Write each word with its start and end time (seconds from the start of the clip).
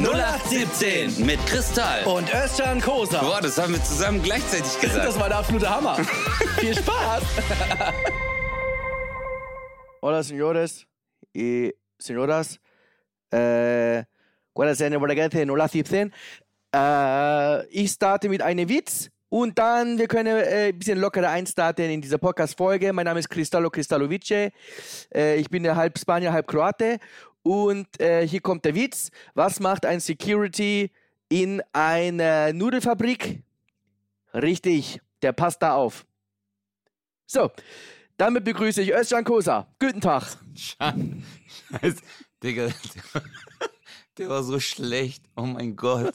0817 0.00 1.26
mit 1.26 1.44
Kristall. 1.46 2.04
Und 2.04 2.32
Özcan 2.34 2.80
Kosa. 2.80 3.20
Boah, 3.20 3.40
das 3.42 3.58
haben 3.58 3.74
wir 3.74 3.84
zusammen 3.84 4.22
gleichzeitig 4.22 4.80
gesagt. 4.80 5.04
Das 5.04 5.20
war 5.20 5.28
der 5.28 5.38
absolute 5.38 5.68
Hammer. 5.68 5.96
Viel 6.58 6.74
Spaß. 6.74 7.22
Hola, 10.00 10.22
señores 10.22 10.86
y 11.34 11.74
señoras. 11.98 12.58
Äh, 13.30 14.04
buenas 14.54 14.78
tardes, 14.78 14.98
0817. 14.98 16.12
Äh, 16.74 17.66
ich 17.66 17.90
starte 17.90 18.28
mit 18.30 18.40
einem 18.40 18.68
Witz 18.68 19.10
und 19.28 19.58
dann 19.58 19.98
wir 19.98 20.08
können 20.08 20.38
äh, 20.38 20.68
ein 20.68 20.78
bisschen 20.78 20.98
lockerer 20.98 21.28
einstarten 21.28 21.90
in 21.90 22.00
dieser 22.00 22.18
Podcast-Folge. 22.18 22.92
Mein 22.92 23.04
Name 23.04 23.20
ist 23.20 23.28
Cristallo 23.28 23.70
Cristalovice. 23.70 24.50
Äh, 25.14 25.36
ich 25.36 25.48
bin 25.50 25.74
halb 25.74 25.98
Spanier, 25.98 26.32
halb 26.32 26.46
Kroate. 26.46 26.98
Und 27.42 28.00
äh, 28.00 28.26
hier 28.26 28.40
kommt 28.40 28.64
der 28.64 28.74
Witz. 28.74 29.10
Was 29.34 29.60
macht 29.60 29.84
ein 29.84 30.00
Security 30.00 30.90
in 31.28 31.62
einer 31.72 32.52
Nudelfabrik? 32.52 33.42
Richtig, 34.34 35.00
der 35.22 35.32
passt 35.32 35.62
da 35.62 35.74
auf. 35.74 36.06
So, 37.26 37.50
damit 38.16 38.44
begrüße 38.44 38.82
ich 38.82 38.92
Özcan 38.92 39.24
Kosa. 39.24 39.66
Guten 39.78 40.00
Tag. 40.00 40.36
Scheiße. 40.54 42.02
Digga, 42.42 42.68
der, 44.18 44.28
war 44.28 44.42
so 44.42 44.60
schlecht. 44.60 45.24
Oh 45.36 45.42
mein 45.42 45.76
Gott. 45.76 46.14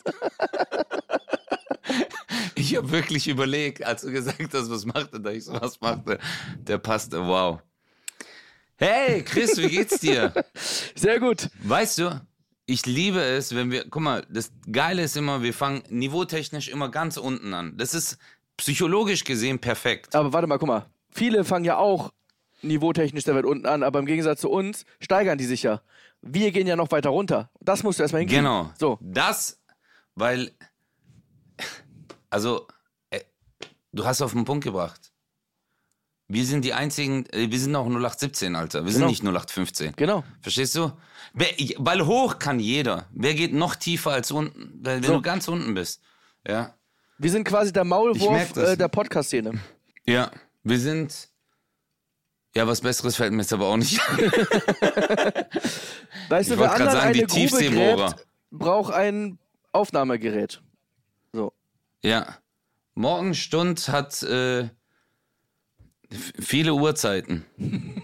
Ich 2.55 2.75
habe 2.75 2.91
wirklich 2.91 3.27
überlegt, 3.27 3.83
als 3.83 4.01
du 4.01 4.11
gesagt 4.11 4.53
hast, 4.53 4.69
was 4.69 4.85
macht 4.85 5.13
er 5.13 5.19
da? 5.19 5.31
Ich 5.31 5.45
so, 5.45 5.53
was 5.53 5.79
macht 5.79 6.07
er? 6.07 6.19
Der 6.57 6.77
passte, 6.77 7.25
wow. 7.25 7.61
Hey, 8.79 9.23
Chris, 9.23 9.57
wie 9.57 9.69
geht's 9.69 9.99
dir? 9.99 10.31
Sehr 10.95 11.19
gut. 11.19 11.49
Weißt 11.63 11.97
du, 11.97 12.21
ich 12.67 12.85
liebe 12.85 13.19
es, 13.19 13.55
wenn 13.55 13.71
wir, 13.71 13.89
guck 13.89 14.03
mal, 14.03 14.25
das 14.29 14.51
Geile 14.71 15.01
ist 15.01 15.17
immer, 15.17 15.41
wir 15.41 15.53
fangen 15.53 15.81
niveautechnisch 15.89 16.67
immer 16.67 16.89
ganz 16.89 17.17
unten 17.17 17.55
an. 17.55 17.75
Das 17.77 17.95
ist 17.95 18.19
psychologisch 18.55 19.23
gesehen 19.23 19.57
perfekt. 19.57 20.15
Aber 20.15 20.31
warte 20.31 20.47
mal, 20.47 20.59
guck 20.59 20.67
mal. 20.67 20.85
Viele 21.09 21.43
fangen 21.43 21.65
ja 21.65 21.77
auch 21.77 22.13
niveautechnisch 22.61 23.23
da 23.23 23.33
weit 23.33 23.45
unten 23.45 23.65
an, 23.65 23.81
aber 23.81 23.97
im 23.97 24.05
Gegensatz 24.05 24.41
zu 24.41 24.51
uns 24.51 24.85
steigern 24.99 25.39
die 25.39 25.45
sich 25.45 25.63
ja. 25.63 25.81
Wir 26.21 26.51
gehen 26.51 26.67
ja 26.67 26.75
noch 26.75 26.91
weiter 26.91 27.09
runter. 27.09 27.49
Das 27.59 27.81
musst 27.81 27.97
du 27.97 28.03
erstmal 28.03 28.21
hinkriegen. 28.21 28.43
Genau. 28.43 28.71
So. 28.77 28.99
Das, 29.01 29.59
weil, 30.13 30.51
also, 32.29 32.67
äh, 33.09 33.21
du 33.91 34.05
hast 34.05 34.21
auf 34.21 34.33
den 34.33 34.45
Punkt 34.45 34.63
gebracht. 34.63 35.11
Wir 36.29 36.45
sind 36.45 36.65
die 36.65 36.73
einzigen, 36.73 37.25
äh, 37.27 37.49
wir 37.49 37.59
sind 37.59 37.73
auch 37.75 37.85
0817, 37.87 38.55
Alter. 38.55 38.79
Wir 38.85 38.91
Genau. 38.91 38.97
sind 38.97 39.07
nicht 39.07 39.23
0815. 39.23 39.93
Genau. 39.95 40.23
Verstehst 40.41 40.75
du? 40.75 40.91
Wer, 41.33 41.47
weil 41.77 42.05
hoch 42.05 42.37
kann 42.39 42.59
jeder. 42.59 43.07
Wer 43.11 43.33
geht 43.33 43.53
noch 43.53 43.75
tiefer 43.75 44.11
als 44.11 44.31
unten? 44.31 44.77
Wenn 44.81 45.03
So. 45.03 45.13
du 45.15 45.21
ganz 45.21 45.47
unten 45.47 45.73
bist. 45.73 46.01
Ja. 46.45 46.73
Wir 47.17 47.31
sind 47.31 47.45
quasi 47.45 47.71
der 47.71 47.83
Ich 47.83 47.89
Maulwurf 47.89 48.57
äh, 48.57 48.75
der 48.75 48.89
Podcast-Szene. 48.89 49.59
Ja. 50.05 50.31
Wir 50.63 50.79
sind. 50.79 51.29
Ja, 52.55 52.67
was 52.67 52.81
Besseres 52.81 53.15
fällt 53.15 53.31
mir 53.33 53.41
jetzt 53.43 53.53
aber 53.53 53.67
auch 53.67 53.77
nicht. 53.77 53.97
Weißt 56.29 56.49
Ich 56.49 56.55
du, 56.55 56.59
wer 56.59 56.69
wollte 56.69 56.83
gerade 56.83 56.89
anderen 56.89 56.91
sagen, 56.91 57.13
die 57.13 57.19
eine 57.23 57.27
Grube 57.47 57.69
gräbt, 57.69 58.27
braucht 58.51 58.93
ein 58.93 59.37
Aufnahmegerät. 59.71 60.61
So. 61.33 61.53
Ja. 62.03 62.37
Morgenstund 62.95 63.89
hat 63.89 64.23
äh, 64.23 64.69
viele 66.39 66.73
Uhrzeiten. 66.73 67.45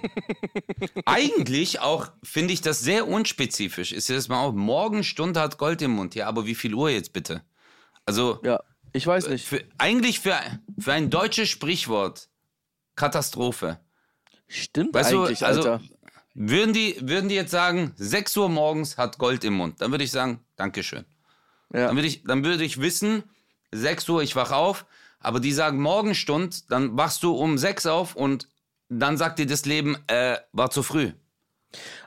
Eigentlich 1.06 1.80
auch 1.80 2.12
finde 2.24 2.54
ich 2.54 2.62
das 2.62 2.80
sehr 2.80 3.08
unspezifisch. 3.08 3.92
Ist 3.92 4.10
das 4.10 4.28
mal 4.28 4.42
auf? 4.42 4.54
Morgenstund 4.54 5.38
hat 5.38 5.58
Gold 5.58 5.82
im 5.82 5.92
Mund. 5.92 6.16
Ja, 6.16 6.28
aber 6.28 6.46
wie 6.46 6.56
viel 6.56 6.74
Uhr 6.74 6.90
jetzt 6.90 7.14
bitte? 7.14 7.44
Also 8.06 8.40
Ja, 8.44 8.62
ich 8.92 9.08
weiß 9.08 9.30
nicht. 9.30 9.46
für, 9.46 9.64
eigentlich 9.78 10.20
für, 10.20 10.38
für 10.78 10.94
ein 10.94 11.10
deutsches 11.10 11.50
Sprichwort 11.50 12.30
Katastrophe. 12.96 13.80
Stimmt 14.48 14.94
Weißt 14.94 15.14
eigentlich, 15.14 15.40
du, 15.40 15.46
also 15.46 15.60
Alter. 15.62 15.82
würden 16.36 16.74
die, 16.74 16.96
würden 17.02 17.30
die 17.30 17.36
jetzt 17.36 17.52
sagen, 17.52 17.94
6 17.96 18.38
Uhr 18.38 18.50
morgens 18.50 18.98
hat 18.98 19.18
Gold 19.18 19.44
im 19.44 19.54
Mund, 19.54 19.82
dann 19.82 19.92
würde 19.92 20.04
ich 20.04 20.12
sagen, 20.12 20.42
Dankeschön. 20.58 21.06
Ja. 21.74 21.88
Dann 21.88 21.96
würde 21.96 22.08
ich, 22.08 22.24
dann 22.24 22.44
würde 22.44 22.64
ich 22.64 22.80
wissen, 22.80 23.24
6 23.72 24.08
Uhr, 24.10 24.22
ich 24.22 24.36
wach 24.36 24.52
auf, 24.52 24.86
aber 25.24 25.40
die 25.40 25.52
sagen 25.54 25.82
Morgenstund, 25.82 26.70
dann 26.72 26.96
wachst 26.98 27.24
du 27.24 27.34
um 27.34 27.58
6 27.58 27.86
auf 27.88 28.16
und 28.16 28.48
dann 28.90 29.18
sagt 29.18 29.40
dir 29.40 29.48
das 29.48 29.66
Leben, 29.66 29.98
äh, 30.08 30.38
war 30.52 30.70
zu 30.70 30.84
früh. 30.84 31.12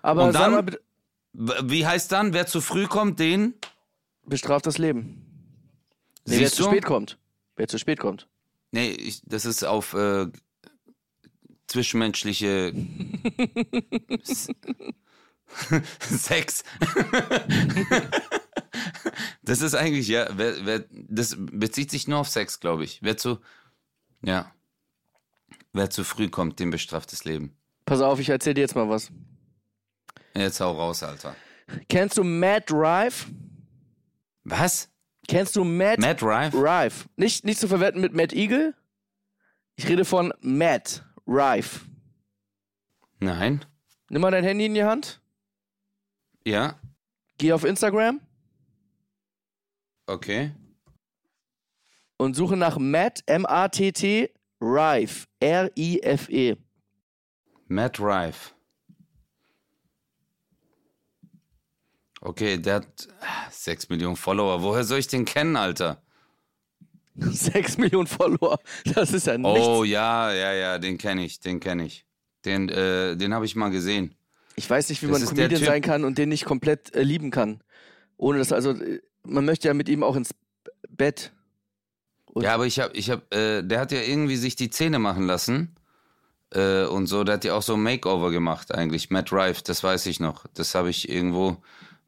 Aber 0.02 0.24
und 0.26 0.34
dann- 0.34 0.76
Wie 1.32 1.84
heißt 1.86 2.12
dann, 2.12 2.32
wer 2.32 2.46
zu 2.46 2.60
früh 2.60 2.86
kommt, 2.86 3.18
den? 3.18 3.54
bestraft 4.24 4.66
das 4.66 4.78
Leben. 4.78 5.22
Nee, 6.26 6.40
wer 6.40 6.50
zu 6.50 6.64
spät 6.64 6.84
kommt. 6.84 7.18
Wer 7.56 7.68
zu 7.68 7.78
spät 7.78 7.98
kommt. 8.00 8.26
Nee, 8.72 8.90
ich, 8.90 9.22
das 9.24 9.44
ist 9.44 9.64
auf 9.64 9.94
äh, 9.94 10.26
zwischenmenschliche 11.68 12.72
Sex. 16.00 16.64
das 19.42 19.60
ist 19.60 19.74
eigentlich, 19.74 20.08
ja, 20.08 20.28
wer, 20.36 20.64
wer, 20.64 20.84
das 20.90 21.36
bezieht 21.38 21.90
sich 21.90 22.08
nur 22.08 22.18
auf 22.18 22.28
Sex, 22.28 22.60
glaube 22.60 22.84
ich. 22.84 23.00
Wer 23.02 23.16
zu, 23.16 23.38
ja, 24.22 24.52
wer 25.72 25.90
zu 25.90 26.04
früh 26.04 26.28
kommt, 26.28 26.58
dem 26.58 26.70
bestraft 26.70 27.12
das 27.12 27.24
Leben. 27.24 27.56
Pass 27.84 28.00
auf, 28.00 28.18
ich 28.18 28.28
erzähl 28.28 28.54
dir 28.54 28.62
jetzt 28.62 28.74
mal 28.74 28.88
was. 28.88 29.10
Jetzt 30.34 30.60
hau 30.60 30.72
raus, 30.72 31.02
Alter. 31.02 31.34
Kennst 31.88 32.18
du 32.18 32.24
Matt 32.24 32.70
Rife? 32.70 33.26
Was? 34.44 34.88
Kennst 35.28 35.56
du 35.56 35.64
Matt, 35.64 35.98
Matt 35.98 36.22
Rife? 36.22 36.56
Rife? 36.56 37.08
Nicht, 37.16 37.44
nicht 37.44 37.58
zu 37.58 37.68
verwenden 37.68 38.00
mit 38.00 38.14
Matt 38.14 38.32
Eagle. 38.32 38.74
Ich 39.76 39.88
rede 39.88 40.04
von 40.04 40.32
Matt 40.40 41.04
Rife. 41.26 41.80
Nein. 43.18 43.64
Nimm 44.08 44.22
mal 44.22 44.30
dein 44.30 44.44
Handy 44.44 44.66
in 44.66 44.74
die 44.74 44.84
Hand. 44.84 45.20
Ja, 46.44 46.78
Geh 47.38 47.52
auf 47.52 47.64
Instagram 47.64 48.20
okay. 50.06 50.52
und 52.16 52.34
suche 52.34 52.56
nach 52.56 52.78
Matt, 52.78 53.22
M-A-T-T, 53.26 54.30
Rife, 54.60 55.26
R-I-F-E. 55.40 56.56
Matt 57.68 58.00
Rife. 58.00 58.52
Okay, 62.20 62.58
der 62.58 62.76
hat 62.76 63.08
6 63.50 63.88
Millionen 63.88 64.16
Follower. 64.16 64.62
Woher 64.62 64.84
soll 64.84 64.98
ich 64.98 65.06
den 65.06 65.24
kennen, 65.24 65.56
Alter? 65.56 66.02
6 67.16 67.78
Millionen 67.78 68.06
Follower. 68.06 68.58
Das 68.94 69.12
ist 69.12 69.26
ja 69.26 69.38
nichts. 69.38 69.66
Oh 69.66 69.84
ja, 69.84 70.32
ja, 70.32 70.52
ja, 70.52 70.78
den 70.78 70.98
kenne 70.98 71.24
ich, 71.24 71.40
den 71.40 71.60
kenne 71.60 71.86
ich. 71.86 72.04
Den, 72.44 72.68
äh, 72.68 73.16
den 73.16 73.34
habe 73.34 73.44
ich 73.44 73.56
mal 73.56 73.70
gesehen. 73.70 74.14
Ich 74.56 74.68
weiß 74.68 74.88
nicht, 74.88 75.02
wie 75.02 75.06
Das 75.08 75.20
man 75.20 75.28
Comedian 75.28 75.62
sein 75.62 75.82
kann 75.82 76.04
und 76.04 76.18
den 76.18 76.28
nicht 76.28 76.44
komplett 76.44 76.94
äh, 76.94 77.02
lieben 77.02 77.30
kann. 77.30 77.62
Ohne 78.16 78.38
dass, 78.38 78.52
also, 78.52 78.70
äh, 78.70 79.00
man 79.28 79.44
möchte 79.44 79.68
ja 79.68 79.74
mit 79.74 79.88
ihm 79.88 80.02
auch 80.02 80.16
ins 80.16 80.34
Bett. 80.88 81.32
Und- 82.26 82.42
Ja, 82.44 82.54
aber 82.54 82.66
ich 82.66 82.80
habe, 82.80 82.94
ich 82.96 83.10
habe, 83.10 83.22
äh, 83.34 83.62
der 83.62 83.80
hat 83.80 83.92
ja 83.92 84.00
irgendwie 84.00 84.36
sich 84.36 84.56
die 84.56 84.70
Zähne 84.70 84.98
machen 84.98 85.26
lassen 85.26 85.74
äh, 86.52 86.84
und 86.84 87.06
so. 87.06 87.24
Der 87.24 87.34
hat 87.34 87.44
ja 87.44 87.54
auch 87.54 87.62
so 87.62 87.74
ein 87.74 87.82
Makeover 87.82 88.30
gemacht 88.30 88.72
eigentlich. 88.74 89.10
Matt 89.10 89.32
Rife, 89.32 89.62
das 89.64 89.82
weiß 89.82 90.06
ich 90.06 90.20
noch. 90.20 90.46
Das 90.54 90.74
habe 90.74 90.90
ich 90.90 91.08
irgendwo. 91.08 91.56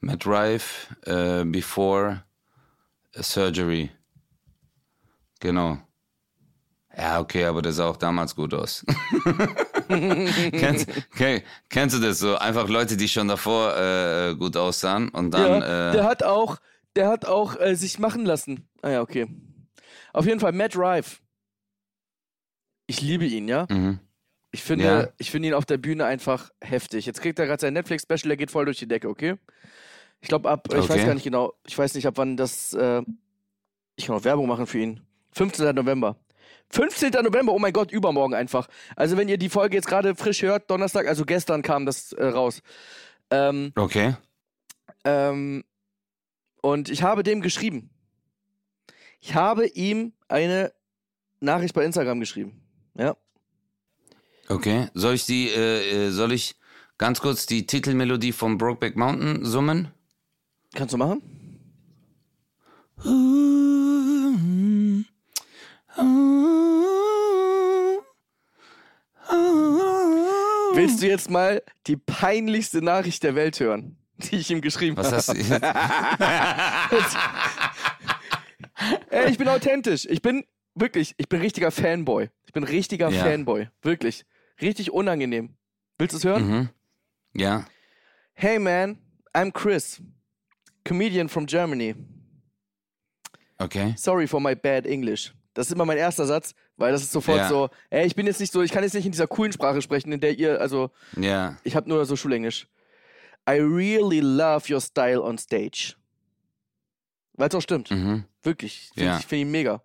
Matt 0.00 0.26
Rife 0.26 0.94
äh, 1.06 1.44
before 1.44 2.22
surgery. 3.20 3.90
Genau. 5.40 5.78
Ja, 6.96 7.20
okay, 7.20 7.44
aber 7.44 7.62
der 7.62 7.72
sah 7.72 7.86
auch 7.88 7.96
damals 7.96 8.34
gut 8.34 8.52
aus. 8.54 8.84
kennst, 9.88 10.88
okay, 11.14 11.44
kennst 11.68 11.96
du 11.96 12.00
das 12.00 12.18
so? 12.18 12.36
Einfach 12.36 12.68
Leute, 12.68 12.96
die 12.96 13.08
schon 13.08 13.28
davor 13.28 13.76
äh, 13.76 14.34
gut 14.36 14.56
aussahen 14.56 15.08
und 15.10 15.30
dann. 15.32 15.60
ja, 15.62 15.90
äh, 15.90 15.92
der 15.92 16.04
hat 16.04 16.22
auch, 16.22 16.58
der 16.96 17.08
hat 17.08 17.24
auch 17.26 17.58
äh, 17.60 17.74
sich 17.74 17.98
machen 17.98 18.24
lassen. 18.24 18.68
Ah 18.82 18.90
ja, 18.90 19.00
okay. 19.02 19.26
Auf 20.12 20.26
jeden 20.26 20.40
Fall 20.40 20.52
Matt 20.52 20.76
Rife. 20.76 21.18
Ich 22.86 23.00
liebe 23.00 23.24
ihn, 23.26 23.48
ja. 23.48 23.66
mhm. 23.70 24.00
Ich 24.50 24.62
finde, 24.62 24.84
Ja. 24.84 25.08
ich 25.18 25.30
finde 25.30 25.48
ihn 25.48 25.54
auf 25.54 25.66
der 25.66 25.76
Bühne 25.76 26.06
einfach 26.06 26.50
heftig. 26.62 27.04
Jetzt 27.04 27.20
kriegt 27.20 27.38
er 27.38 27.46
gerade 27.46 27.60
sein 27.60 27.74
Netflix-Special, 27.74 28.28
der 28.28 28.36
geht 28.38 28.50
voll 28.50 28.64
durch 28.64 28.78
die 28.78 28.88
Decke, 28.88 29.08
okay? 29.08 29.36
Ich 30.20 30.28
glaube 30.28 30.48
ab, 30.48 30.68
ich 30.70 30.74
weiß 30.78 30.90
Okay. 30.90 31.04
gar 31.04 31.14
nicht 31.14 31.22
genau, 31.24 31.52
ich 31.66 31.76
weiß 31.76 31.94
nicht 31.94 32.06
ab 32.06 32.14
wann 32.16 32.36
das, 32.36 32.72
äh, 32.72 33.02
ich 33.96 34.06
kann 34.06 34.16
auch 34.16 34.24
Werbung 34.24 34.48
machen 34.48 34.66
für 34.66 34.78
ihn. 34.78 35.02
15. 35.32 35.74
November. 35.74 36.16
15. 36.70 37.10
November, 37.22 37.52
oh 37.52 37.58
mein 37.58 37.72
Gott, 37.74 37.92
übermorgen 37.92 38.34
einfach. 38.34 38.68
Also 38.96 39.16
wenn 39.18 39.28
ihr 39.28 39.38
die 39.38 39.48
Folge 39.50 39.76
jetzt 39.76 39.86
gerade 39.86 40.14
frisch 40.16 40.42
hört, 40.42 40.70
Donnerstag, 40.70 41.06
also 41.06 41.24
gestern 41.26 41.60
kam 41.62 41.84
das 41.86 42.12
äh, 42.12 42.24
raus. 42.26 42.62
Ähm, 43.30 43.72
Okay. 43.76 44.16
ähm, 45.04 45.62
und 46.62 46.88
ich 46.88 47.02
habe 47.02 47.22
dem 47.22 47.40
geschrieben. 47.40 47.90
Ich 49.20 49.34
habe 49.34 49.66
ihm 49.66 50.12
eine 50.28 50.72
Nachricht 51.40 51.74
bei 51.74 51.84
Instagram 51.84 52.20
geschrieben. 52.20 52.60
Ja. 52.94 53.16
Okay. 54.48 54.88
Soll 54.94 55.14
ich 55.14 55.26
die, 55.26 55.48
äh, 55.48 56.06
äh, 56.06 56.10
soll 56.10 56.32
ich 56.32 56.56
ganz 56.96 57.20
kurz 57.20 57.46
die 57.46 57.66
Titelmelodie 57.66 58.32
von 58.32 58.58
Brokeback 58.58 58.96
Mountain 58.96 59.44
summen? 59.44 59.92
Kannst 60.74 60.94
du 60.94 60.98
machen? 60.98 61.22
Willst 70.74 71.02
du 71.02 71.06
jetzt 71.06 71.30
mal 71.30 71.62
die 71.86 71.96
peinlichste 71.96 72.82
Nachricht 72.82 73.22
der 73.22 73.34
Welt 73.34 73.58
hören, 73.60 73.96
die 74.18 74.36
ich 74.36 74.50
ihm 74.50 74.60
geschrieben 74.60 74.96
Was 74.96 75.06
habe? 75.06 75.16
hast 75.16 75.28
du? 75.28 75.34
Ey, 79.10 79.30
ich 79.30 79.38
bin 79.38 79.48
authentisch. 79.48 80.06
Ich 80.08 80.22
bin 80.22 80.44
wirklich, 80.74 81.14
ich 81.18 81.28
bin 81.28 81.40
richtiger 81.40 81.70
Fanboy. 81.70 82.28
Ich 82.46 82.52
bin 82.52 82.64
richtiger 82.64 83.10
Ja. 83.10 83.24
Fanboy. 83.24 83.68
Wirklich. 83.82 84.24
Richtig 84.60 84.92
unangenehm. 84.92 85.56
Willst 85.98 86.14
du 86.14 86.18
es 86.18 86.24
hören? 86.24 86.48
mhm. 86.48 86.68
Ja. 87.34 87.66
Hey 88.34 88.58
man, 88.58 88.98
I'm 89.34 89.52
Chris, 89.52 90.00
comedian 90.84 91.28
from 91.28 91.46
Germany. 91.46 91.94
Okay. 93.58 93.94
Sorry 93.96 94.26
for 94.28 94.40
my 94.40 94.54
bad 94.54 94.86
English. 94.86 95.34
Das 95.54 95.66
ist 95.66 95.72
immer 95.72 95.84
mein 95.84 95.98
erster 95.98 96.24
Satz, 96.26 96.54
weil 96.76 96.92
das 96.92 97.02
ist 97.02 97.10
sofort 97.12 97.38
Ja. 97.38 97.48
so, 97.48 97.68
ey, 97.90 98.06
ich 98.06 98.14
bin 98.14 98.26
jetzt 98.26 98.38
nicht 98.38 98.52
so, 98.52 98.62
ich 98.62 98.70
kann 98.70 98.84
jetzt 98.84 98.94
nicht 98.94 99.06
in 99.06 99.12
dieser 99.12 99.26
coolen 99.26 99.52
Sprache 99.52 99.82
sprechen, 99.82 100.12
in 100.12 100.20
der 100.20 100.38
ihr, 100.38 100.60
also 100.60 100.90
Ja. 101.16 101.56
ich 101.64 101.74
habe 101.74 101.88
nur 101.88 102.04
so 102.06 102.14
Schulenglisch. 102.14 102.68
I 103.48 103.58
really 103.60 104.20
love 104.20 104.68
your 104.70 104.80
style 104.80 105.22
on 105.22 105.38
stage. 105.38 105.96
Weil 107.34 107.48
es 107.48 107.54
auch 107.54 107.62
stimmt. 107.62 107.90
Mhm. 107.90 108.24
Wirklich. 108.42 108.90
Finde 108.94 109.10
Ja. 109.10 109.18
ich 109.18 109.26
find 109.26 109.42
ihn 109.42 109.50
mega. 109.50 109.82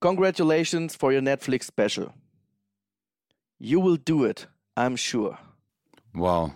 Congratulations 0.00 0.94
for 0.96 1.12
your 1.12 1.22
Netflix 1.22 1.66
special. 1.66 2.12
You 3.58 3.82
will 3.82 3.98
do 3.98 4.24
it, 4.26 4.48
I'm 4.76 4.96
sure. 4.96 5.38
Wow. 6.12 6.52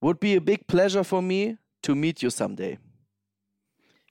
Would 0.00 0.20
be 0.20 0.36
a 0.36 0.40
big 0.40 0.66
pleasure 0.66 1.04
for 1.04 1.20
me 1.22 1.58
to 1.82 1.94
meet 1.94 2.22
you 2.22 2.30
someday. 2.30 2.78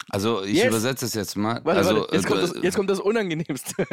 Also 0.10 0.44
ich 0.44 0.56
Jetzt- 0.58 0.68
übersetze 0.68 1.06
es 1.06 1.14
jetzt 1.16 1.36
mal. 1.36 1.60
Warte, 1.66 1.80
also, 1.80 1.96
warte, 2.02 2.16
jetzt, 2.16 2.26
äh, 2.26 2.28
kommt 2.28 2.42
das, 2.44 2.64
jetzt 2.64 2.76
kommt 2.76 2.90
das 2.90 3.00
Unangenehmste. 3.00 3.74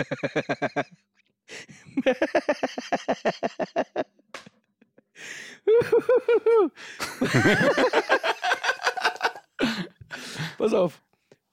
Pass 10.58 10.72
auf. 10.74 11.00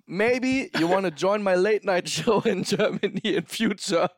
Maybe 0.05 0.69
you 0.77 0.89
want 0.89 1.05
to 1.05 1.11
join 1.11 1.41
my 1.41 1.55
late 1.55 1.85
night 1.85 2.09
show 2.09 2.41
in 2.41 2.63
Germany 2.63 3.21
in 3.23 3.45
future. 3.45 4.09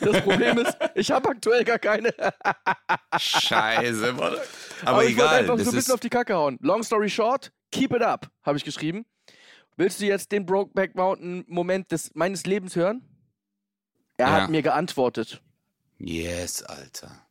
Das 0.00 0.20
Problem 0.22 0.58
ist, 0.58 0.76
ich 0.94 1.10
habe 1.10 1.28
aktuell 1.30 1.64
gar 1.64 1.78
keine. 1.78 2.12
Scheiße, 3.18 4.18
warte. 4.18 4.42
Aber, 4.82 4.90
Aber 4.90 5.04
ich 5.04 5.12
egal. 5.12 5.40
einfach 5.40 5.58
so 5.58 5.70
ein 5.70 5.74
bisschen 5.76 5.94
auf 5.94 6.00
die 6.00 6.08
Kacke 6.08 6.34
hauen. 6.34 6.58
Long 6.60 6.82
story 6.82 7.08
short, 7.10 7.52
keep 7.70 7.92
it 7.94 8.02
up, 8.02 8.28
habe 8.42 8.56
ich 8.58 8.64
geschrieben. 8.64 9.04
Willst 9.76 10.00
du 10.00 10.06
jetzt 10.06 10.32
den 10.32 10.44
Brokeback 10.46 10.94
Mountain 10.94 11.44
Moment 11.48 11.90
des, 11.92 12.10
meines 12.14 12.44
Lebens 12.46 12.76
hören? 12.76 13.02
Er 14.18 14.26
Ja. 14.28 14.32
hat 14.42 14.50
mir 14.50 14.62
geantwortet. 14.62 15.40
yes, 15.98 16.62
Alter. 16.62 17.21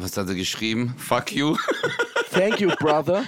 Was 0.00 0.16
hat 0.16 0.28
er 0.28 0.34
geschrieben? 0.34 0.94
Fuck 0.96 1.32
you. 1.32 1.56
Thank 2.30 2.60
you, 2.60 2.70
brother. 2.76 3.24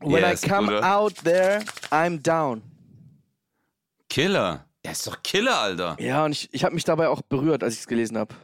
When 0.00 0.22
Yes, 0.22 0.44
I 0.44 0.48
come 0.48 0.66
Bruder. 0.68 0.84
out 0.84 1.14
there, 1.24 1.64
I'm 1.90 2.22
down. 2.22 2.62
Killer. 4.08 4.64
Er 4.82 4.92
ist 4.92 5.06
doch 5.06 5.22
Killer, 5.24 5.58
Alter. 5.58 5.96
Ja, 5.98 6.24
und 6.24 6.32
ich, 6.32 6.48
ich 6.52 6.62
habe 6.62 6.74
mich 6.74 6.84
dabei 6.84 7.08
auch 7.08 7.20
berührt, 7.22 7.64
als 7.64 7.74
ich 7.74 7.80
es 7.80 7.86
gelesen 7.88 8.16
habe. 8.16 8.34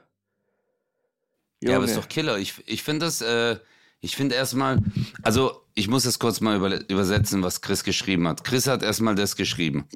Ja, 1.62 1.76
aber 1.76 1.84
ist 1.84 1.96
doch 1.96 2.08
Killer. 2.08 2.38
Ich, 2.38 2.54
ich 2.66 2.82
finde 2.82 3.06
das, 3.06 3.20
äh, 3.20 3.56
ich 4.00 4.16
finde 4.16 4.34
erstmal, 4.34 4.78
also 5.22 5.62
ich 5.74 5.86
muss 5.86 6.02
das 6.02 6.18
kurz 6.18 6.40
mal 6.40 6.56
über, 6.56 6.80
übersetzen, 6.90 7.42
was 7.44 7.60
Chris 7.60 7.84
geschrieben 7.84 8.26
hat. 8.26 8.42
Chris 8.42 8.66
hat 8.66 8.82
erstmal 8.82 9.14
das 9.14 9.36
geschrieben. 9.36 9.86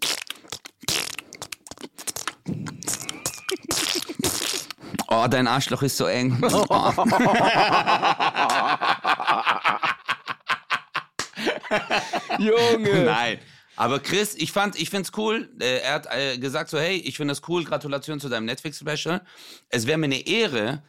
Oh, 5.08 5.26
dein 5.29 5.47
Arschloch 5.47 5.82
ist 5.82 5.97
so 5.97 6.06
eng. 6.06 6.38
Oh. 6.43 6.67
Junge! 12.38 13.05
Nein. 13.05 13.38
Aber 13.76 14.00
Chris, 14.00 14.35
ich 14.35 14.53
fand, 14.53 14.81
ich 14.81 14.91
find's 14.91 15.12
cool. 15.17 15.50
Äh, 15.61 15.81
Er 15.81 15.94
hat 15.94 16.06
äh, 16.11 16.38
gesagt 16.38 16.70
so, 16.70 16.79
hey, 16.79 16.97
ich 16.97 17.17
finde 17.17 17.32
das 17.32 17.43
cool. 17.49 17.64
Gratulation 17.64 18.20
zu 18.20 18.29
deinem 18.29 18.47
Netflix-Special. 18.47 19.20
Es 19.69 19.87
wäre 19.87 19.99
mir 19.99 20.06
eine 20.06 20.26
Ehre, 20.26 20.82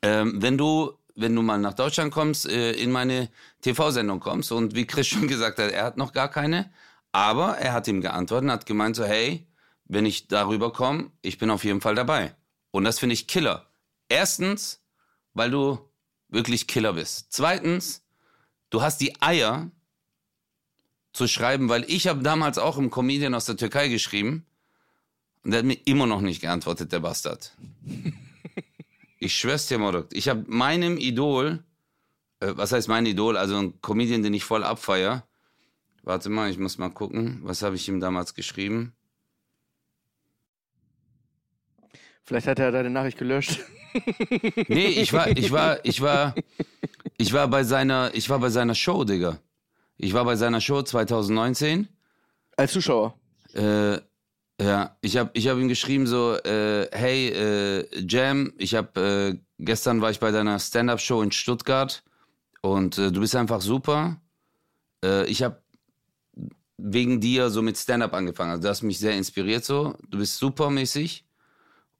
ähm, 0.00 0.40
wenn 0.40 0.56
du, 0.56 0.92
wenn 1.16 1.36
du 1.36 1.42
mal 1.42 1.58
nach 1.58 1.74
Deutschland 1.74 2.12
kommst, 2.12 2.48
äh, 2.48 2.72
in 2.72 2.90
meine 2.90 3.28
TV-Sendung 3.60 4.20
kommst. 4.20 4.52
Und 4.52 4.74
wie 4.74 4.86
Chris 4.86 5.08
schon 5.08 5.28
gesagt 5.28 5.58
hat, 5.58 5.70
er 5.70 5.84
hat 5.84 5.96
noch 5.98 6.12
gar 6.12 6.30
keine. 6.30 6.70
Aber 7.12 7.58
er 7.58 7.74
hat 7.74 7.86
ihm 7.88 8.00
geantwortet 8.00 8.44
und 8.46 8.52
hat 8.52 8.66
gemeint 8.66 8.96
so, 8.96 9.04
hey, 9.04 9.46
wenn 9.84 10.06
ich 10.06 10.28
darüber 10.28 10.72
komme, 10.72 11.10
ich 11.20 11.36
bin 11.36 11.50
auf 11.50 11.64
jeden 11.64 11.82
Fall 11.82 11.94
dabei. 11.94 12.34
Und 12.72 12.82
das 12.84 12.98
finde 12.98 13.14
ich 13.14 13.28
Killer. 13.28 13.66
Erstens, 14.08 14.82
weil 15.32 15.50
du 15.52 15.78
wirklich 16.28 16.66
Killer 16.66 16.94
bist. 16.94 17.26
Zweitens, 17.30 18.02
du 18.70 18.82
hast 18.82 19.00
die 19.00 19.22
Eier, 19.22 19.70
zu 21.12 21.28
schreiben, 21.28 21.68
weil 21.68 21.84
ich 21.88 22.08
habe 22.08 22.22
damals 22.22 22.58
auch 22.58 22.78
einem 22.78 22.90
Comedian 22.90 23.34
aus 23.34 23.44
der 23.44 23.56
Türkei 23.56 23.88
geschrieben 23.88 24.46
und 25.44 25.50
der 25.50 25.58
hat 25.58 25.66
mir 25.66 25.78
immer 25.84 26.06
noch 26.06 26.20
nicht 26.20 26.40
geantwortet, 26.40 26.92
der 26.92 27.00
Bastard. 27.00 27.52
ich 29.18 29.36
schwör's 29.36 29.66
dir, 29.66 29.78
Morok. 29.78 30.08
Ich 30.12 30.28
habe 30.28 30.44
meinem 30.46 30.96
Idol, 30.96 31.62
äh, 32.40 32.52
was 32.56 32.72
heißt 32.72 32.88
mein 32.88 33.06
Idol, 33.06 33.36
also 33.36 33.56
ein 33.56 33.80
Comedian, 33.82 34.22
den 34.22 34.34
ich 34.34 34.44
voll 34.44 34.64
abfeier. 34.64 35.26
Warte 36.02 36.30
mal, 36.30 36.50
ich 36.50 36.58
muss 36.58 36.78
mal 36.78 36.90
gucken, 36.90 37.40
was 37.42 37.62
habe 37.62 37.76
ich 37.76 37.88
ihm 37.88 38.00
damals 38.00 38.34
geschrieben? 38.34 38.92
Vielleicht 42.24 42.46
hat 42.46 42.58
er 42.58 42.70
deine 42.70 42.90
Nachricht 42.90 43.18
gelöscht. 43.18 43.60
Nee, 44.68 44.86
ich 44.86 45.12
war, 45.12 45.28
ich 45.28 45.52
war, 45.52 45.84
ich 45.84 46.00
war, 46.00 46.34
ich 47.18 47.30
war 47.34 47.46
bei 47.48 47.62
seiner, 47.62 48.10
ich 48.14 48.30
war 48.30 48.38
bei 48.38 48.48
seiner 48.48 48.74
Show, 48.74 49.04
Digga. 49.04 49.38
Ich 49.98 50.14
war 50.14 50.24
bei 50.24 50.34
seiner 50.34 50.62
Show 50.62 50.80
2019. 50.80 51.88
Als 52.56 52.72
Zuschauer. 52.72 53.14
Äh, 53.52 53.98
ja, 54.58 54.96
ich 55.02 55.18
habe 55.18 55.30
ich 55.34 55.46
hab 55.46 55.58
ihm 55.58 55.68
geschrieben 55.68 56.06
so, 56.06 56.36
äh, 56.36 56.88
hey 56.92 57.28
äh, 57.28 58.06
Jam, 58.08 58.54
ich 58.56 58.74
habe 58.74 59.34
äh, 59.34 59.38
gestern 59.58 60.00
war 60.00 60.10
ich 60.10 60.20
bei 60.20 60.30
deiner 60.30 60.58
Stand-up-Show 60.58 61.20
in 61.20 61.32
Stuttgart 61.32 62.02
und 62.62 62.96
äh, 62.96 63.12
du 63.12 63.20
bist 63.20 63.36
einfach 63.36 63.60
super. 63.60 64.22
Äh, 65.04 65.26
ich 65.26 65.42
habe 65.42 65.62
wegen 66.78 67.20
dir 67.20 67.50
so 67.50 67.60
mit 67.60 67.76
Stand-up 67.76 68.14
angefangen. 68.14 68.52
Also 68.52 68.62
du 68.62 68.68
hast 68.70 68.82
mich 68.82 68.98
sehr 68.98 69.16
inspiriert 69.16 69.64
so. 69.64 69.94
Du 70.08 70.18
bist 70.18 70.38
supermäßig 70.38 71.26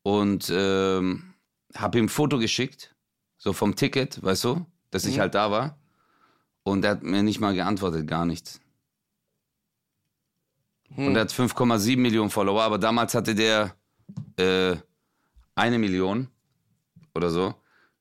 und 0.03 0.51
ähm, 0.55 1.35
habe 1.75 1.99
ihm 1.99 2.07
ein 2.07 2.09
Foto 2.09 2.39
geschickt, 2.39 2.95
so 3.39 3.53
vom 3.53 3.77
Ticket, 3.77 4.23
weißt 4.23 4.45
du, 4.45 4.67
dass 4.91 5.05
ich 5.05 5.17
Mhm. 5.17 5.21
halt 5.21 5.35
da 5.35 5.51
war. 5.51 5.79
Und 6.65 6.85
er 6.85 6.93
hat 6.93 7.03
mir 7.03 7.23
nicht 7.23 7.41
mal 7.41 7.55
geantwortet, 7.55 8.07
gar 8.07 8.25
nichts. 8.25 8.61
Hm. 10.95 11.09
Und 11.09 11.15
er 11.17 11.23
hat 11.23 11.33
5,7 11.33 11.97
Millionen 12.01 12.31
Follower, 12.31 12.63
aber 12.63 12.79
damals 12.79 13.15
hatte 13.15 13.35
der 13.35 13.75
äh, 14.37 14.77
eine 15.55 15.79
Million 15.79 16.29
oder 17.15 17.31
so. 17.31 17.55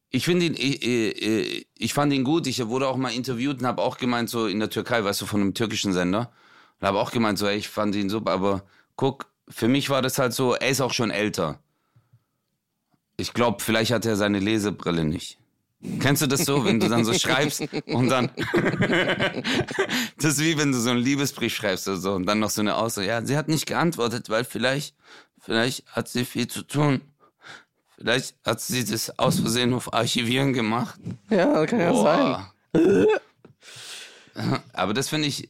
Ich 0.09 0.25
finde 0.25 0.45
ihn, 0.47 0.55
ich, 0.57 0.83
ich, 0.85 1.67
ich 1.77 1.93
fand 1.93 2.11
ihn 2.13 2.23
gut. 2.25 2.45
Ich 2.47 2.65
wurde 2.67 2.87
auch 2.87 2.97
mal 2.97 3.13
interviewt 3.13 3.59
und 3.61 3.65
habe 3.65 3.81
auch 3.81 3.97
gemeint, 3.97 4.29
so 4.29 4.45
in 4.47 4.59
der 4.59 4.69
Türkei, 4.69 5.03
weißt 5.03 5.21
du, 5.21 5.25
von 5.25 5.39
einem 5.39 5.53
türkischen 5.53 5.93
Sender. 5.93 6.31
Und 6.79 6.87
habe 6.87 6.99
auch 6.99 7.11
gemeint, 7.11 7.37
so, 7.39 7.47
ey, 7.47 7.57
ich 7.57 7.69
fand 7.69 7.95
ihn 7.95 8.09
super, 8.09 8.31
aber 8.31 8.63
guck, 8.97 9.27
für 9.47 9.69
mich 9.69 9.89
war 9.89 10.01
das 10.01 10.17
halt 10.17 10.33
so, 10.33 10.53
er 10.53 10.69
ist 10.69 10.81
auch 10.81 10.93
schon 10.93 11.11
älter. 11.11 11.59
Ich 13.21 13.33
glaube, 13.33 13.61
vielleicht 13.63 13.91
hat 13.91 14.03
er 14.07 14.15
seine 14.15 14.39
Lesebrille 14.39 15.05
nicht. 15.05 15.37
Kennst 15.99 16.23
du 16.23 16.27
das 16.27 16.43
so, 16.43 16.65
wenn 16.65 16.79
du 16.79 16.89
dann 16.89 17.05
so 17.05 17.13
schreibst 17.13 17.61
und 17.85 18.09
dann. 18.09 18.31
das 20.17 20.33
ist 20.33 20.39
wie 20.39 20.57
wenn 20.57 20.71
du 20.71 20.79
so 20.79 20.89
einen 20.89 20.99
Liebesbrief 20.99 21.53
schreibst 21.53 21.87
oder 21.87 21.97
so 21.97 22.13
und 22.13 22.25
dann 22.25 22.39
noch 22.39 22.49
so 22.49 22.61
eine 22.61 22.75
Aussage. 22.75 23.07
Ja, 23.07 23.23
sie 23.23 23.37
hat 23.37 23.47
nicht 23.47 23.67
geantwortet, 23.67 24.31
weil 24.31 24.43
vielleicht, 24.43 24.95
vielleicht 25.39 25.85
hat 25.87 26.07
sie 26.07 26.25
viel 26.25 26.47
zu 26.47 26.63
tun. 26.63 27.01
Vielleicht 27.95 28.35
hat 28.43 28.59
sie 28.59 28.83
das 28.83 29.19
aus 29.19 29.39
Versehen 29.39 29.75
auf 29.75 29.93
Archivieren 29.93 30.53
gemacht. 30.53 30.99
Ja, 31.29 31.63
kann 31.67 31.79
ja 31.79 32.47
sein. 32.73 33.07
Aber 34.73 34.95
das 34.95 35.09
finde 35.09 35.27
ich. 35.27 35.47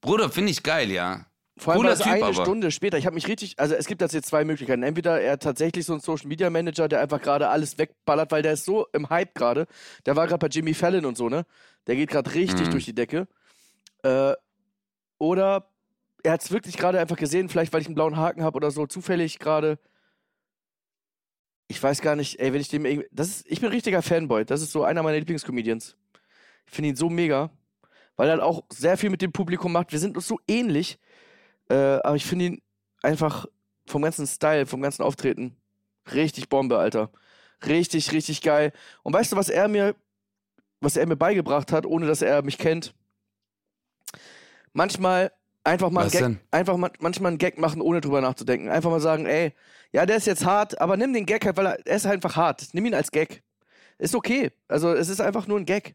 Bruder, 0.00 0.30
finde 0.30 0.50
ich 0.50 0.64
geil, 0.64 0.90
ja. 0.90 1.26
Vor 1.62 1.74
allem 1.74 1.86
es 1.86 2.00
Typ, 2.00 2.12
eine 2.12 2.24
aber. 2.24 2.34
Stunde 2.34 2.70
später. 2.70 2.98
Ich 2.98 3.06
habe 3.06 3.14
mich 3.14 3.28
richtig, 3.28 3.58
also 3.58 3.74
es 3.74 3.86
gibt 3.86 4.00
jetzt 4.00 4.12
jetzt 4.14 4.28
zwei 4.28 4.44
Möglichkeiten. 4.44 4.82
Entweder 4.82 5.20
er 5.20 5.38
tatsächlich 5.38 5.86
so 5.86 5.92
einen 5.92 6.00
Social 6.00 6.26
Media 6.28 6.50
Manager, 6.50 6.88
der 6.88 7.00
einfach 7.00 7.20
gerade 7.22 7.48
alles 7.48 7.78
wegballert, 7.78 8.30
weil 8.32 8.42
der 8.42 8.52
ist 8.54 8.64
so 8.64 8.86
im 8.92 9.10
Hype 9.10 9.34
gerade. 9.34 9.66
Der 10.06 10.16
war 10.16 10.26
gerade 10.26 10.38
bei 10.38 10.48
Jimmy 10.48 10.74
Fallon 10.74 11.04
und 11.04 11.16
so, 11.16 11.28
ne? 11.28 11.44
Der 11.86 11.96
geht 11.96 12.10
gerade 12.10 12.32
richtig 12.34 12.66
Mhm. 12.68 12.70
durch 12.72 12.84
die 12.84 12.94
Decke. 12.94 13.28
Äh, 14.02 14.32
oder 15.18 15.68
er 16.24 16.32
hat 16.32 16.42
es 16.42 16.50
wirklich 16.50 16.76
gerade 16.76 17.00
einfach 17.00 17.16
gesehen, 17.16 17.48
vielleicht 17.48 17.72
weil 17.72 17.80
ich 17.80 17.86
einen 17.86 17.94
blauen 17.94 18.16
Haken 18.16 18.42
habe 18.42 18.56
oder 18.56 18.70
so, 18.70 18.86
zufällig 18.86 19.38
gerade. 19.38 19.78
Ich 21.68 21.82
weiß 21.82 22.00
gar 22.02 22.16
nicht, 22.16 22.38
ey, 22.38 22.52
wenn 22.52 22.60
ich 22.60 22.68
dem 22.68 22.84
irgendwie. 22.84 23.08
Das 23.12 23.28
ist, 23.28 23.46
ich 23.50 23.60
bin 23.60 23.68
ein 23.70 23.72
richtiger 23.72 24.02
Fanboy. 24.02 24.44
Das 24.44 24.60
ist 24.62 24.72
so 24.72 24.84
einer 24.84 25.02
meiner 25.02 25.18
Lieblingscomedians. 25.18 25.96
Ich 26.66 26.72
finde 26.74 26.90
ihn 26.90 26.96
so 26.96 27.08
mega. 27.08 27.50
weil 28.16 28.28
er 28.28 28.32
halt 28.32 28.42
auch 28.42 28.62
sehr 28.70 28.98
viel 28.98 29.08
mit 29.08 29.22
dem 29.22 29.32
Publikum 29.32 29.72
macht. 29.72 29.90
Wir 29.90 29.98
sind 29.98 30.16
uns 30.16 30.28
so 30.28 30.38
ähnlich, 30.46 30.98
äh, 31.68 31.74
aber 31.74 32.16
ich 32.16 32.26
finde 32.26 32.44
ihn 32.46 32.62
einfach 33.02 33.46
vom 33.86 34.02
ganzen 34.02 34.26
Style, 34.26 34.66
vom 34.66 34.82
ganzen 34.82 35.02
Auftreten 35.02 35.56
richtig 36.12 36.48
Bombe, 36.48 36.78
Alter. 36.78 37.10
Richtig, 37.66 38.12
richtig 38.12 38.42
geil. 38.42 38.72
Und 39.02 39.12
weißt 39.12 39.32
du, 39.32 39.36
was 39.36 39.48
er 39.48 39.68
mir, 39.68 39.94
was 40.80 40.96
er 40.96 41.06
mir 41.06 41.16
beigebracht 41.16 41.70
hat, 41.72 41.86
ohne 41.86 42.06
dass 42.06 42.22
er 42.22 42.42
mich 42.42 42.58
kennt? 42.58 42.94
Manchmal 44.72 45.32
einfach 45.64 45.90
mal, 45.90 46.02
einen 46.02 46.10
Gag, 46.10 46.20
denn? 46.20 46.40
einfach 46.50 46.76
mal, 46.76 46.90
manchmal 46.98 47.30
einen 47.30 47.38
Gag 47.38 47.58
machen, 47.58 47.80
ohne 47.80 48.00
drüber 48.00 48.20
nachzudenken. 48.20 48.68
Einfach 48.68 48.90
mal 48.90 49.00
sagen, 49.00 49.26
ey, 49.26 49.52
ja, 49.92 50.06
der 50.06 50.16
ist 50.16 50.26
jetzt 50.26 50.44
hart, 50.44 50.80
aber 50.80 50.96
nimm 50.96 51.12
den 51.12 51.26
Gag 51.26 51.44
halt, 51.44 51.56
weil 51.56 51.66
er, 51.66 51.86
er 51.86 51.96
ist 51.96 52.06
einfach 52.06 52.36
hart. 52.36 52.68
Nimm 52.72 52.86
ihn 52.86 52.94
als 52.94 53.10
Gag. 53.10 53.42
Ist 53.98 54.14
okay. 54.14 54.50
Also 54.66 54.92
es 54.92 55.08
ist 55.08 55.20
einfach 55.20 55.46
nur 55.46 55.58
ein 55.58 55.66
Gag. 55.66 55.94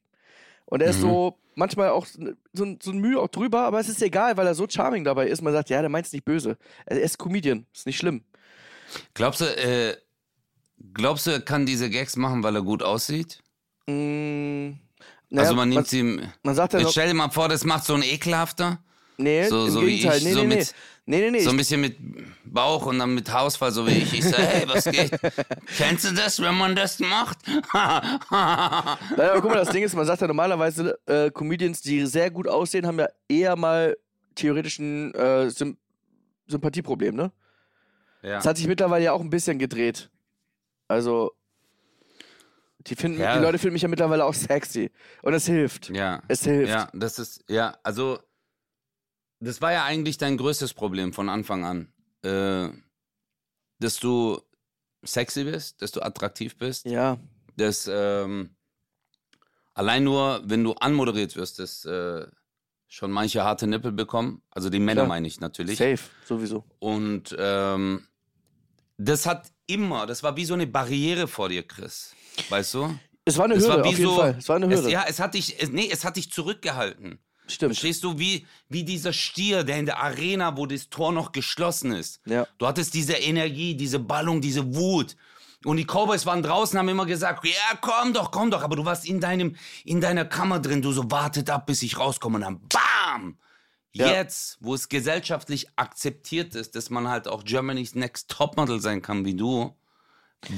Und 0.70 0.82
er 0.82 0.90
ist 0.90 0.98
Mhm. 0.98 1.02
so 1.02 1.38
manchmal 1.56 1.90
auch 1.90 2.06
so, 2.06 2.22
ein- 2.64 2.78
so 2.82 2.92
ein 2.92 2.98
Mühe 3.00 3.20
auch 3.20 3.30
drüber, 3.30 3.62
aber 3.62 3.80
es 3.80 3.90
ist 3.90 4.02
egal, 4.02 4.38
weil 4.38 4.46
er 4.48 4.54
so 4.54 4.68
charming 4.70 5.04
dabei 5.04 5.28
ist. 5.28 5.42
Man 5.42 5.54
sagt, 5.54 5.70
ja, 5.70 5.80
der 5.82 5.90
meint 5.90 6.06
es 6.06 6.14
nicht 6.14 6.26
böse. 6.26 6.58
Er 6.86 7.00
ist 7.02 7.18
Comedian, 7.18 7.66
ist 7.74 7.86
nicht 7.88 7.98
schlimm. 7.98 8.24
Glaubst 9.14 9.42
du, 9.42 9.46
äh, 9.46 9.96
glaubst 10.94 11.26
du, 11.28 11.32
er 11.32 11.42
kann 11.42 11.66
diese 11.66 11.90
Gags 11.90 12.16
machen, 12.16 12.44
weil 12.44 12.56
er 12.56 12.62
gut 12.62 12.84
aussieht? 12.84 13.42
Mm, 13.88 14.72
naja, 15.30 15.44
also 15.44 15.56
man 15.56 15.70
nimmt 15.70 15.76
man, 15.76 15.86
sie. 15.86 16.20
man 16.44 16.56
sagt 16.56 16.74
ja 16.74 16.80
noch, 16.82 16.92
stell 16.92 17.08
dir 17.08 17.14
mal 17.14 17.30
vor, 17.30 17.48
das 17.50 17.64
macht 17.64 17.86
so 17.86 17.94
ein 17.96 18.04
ekelhafter. 18.04 18.80
nee, 19.18 19.48
so- 19.48 19.66
im 19.66 19.72
so 19.72 19.82
wie 19.82 19.96
Gegenteil, 19.96 20.18
ich, 20.20 20.24
nee, 20.26 20.32
so 20.34 20.40
nee, 20.42 20.48
nee, 20.48 20.56
mit- 20.58 20.68
nee, 20.68 20.74
nee, 21.08 21.32
nee, 21.32 21.40
So 21.40 21.50
ein 21.50 21.58
bisschen 21.58 21.82
mit 21.82 21.98
Bauch 22.46 22.86
und 22.86 23.00
dann 23.00 23.14
mit 23.16 23.32
Haarausfall, 23.32 23.72
so 23.72 23.88
wie 23.88 23.92
ich. 23.92 24.14
Ich 24.14 24.24
sag, 24.26 24.38
hey, 24.40 24.68
was 24.68 24.86
geht? 24.86 25.12
Kennst 25.78 26.06
du 26.06 26.14
das, 26.14 26.40
wenn 26.42 26.56
man 26.56 26.76
das 26.76 27.00
macht? 27.00 27.40
Naja, 28.30 29.32
aber 29.32 29.42
guck 29.42 29.50
mal, 29.52 29.58
das 29.58 29.70
Ding 29.70 29.84
ist, 29.84 29.96
man 29.96 30.06
sagt 30.06 30.22
ja 30.22 30.28
normalerweise, 30.28 30.98
äh, 31.08 31.32
Comedians, 31.32 31.82
die 31.82 32.06
sehr 32.06 32.30
gut 32.30 32.48
aussehen, 32.48 32.86
haben 32.86 33.00
ja 33.00 33.08
eher 33.28 33.56
mal 33.56 33.98
theoretisch 34.36 34.80
ein 34.80 35.14
äh, 35.16 35.50
Sym 35.50 35.78
Sympathieproblem, 36.50 37.16
ne? 37.16 37.32
ja. 38.22 38.36
Das 38.36 38.46
hat 38.46 38.56
sich 38.58 38.68
mittlerweile 38.68 39.04
ja 39.06 39.12
auch 39.12 39.20
ein 39.22 39.30
bisschen 39.30 39.60
gedreht. 39.60 40.10
Also, 40.88 41.32
die, 42.88 42.96
finden, 42.96 43.20
Ja. 43.20 43.36
die 43.38 43.44
Leute 43.44 43.58
finden 43.58 43.74
mich 43.74 43.82
ja 43.82 43.90
mittlerweile 43.90 44.24
auch 44.24 44.34
sexy. 44.34 44.92
Und 45.24 45.34
es 45.34 45.46
hilft. 45.46 45.90
ja. 45.90 46.22
Es 46.30 46.44
hilft. 46.46 46.72
Ja, 46.72 46.88
das 46.94 47.20
ist, 47.20 47.44
ja, 47.50 47.76
also, 47.84 48.20
das 49.40 49.62
war 49.62 49.72
ja 49.72 49.86
eigentlich 49.86 50.18
dein 50.18 50.38
größtes 50.38 50.74
Problem 50.74 51.14
von 51.14 51.30
Anfang 51.30 51.66
an. 51.66 51.94
Äh, 52.24 52.70
dass 53.80 54.00
du 54.00 54.42
sexy 55.04 55.44
bist, 55.44 55.82
dass 55.82 55.92
du 55.92 56.02
attraktiv 56.02 56.58
bist, 56.58 56.86
Ja, 56.86 57.20
dass 57.56 57.90
ähm, 57.92 58.56
allein 59.74 60.04
nur, 60.04 60.42
wenn 60.46 60.64
du 60.64 60.74
anmoderiert 60.74 61.36
wirst, 61.36 61.60
dass 61.60 61.86
äh, 61.86 62.26
schon 62.88 63.12
manche 63.12 63.44
harte 63.44 63.68
Nippel 63.68 63.92
bekommen. 63.92 64.42
Also 64.50 64.70
die 64.70 64.80
Männer 64.80 65.02
Klar. 65.02 65.08
meine 65.08 65.28
ich 65.28 65.40
natürlich. 65.40 65.78
safe, 65.78 66.00
sowieso. 66.26 66.64
Und 66.80 67.36
ähm, 67.38 68.08
das 68.98 69.26
hat 69.26 69.52
immer, 69.68 70.06
das 70.06 70.24
war 70.24 70.36
wie 70.36 70.46
so 70.46 70.54
eine 70.54 70.68
Barriere 70.68 71.28
vor 71.28 71.50
dir, 71.50 71.64
Chris. 71.64 72.16
Weißt 72.50 72.74
du? 72.74 72.98
Es 73.26 73.38
war 73.38 73.46
eine 73.46 73.56
Hürde, 73.56 73.68
war 73.68 73.86
auf 73.86 73.98
jeden 73.98 74.10
so, 74.10 74.16
Fall. 74.16 74.36
Es 74.38 74.48
war 74.48 74.56
eine 74.56 74.68
Hürde. 74.68 74.88
Es, 74.88 74.92
ja, 74.92 75.06
es 75.08 75.20
hat 75.20 75.34
dich, 75.34 75.62
es, 75.62 75.70
nee, 75.70 75.90
es 75.92 76.06
hat 76.06 76.16
dich 76.16 76.32
zurückgehalten. 76.32 77.20
Stimmt. 77.48 77.74
Verstehst 77.74 78.04
du, 78.04 78.20
wie, 78.20 78.46
wie 78.70 78.84
dieser 78.84 79.14
Stier, 79.14 79.64
der 79.64 79.78
in 79.78 79.86
der 79.86 80.00
Arena, 80.00 80.58
wo 80.58 80.66
das 80.66 80.90
Tor 80.90 81.12
noch 81.12 81.32
geschlossen 81.32 81.92
ist. 81.92 82.22
Ja. 82.26 82.48
Du 82.58 82.68
hattest 82.68 82.94
diese 82.94 83.14
Energie, 83.14 83.76
diese 83.76 84.00
Ballung, 84.00 84.42
diese 84.42 84.76
Wut. 84.76 85.16
Und 85.66 85.78
die 85.78 85.86
Cowboys 85.86 86.26
waren 86.26 86.44
draußen, 86.44 86.78
haben 86.78 86.90
immer 86.90 87.06
gesagt, 87.06 87.46
ja, 87.46 87.78
komm 87.82 88.14
doch, 88.14 88.32
komm 88.32 88.52
doch. 88.52 88.64
Aber 88.64 88.76
du 88.76 88.86
warst 88.86 89.08
in 89.08 89.20
deinem, 89.20 89.56
in 89.84 90.02
deiner 90.02 90.26
Kammer 90.26 90.60
drin. 90.60 90.82
Du 90.82 90.92
so, 90.92 91.10
wartet 91.10 91.50
ab, 91.50 91.66
bis 91.66 91.82
ich 91.82 91.98
rauskomme. 91.98 92.36
Und 92.36 92.42
dann 92.42 92.60
BAM! 92.68 93.38
Ja. 93.94 94.12
Jetzt, 94.12 94.58
wo 94.60 94.76
es 94.76 94.90
gesellschaftlich 94.90 95.68
akzeptiert 95.76 96.54
ist, 96.54 96.76
dass 96.76 96.92
man 96.92 97.08
halt 97.08 97.28
auch 97.28 97.44
Germany's 97.44 97.96
Next 97.96 98.30
Topmodel 98.30 98.80
sein 98.80 99.02
kann 99.02 99.26
wie 99.26 99.34
du, 99.34 99.76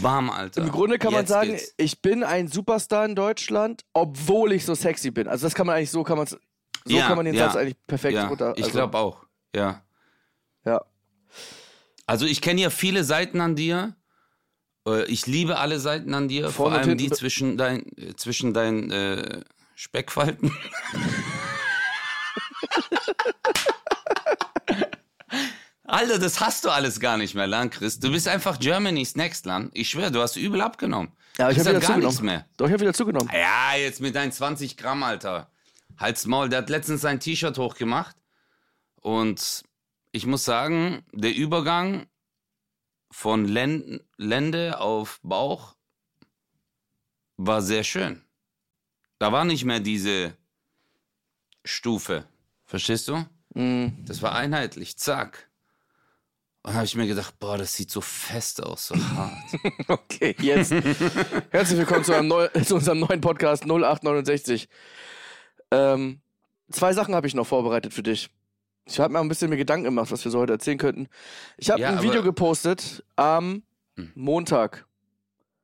bam, 0.01 0.29
Alter. 0.29 0.61
Im 0.61 0.71
Grunde 0.71 0.99
kann 0.99 1.13
man 1.13 1.21
Jetzt 1.21 1.29
sagen, 1.29 1.51
geht's. 1.51 1.73
ich 1.77 2.01
bin 2.01 2.23
ein 2.23 2.47
Superstar 2.47 3.05
in 3.05 3.15
Deutschland, 3.15 3.85
obwohl 3.93 4.51
ich 4.51 4.65
so 4.65 4.75
sexy 4.75 5.11
bin. 5.11 5.27
Also 5.27 5.45
das 5.45 5.55
kann 5.55 5.67
man 5.67 5.77
eigentlich 5.77 5.91
so 5.91 6.03
kann 6.03 6.17
man 6.17 6.27
so 6.89 6.97
Ja, 6.97 7.07
kann 7.07 7.15
man 7.17 7.25
den 7.25 7.35
ja, 7.35 7.45
Satz 7.45 7.55
eigentlich 7.57 7.77
perfekt 7.87 8.15
ja, 8.15 8.27
runter. 8.27 8.53
ich 8.57 8.63
also, 8.65 8.75
glaube 8.77 8.97
auch, 8.97 9.25
ja. 9.55 9.81
Ja. 10.65 10.81
Also 12.05 12.25
ich 12.25 12.41
kenne 12.41 12.61
ja 12.61 12.69
viele 12.69 13.03
Seiten 13.03 13.39
an 13.41 13.55
dir. 13.55 13.95
Äh, 14.87 15.03
Ich 15.05 15.27
liebe 15.27 15.57
alle 15.59 15.79
Seiten 15.79 16.13
an 16.13 16.27
dir, 16.27 16.45
vor 16.49 16.71
Vorne 16.71 16.79
allem 16.79 16.97
die 16.97 17.09
zwischen 17.11 17.57
dein, 17.57 17.85
äh, 17.97 18.15
zwischen 18.15 18.53
deinen 18.53 18.91
äh, 18.91 19.41
Speckfalten. 19.75 20.51
Alter, 25.85 26.19
das 26.19 26.39
hast 26.39 26.65
du 26.65 26.69
alles 26.69 26.99
gar 26.99 27.17
nicht 27.17 27.33
mehr, 27.33 27.47
Land, 27.47 27.73
Chris. 27.73 27.99
Du 27.99 28.11
bist 28.11 28.27
einfach 28.27 28.59
Germany's 28.59 29.15
Next 29.15 29.45
Land. 29.47 29.71
Ich 29.73 29.89
schwöre, 29.89 30.11
du 30.11 30.21
hast 30.21 30.35
übel 30.35 30.61
abgenommen. 30.61 31.11
Ja, 31.37 31.49
ich 31.49 31.57
habe 31.57 31.69
wieder 31.69 31.79
gar 31.79 31.97
nichts 31.97 32.15
zugenommen. 32.17 32.25
mehr. 32.25 32.45
Doch, 32.57 32.67
ich 32.67 32.73
habe 32.73 32.81
wieder 32.81 32.93
zugenommen. 32.93 33.29
Ja, 33.33 33.75
jetzt 33.75 33.99
mit 33.99 34.13
deinen 34.13 34.31
20 34.31 34.77
Gramm, 34.77 35.01
Alter. 35.03 35.49
Halt's 35.99 36.25
Maul. 36.25 36.49
Der 36.49 36.59
hat 36.59 36.69
letztens 36.69 37.01
sein 37.01 37.19
T-Shirt 37.19 37.57
hochgemacht. 37.57 38.15
Und 38.95 39.63
ich 40.11 40.25
muss 40.25 40.45
sagen, 40.45 41.03
der 41.11 41.35
Übergang 41.35 42.07
von 43.11 43.45
Len 43.45 43.99
Lende 44.17 44.79
auf 44.79 45.19
Bauch 45.23 45.75
war 47.37 47.61
sehr 47.61 47.83
schön. 47.83 48.23
Da 49.17 49.31
war 49.31 49.43
nicht 49.43 49.65
mehr 49.65 49.79
diese 49.79 50.35
Stufe. 51.65 52.25
Verstehst 52.65 53.07
du? 53.07 53.25
Mm. 53.53 54.05
Das 54.05 54.21
war 54.21 54.35
einheitlich. 54.35 54.97
Zack. 54.97 55.49
Und 56.61 56.73
habe 56.73 56.85
ich 56.85 56.95
mir 56.95 57.07
gedacht, 57.07 57.39
boah, 57.39 57.57
das 57.57 57.75
sieht 57.75 57.89
so 57.89 58.01
fest 58.01 58.61
aus, 58.61 58.87
so 58.87 58.95
hart. 58.95 59.33
Okay, 59.87 60.35
jetzt. 60.39 60.71
Herzlich 60.71 61.79
willkommen 61.79 62.03
zu, 62.03 62.21
neu, 62.21 62.47
zu 62.65 62.75
unserem 62.75 62.99
neuen 62.99 63.21
Podcast 63.21 63.63
0869. 63.63 64.67
Ähm, 65.71 66.21
zwei 66.71 66.93
Sachen 66.93 67.15
habe 67.15 67.27
ich 67.27 67.35
noch 67.35 67.45
vorbereitet 67.47 67.93
für 67.93 68.03
dich. 68.03 68.29
Ich 68.85 68.99
habe 68.99 69.13
mir 69.13 69.19
ein 69.19 69.27
bisschen 69.27 69.49
mir 69.49 69.57
Gedanken 69.57 69.85
gemacht, 69.85 70.11
was 70.11 70.23
wir 70.23 70.31
so 70.31 70.39
heute 70.39 70.53
erzählen 70.53 70.77
könnten. 70.79 71.07
Ich 71.57 71.69
habe 71.69 71.81
Ja, 71.81 71.89
ein 71.91 72.01
Video 72.01 72.23
gepostet 72.23 73.03
am 73.15 73.63
Hm. 73.95 74.11
Montag. 74.15 74.87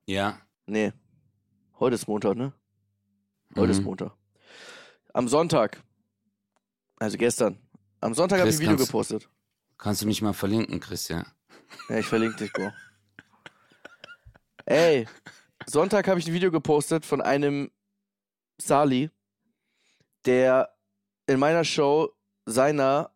ja. 0.05 0.39
Nee. 0.67 0.93
Heute 1.79 1.93
ist 1.95 2.07
Montag, 2.07 2.35
ne? 2.37 2.53
Heute 3.55 3.71
ist 3.71 3.79
Mhm. 3.79 3.85
Montag. 3.85 4.13
Am 5.13 5.27
Sonntag. 5.27 5.83
Also 6.97 7.17
gestern. 7.17 7.59
Am 7.99 8.13
Sonntag 8.15 8.39
habe 8.39 8.49
ich 8.49 8.55
ein 8.55 8.61
Video 8.61 8.75
kannst- 8.75 8.87
gepostet. 8.87 9.29
Kannst 9.77 10.01
du 10.01 10.05
mich 10.07 10.21
mal 10.23 10.33
verlinken, 10.33 10.79
Christian? 10.79 11.25
Ja, 11.89 11.99
ich 11.99 12.05
verlinke 12.07 12.37
dich, 12.37 12.51
Bro. 12.53 12.71
Ey, 14.65 15.07
Sonntag 15.67 16.07
habe 16.07 16.19
ich 16.19 16.27
ein 16.27 16.33
Video 16.33 16.49
gepostet 16.51 17.05
von 17.05 17.21
einem 17.21 17.69
Sali, 18.57 19.11
der 20.25 20.75
in 21.27 21.39
meiner 21.39 21.63
Show 21.63 22.11
seiner 22.45 23.11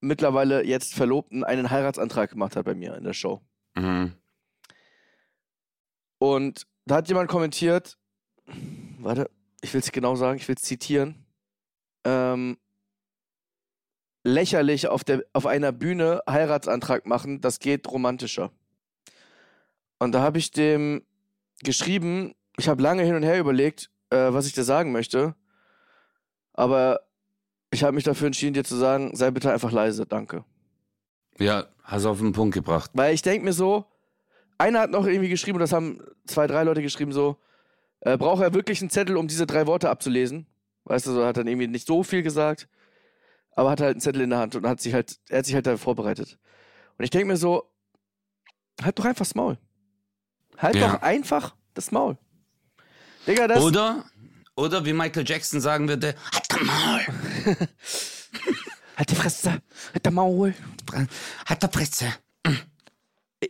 mittlerweile 0.00 0.64
jetzt 0.64 0.94
Verlobten 0.94 1.44
einen 1.44 1.70
Heiratsantrag 1.70 2.30
gemacht 2.30 2.56
hat 2.56 2.64
bei 2.64 2.74
mir 2.74 2.96
in 2.96 3.04
der 3.04 3.12
Show. 3.12 3.40
Mhm. 3.74 4.14
Und 6.18 6.66
da 6.86 6.96
hat 6.96 7.08
jemand 7.08 7.30
kommentiert, 7.30 7.98
warte, 8.98 9.30
ich 9.62 9.72
will 9.72 9.80
es 9.80 9.92
genau 9.92 10.16
sagen, 10.16 10.38
ich 10.38 10.48
will 10.48 10.56
es 10.56 10.62
zitieren. 10.62 11.26
Ähm, 12.04 12.58
lächerlich 14.24 14.88
auf, 14.88 15.04
der, 15.04 15.24
auf 15.32 15.46
einer 15.46 15.72
Bühne 15.72 16.22
Heiratsantrag 16.28 17.06
machen, 17.06 17.40
das 17.40 17.58
geht 17.58 17.90
romantischer. 17.90 18.52
Und 19.98 20.12
da 20.12 20.20
habe 20.20 20.38
ich 20.38 20.50
dem 20.50 21.04
geschrieben, 21.62 22.34
ich 22.58 22.68
habe 22.68 22.82
lange 22.82 23.02
hin 23.02 23.14
und 23.14 23.22
her 23.22 23.38
überlegt, 23.38 23.90
äh, 24.10 24.32
was 24.32 24.46
ich 24.46 24.52
dir 24.52 24.64
sagen 24.64 24.92
möchte. 24.92 25.34
Aber 26.60 27.00
ich 27.70 27.82
habe 27.82 27.94
mich 27.94 28.04
dafür 28.04 28.26
entschieden, 28.26 28.52
dir 28.52 28.64
zu 28.64 28.76
sagen, 28.76 29.16
sei 29.16 29.30
bitte 29.30 29.50
einfach 29.50 29.72
leise, 29.72 30.04
danke. 30.04 30.44
Ja, 31.38 31.68
hast 31.84 32.04
auf 32.04 32.18
den 32.18 32.32
Punkt 32.32 32.52
gebracht. 32.52 32.90
Weil 32.92 33.14
ich 33.14 33.22
denke 33.22 33.46
mir 33.46 33.54
so, 33.54 33.86
einer 34.58 34.80
hat 34.80 34.90
noch 34.90 35.06
irgendwie 35.06 35.30
geschrieben, 35.30 35.58
das 35.58 35.72
haben 35.72 36.02
zwei, 36.26 36.46
drei 36.46 36.62
Leute 36.64 36.82
geschrieben, 36.82 37.12
so, 37.12 37.38
äh, 38.00 38.18
braucht 38.18 38.42
er 38.42 38.52
wirklich 38.52 38.82
einen 38.82 38.90
Zettel, 38.90 39.16
um 39.16 39.26
diese 39.26 39.46
drei 39.46 39.66
Worte 39.66 39.88
abzulesen? 39.88 40.46
Weißt 40.84 41.06
du, 41.06 41.12
so 41.12 41.24
hat 41.24 41.38
dann 41.38 41.46
irgendwie 41.46 41.66
nicht 41.66 41.86
so 41.86 42.02
viel 42.02 42.22
gesagt, 42.22 42.68
aber 43.52 43.70
hat 43.70 43.80
halt 43.80 43.92
einen 43.92 44.00
Zettel 44.02 44.20
in 44.20 44.28
der 44.28 44.40
Hand 44.40 44.54
und 44.54 44.66
hat 44.68 44.82
sich 44.82 44.92
halt, 44.92 45.18
er 45.30 45.38
hat 45.38 45.46
sich 45.46 45.54
halt 45.54 45.66
da 45.66 45.78
vorbereitet. 45.78 46.38
Und 46.98 47.04
ich 47.04 47.10
denke 47.10 47.26
mir 47.28 47.38
so, 47.38 47.70
halt 48.82 48.98
doch 48.98 49.06
einfach 49.06 49.24
das 49.24 49.34
Maul. 49.34 49.56
Halt 50.58 50.76
Ja. 50.76 50.88
doch 50.88 51.00
einfach 51.00 51.56
das 51.72 51.90
Maul. 51.90 52.18
Digga, 53.26 53.48
das. 53.48 53.62
Oder, 53.62 54.04
oder 54.56 54.84
wie 54.84 54.92
Michael 54.92 55.26
Jackson 55.26 55.60
sagen 55.60 55.88
würde, 55.88 56.14
halt 56.68 57.08
Maul, 57.08 57.68
Halt 58.96 59.10
die 59.10 59.14
Fresse, 59.14 59.50
halt 59.92 60.04
der 60.04 60.12
Maul. 60.12 60.54
halt 61.46 61.62
der 61.62 61.68
Presse. 61.68 62.06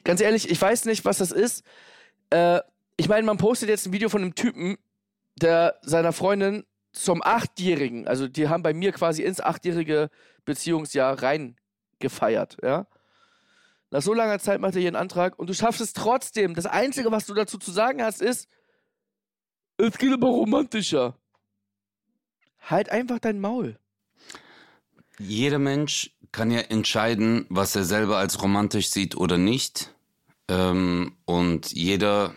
ganz 0.05 0.21
ehrlich, 0.21 0.51
ich 0.51 0.61
weiß 0.61 0.85
nicht, 0.85 1.05
was 1.05 1.19
das 1.19 1.33
ist. 1.33 1.65
Äh, 2.31 2.61
ich 2.97 3.09
meine, 3.09 3.27
man 3.27 3.39
postet 3.39 3.69
jetzt 3.69 3.87
ein 3.87 3.93
Video 3.93 4.09
von 4.09 4.23
einem 4.23 4.35
Typen, 4.35 4.77
der 5.41 5.79
seiner 5.83 6.13
Freundin 6.13 6.65
zum 6.93 7.23
Achtjährigen, 7.23 8.07
also 8.09 8.29
die 8.29 8.49
haben 8.49 8.63
bei 8.63 8.75
mir 8.75 8.93
quasi 8.93 9.23
ins 9.23 9.41
achtjährige 9.41 10.11
Beziehungsjahr 10.45 11.23
reingefeiert, 11.23 12.59
ja. 12.63 12.87
Nach 13.93 14.03
so 14.03 14.15
langer 14.15 14.39
Zeit 14.39 14.61
macht 14.61 14.77
er 14.77 14.83
ihren 14.83 14.97
Antrag 14.97 15.37
und 15.39 15.51
du 15.51 15.55
schaffst 15.55 15.81
es 15.81 15.93
trotzdem. 15.93 16.55
Das 16.55 16.67
Einzige, 16.67 17.11
was 17.11 17.27
du 17.27 17.35
dazu 17.35 17.59
zu 17.59 17.73
sagen 17.73 18.03
hast, 18.03 18.23
ist, 18.23 18.49
es 19.79 19.99
geht 19.99 20.13
aber 20.13 20.29
romantischer. 20.29 21.20
Halt 22.61 22.91
einfach 22.91 23.19
dein 23.19 23.41
Maul. 23.41 23.79
Jeder 25.19 25.59
Mensch 25.59 26.13
kann 26.33 26.51
ja 26.51 26.61
entscheiden, 26.61 27.47
was 27.49 27.75
er 27.77 27.85
selber 27.85 28.19
als 28.19 28.43
romantisch 28.43 28.91
sieht 28.91 29.17
oder 29.17 29.39
nicht. 29.39 29.93
Ähm, 30.49 31.17
und 31.25 31.73
jeder 31.73 32.35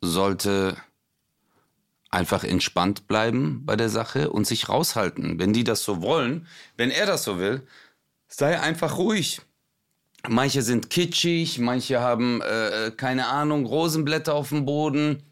sollte 0.00 0.76
einfach 2.10 2.44
entspannt 2.44 3.08
bleiben 3.08 3.62
bei 3.66 3.76
der 3.76 3.88
Sache 3.88 4.30
und 4.30 4.46
sich 4.46 4.68
raushalten. 4.68 5.38
Wenn 5.38 5.52
die 5.52 5.64
das 5.64 5.82
so 5.82 6.00
wollen, 6.00 6.46
wenn 6.76 6.90
er 6.90 7.06
das 7.06 7.24
so 7.24 7.38
will, 7.38 7.66
sei 8.28 8.58
einfach 8.60 8.98
ruhig. 8.98 9.40
Manche 10.26 10.62
sind 10.62 10.88
kitschig, 10.88 11.58
manche 11.58 12.00
haben, 12.00 12.40
äh, 12.40 12.92
keine 12.96 13.26
Ahnung, 13.26 13.66
Rosenblätter 13.66 14.34
auf 14.34 14.48
dem 14.48 14.64
Boden. 14.64 15.22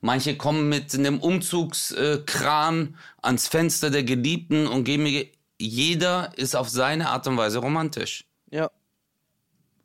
Manche 0.00 0.36
kommen 0.36 0.68
mit 0.68 0.94
einem 0.94 1.18
Umzugskran 1.20 2.96
ans 3.22 3.48
Fenster 3.48 3.90
der 3.90 4.04
Geliebten 4.04 4.66
und 4.66 4.84
geben 4.84 5.02
mir. 5.04 5.26
Jeder 5.60 6.32
ist 6.36 6.54
auf 6.54 6.68
seine 6.68 7.08
Art 7.08 7.26
und 7.26 7.36
Weise 7.36 7.58
romantisch. 7.58 8.24
Ja. 8.50 8.70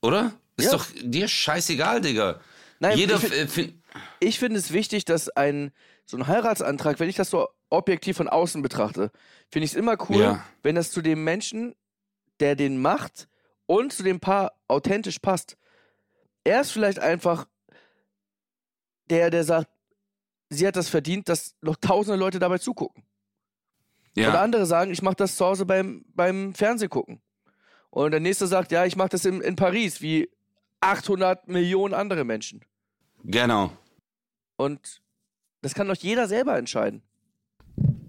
Oder? 0.02 0.34
Ist 0.56 0.66
Ja. 0.72 0.78
doch 0.78 0.86
dir 1.02 1.28
scheißegal, 1.28 2.02
Digga. 2.02 2.40
Nein, 2.80 2.98
Jeder 2.98 3.16
ich 3.16 3.22
find- 3.22 3.34
f- 3.34 3.52
fin- 3.52 3.82
Ich 4.20 4.38
finde 4.40 4.60
es 4.60 4.72
wichtig, 4.72 5.06
dass 5.06 5.30
ein 5.30 5.72
so 6.06 6.18
ein 6.18 6.28
Heiratsantrag, 6.28 7.00
wenn 7.00 7.10
ich 7.10 7.16
das 7.16 7.30
so 7.32 7.48
objektiv 7.70 8.18
von 8.18 8.28
außen 8.28 8.62
betrachte, 8.62 9.10
finde 9.50 9.66
ich 9.66 9.72
es 9.72 9.78
immer 9.78 9.96
cool, 10.10 10.20
Ja. 10.22 10.46
wenn 10.62 10.76
das 10.76 10.92
zu 10.92 11.02
dem 11.02 11.24
Menschen, 11.24 11.74
der 12.40 12.56
den 12.56 12.80
macht 12.82 13.28
und 13.66 13.94
zu 13.94 14.04
dem 14.04 14.20
Paar 14.20 14.52
authentisch 14.68 15.18
passt. 15.20 15.58
Er 16.44 16.62
ist 16.62 16.72
vielleicht 16.72 17.00
einfach 17.00 17.48
der, 19.10 19.30
der 19.30 19.44
sagt, 19.44 19.70
sie 20.54 20.68
hat 20.68 20.76
das 20.76 20.90
verdient, 20.90 21.30
dass 21.30 21.56
noch 21.62 21.76
tausende 21.76 22.18
Leute 22.18 22.40
dabei 22.40 22.58
zugucken. 22.58 23.04
ja. 24.16 24.30
Oder 24.30 24.42
andere 24.42 24.66
sagen, 24.66 24.92
ich 24.92 25.02
mache 25.02 25.16
das 25.16 25.36
zu 25.36 25.46
Hause 25.46 25.66
beim, 25.66 26.06
beim 26.14 26.54
Fernsehgucken. 26.54 27.22
Und 27.90 28.12
der 28.12 28.20
nächste 28.20 28.48
sagt, 28.48 28.72
ja, 28.72 28.86
ich 28.86 28.96
mache 28.96 29.10
das 29.10 29.26
in, 29.26 29.42
in 29.42 29.56
Paris, 29.56 30.02
wie 30.02 30.30
800 30.82 31.48
Millionen 31.48 31.94
andere 31.94 32.24
Menschen. 32.24 32.66
Genau. 33.24 33.72
Und 34.58 35.02
das 35.62 35.74
kann 35.74 35.88
doch 35.88 35.96
jeder 35.96 36.28
selber 36.28 36.58
entscheiden. 36.58 37.04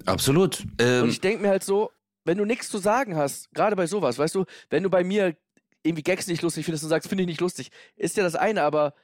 Absolut. 0.07 0.61
Und 0.61 0.81
Ähm, 0.81 1.09
ich 1.09 1.21
denke 1.21 1.43
mir 1.43 1.51
halt 1.51 1.65
so, 1.65 1.91
wenn 2.25 2.39
du 2.39 2.45
nichts 2.45 2.69
zu 2.69 2.79
sagen 2.79 3.17
hast, 3.17 3.53
gerade 3.53 3.77
bei 3.77 3.87
sowas, 3.87 4.19
weißt 4.19 4.35
du, 4.35 4.45
wenn 4.71 4.83
du 4.83 4.91
bei 4.91 5.05
mir 5.05 5.37
irgendwie 5.83 6.03
Gags 6.03 6.27
nicht 6.27 6.43
lustig 6.43 6.65
findest 6.65 6.85
und 6.85 6.91
sagst, 6.91 7.09
finde 7.09 7.23
ich 7.23 7.29
nicht 7.29 7.41
lustig, 7.41 7.71
ist 7.97 8.17
ja 8.17 8.23
das 8.23 8.35
eine, 8.35 8.63
aber 8.63 8.95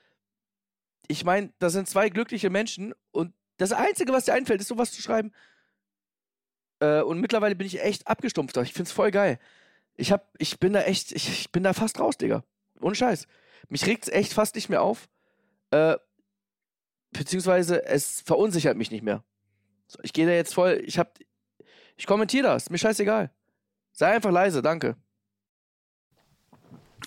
ich 1.11 1.25
meine, 1.25 1.52
da 1.59 1.71
sind 1.71 1.88
zwei 1.88 2.09
glückliche 2.09 2.50
Menschen 2.50 2.95
und 3.11 3.35
das 3.57 3.73
Einzige, 3.73 4.12
was 4.12 4.26
dir 4.26 4.33
einfällt, 4.33 4.61
ist 4.61 4.69
sowas 4.69 4.93
zu 4.93 5.02
schreiben. 5.02 5.33
Äh, 6.79 7.02
und 7.02 7.21
mittlerweile 7.21 7.57
bin 7.57 7.67
ich 7.67 7.83
echt 7.83 8.07
abgestumpft. 8.07 8.57
Ich 8.59 8.73
find's 8.73 8.93
voll 8.93 9.11
geil. 9.11 9.40
Ich 9.97 10.12
hab, 10.12 10.33
ich 10.38 10.61
bin 10.61 10.73
da 10.73 10.83
echt, 10.83 11.11
ich, 11.12 11.29
ich 11.29 11.52
bin 11.52 11.64
da 11.64 11.73
fast 11.73 11.99
raus, 11.99 12.17
Digga. 12.17 12.45
Ohne 12.81 12.95
Scheiß. 12.95 13.26
Mich 13.69 13.87
regt's 13.87 14.09
echt 14.09 14.33
fast 14.33 14.55
nicht 14.55 14.69
mehr 14.69 14.83
auf. 14.83 15.09
Äh, 15.73 15.97
beziehungsweise 17.11 17.85
es 17.85 18.21
verunsichert 18.21 18.76
mich 18.76 18.93
nicht 18.93 19.02
mehr. 19.02 19.25
So, 19.88 19.99
ich 20.02 20.12
gehe 20.12 20.26
da 20.26 20.33
jetzt 20.33 20.55
voll, 20.55 20.81
ich 20.87 20.99
hab, 20.99 21.19
ich 21.97 22.07
kommentiere 22.07 22.45
das, 22.45 22.71
mir 22.71 22.79
scheißegal. 22.79 23.31
Sei 23.92 24.07
einfach 24.14 24.31
leise, 24.31 24.62
danke. 24.62 24.96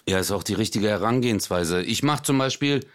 ja, 0.06 0.20
ist 0.20 0.32
auch 0.32 0.44
die 0.44 0.54
richtige 0.54 0.90
Herangehensweise. 0.90 1.82
Ich 1.82 2.04
mache 2.04 2.24
zum 2.24 2.38
Beispiel, 2.38 2.86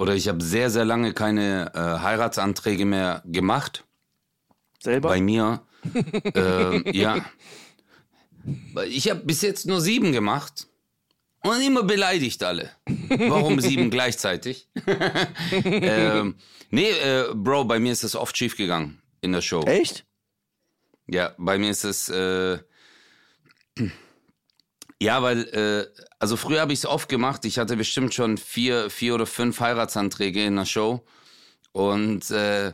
oder 0.00 0.14
ich 0.14 0.28
habe 0.28 0.42
sehr, 0.42 0.70
sehr 0.70 0.86
lange 0.86 1.12
keine 1.12 1.72
äh, 1.74 1.78
Heiratsanträge 1.78 2.86
mehr 2.86 3.22
gemacht. 3.26 3.84
Selber. 4.78 5.10
Bei 5.10 5.20
mir. 5.20 5.60
ähm, 6.34 6.84
ja. 6.86 7.22
Ich 8.86 9.10
habe 9.10 9.20
bis 9.20 9.42
jetzt 9.42 9.66
nur 9.66 9.82
sieben 9.82 10.12
gemacht. 10.12 10.68
Und 11.42 11.60
immer 11.60 11.82
beleidigt 11.82 12.42
alle. 12.42 12.70
Warum 13.10 13.60
sieben 13.60 13.90
gleichzeitig? 13.90 14.70
ähm, 15.64 16.36
nee, 16.70 16.90
äh, 16.90 17.34
Bro, 17.34 17.64
bei 17.64 17.78
mir 17.78 17.92
ist 17.92 18.02
das 18.02 18.16
oft 18.16 18.34
schief 18.38 18.56
gegangen 18.56 19.02
in 19.20 19.32
der 19.32 19.42
Show. 19.42 19.60
Echt? 19.64 20.06
Ja, 21.08 21.34
bei 21.36 21.58
mir 21.58 21.70
ist 21.70 21.84
es. 21.84 22.10
Ja, 25.02 25.22
weil, 25.22 25.48
äh, 25.48 26.02
also 26.18 26.36
früher 26.36 26.60
habe 26.60 26.72
ich 26.72 26.80
es 26.80 26.86
oft 26.86 27.08
gemacht. 27.08 27.44
Ich 27.44 27.58
hatte 27.58 27.76
bestimmt 27.76 28.12
schon 28.14 28.36
vier, 28.36 28.90
vier 28.90 29.14
oder 29.14 29.26
fünf 29.26 29.58
Heiratsanträge 29.60 30.44
in 30.44 30.56
der 30.56 30.66
Show. 30.66 31.02
Und 31.72 32.30
äh, 32.30 32.72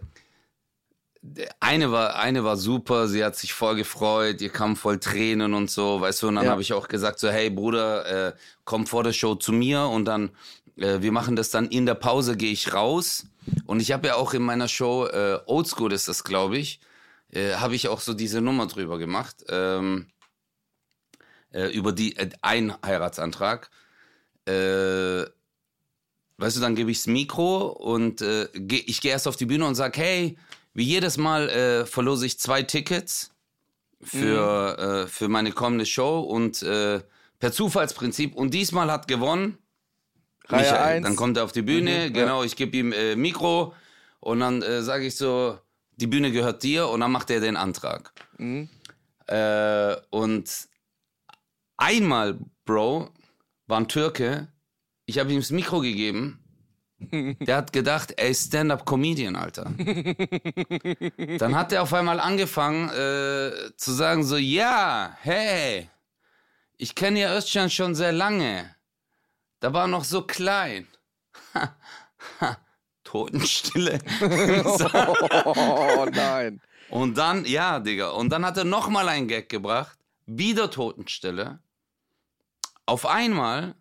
eine 1.60 1.92
war, 1.92 2.16
eine 2.16 2.44
war 2.44 2.56
super, 2.56 3.08
sie 3.08 3.24
hat 3.24 3.36
sich 3.36 3.52
voll 3.52 3.76
gefreut, 3.76 4.40
ihr 4.40 4.48
kam 4.50 4.76
voll 4.76 4.98
Tränen 4.98 5.54
und 5.54 5.70
so, 5.70 6.00
weißt 6.00 6.22
du, 6.22 6.28
und 6.28 6.36
dann 6.36 6.44
Ja. 6.46 6.50
habe 6.52 6.62
ich 6.62 6.72
auch 6.72 6.88
gesagt 6.88 7.18
so, 7.18 7.28
hey 7.28 7.50
Bruder, 7.50 8.28
äh, 8.28 8.32
komm 8.64 8.86
vor 8.86 9.02
der 9.02 9.12
Show 9.12 9.34
zu 9.34 9.52
mir 9.52 9.82
und 9.86 10.04
dann, 10.04 10.30
äh, 10.76 11.00
wir 11.00 11.12
machen 11.12 11.36
das 11.36 11.50
dann 11.50 11.66
in 11.68 11.84
der 11.86 11.94
Pause, 11.94 12.36
gehe 12.36 12.52
ich 12.52 12.72
raus 12.72 13.26
und 13.66 13.80
ich 13.80 13.92
habe 13.92 14.06
ja 14.08 14.14
auch 14.14 14.34
in 14.34 14.42
meiner 14.42 14.68
Show, 14.68 15.06
äh, 15.06 15.38
Oldschool 15.46 15.92
ist 15.92 16.06
das, 16.08 16.22
glaube 16.22 16.58
ich, 16.58 16.80
äh, 17.32 17.54
habe 17.54 17.74
ich 17.74 17.88
auch 17.88 18.00
so 18.00 18.14
diese 18.14 18.40
Nummer 18.40 18.66
drüber 18.66 18.98
gemacht, 18.98 19.44
ähm, 19.48 20.06
äh, 21.52 21.68
über 21.68 21.92
die, 21.92 22.16
äh, 22.16 22.30
ein 22.42 22.74
Heiratsantrag, 22.84 23.70
äh, 24.46 25.24
weißt 26.38 26.56
du, 26.56 26.60
dann 26.60 26.74
gebe 26.74 26.90
ich 26.90 26.98
das 26.98 27.06
Mikro 27.06 27.68
und 27.68 28.20
äh, 28.22 28.48
geh, 28.54 28.82
ich 28.86 29.00
gehe 29.00 29.10
erst 29.12 29.26
auf 29.26 29.36
die 29.36 29.46
Bühne 29.46 29.66
und 29.66 29.74
sag, 29.74 29.96
hey, 29.96 30.36
wie 30.74 30.84
jedes 30.84 31.16
Mal 31.16 31.48
äh, 31.48 31.86
verlose 31.86 32.26
ich 32.26 32.38
zwei 32.38 32.62
Tickets 32.62 33.32
für, 34.02 35.04
äh, 35.06 35.06
für 35.08 35.28
meine 35.28 35.52
kommende 35.52 35.86
Show 35.86 36.20
und 36.20 36.62
äh, 36.62 37.00
per 37.38 37.52
Zufallsprinzip. 37.52 38.34
Und 38.34 38.52
diesmal 38.52 38.90
hat 38.92 39.08
gewonnen 39.08 39.58
Reihe 40.48 40.60
Michael. 40.62 40.82
eins. 40.82 41.06
Dann 41.06 41.16
kommt 41.16 41.36
er 41.38 41.44
auf 41.44 41.52
die 41.52 41.62
Bühne, 41.62 42.08
Mhm, 42.08 42.12
genau, 42.12 42.42
ich 42.44 42.56
gebe 42.56 42.76
ihm 42.76 42.92
äh, 42.92 43.16
Mikro 43.16 43.74
und 44.20 44.40
dann 44.40 44.62
äh, 44.62 44.82
sage 44.82 45.06
ich 45.06 45.16
so, 45.16 45.58
die 45.96 46.06
Bühne 46.06 46.30
gehört 46.30 46.62
dir 46.62 46.88
und 46.88 47.00
dann 47.00 47.10
macht 47.10 47.30
er 47.30 47.40
den 47.40 47.56
Antrag. 47.56 48.12
Mhm. 48.36 48.68
Äh, 49.26 49.96
und 50.10 50.44
einmal, 51.76 52.38
Bro, 52.64 53.10
war 53.66 53.80
ein 53.80 53.88
Türke, 53.88 54.48
ich 55.06 55.18
habe 55.18 55.32
ihm 55.32 55.40
das 55.40 55.50
Mikro 55.50 55.80
gegeben. 55.80 56.42
Der 56.98 57.56
hat 57.56 57.72
gedacht, 57.74 58.14
er 58.16 58.28
ist 58.28 58.46
Stand-up-Comedian, 58.46 59.36
Alter. 59.36 59.64
Dann 61.38 61.54
hat 61.54 61.72
er 61.72 61.82
auf 61.82 61.92
einmal 61.92 62.20
angefangen 62.20 62.88
äh, 62.88 63.76
zu 63.76 63.92
sagen 63.92 64.24
so, 64.24 64.36
ja, 64.38 65.14
hey, 65.20 65.90
ich 66.78 66.94
kenne 66.94 67.20
ja 67.20 67.36
Özcan 67.36 67.68
schon 67.68 67.94
sehr 67.94 68.12
lange. 68.12 68.74
Da 69.60 69.72
war 69.72 69.84
er 69.84 69.88
noch 69.88 70.04
so 70.04 70.22
klein. 70.22 70.86
Totenstille. 73.04 73.98
Oh 75.44 76.06
nein. 76.12 76.60
Und 76.88 77.18
dann, 77.18 77.44
ja, 77.44 77.80
Digga, 77.80 78.10
und 78.10 78.30
dann 78.30 78.44
hat 78.44 78.56
er 78.56 78.64
nochmal 78.64 79.08
einen 79.08 79.28
Gag 79.28 79.48
gebracht, 79.48 79.98
wieder 80.26 80.70
Totenstille. 80.70 81.60
Auf 82.86 83.06
einmal 83.06 83.74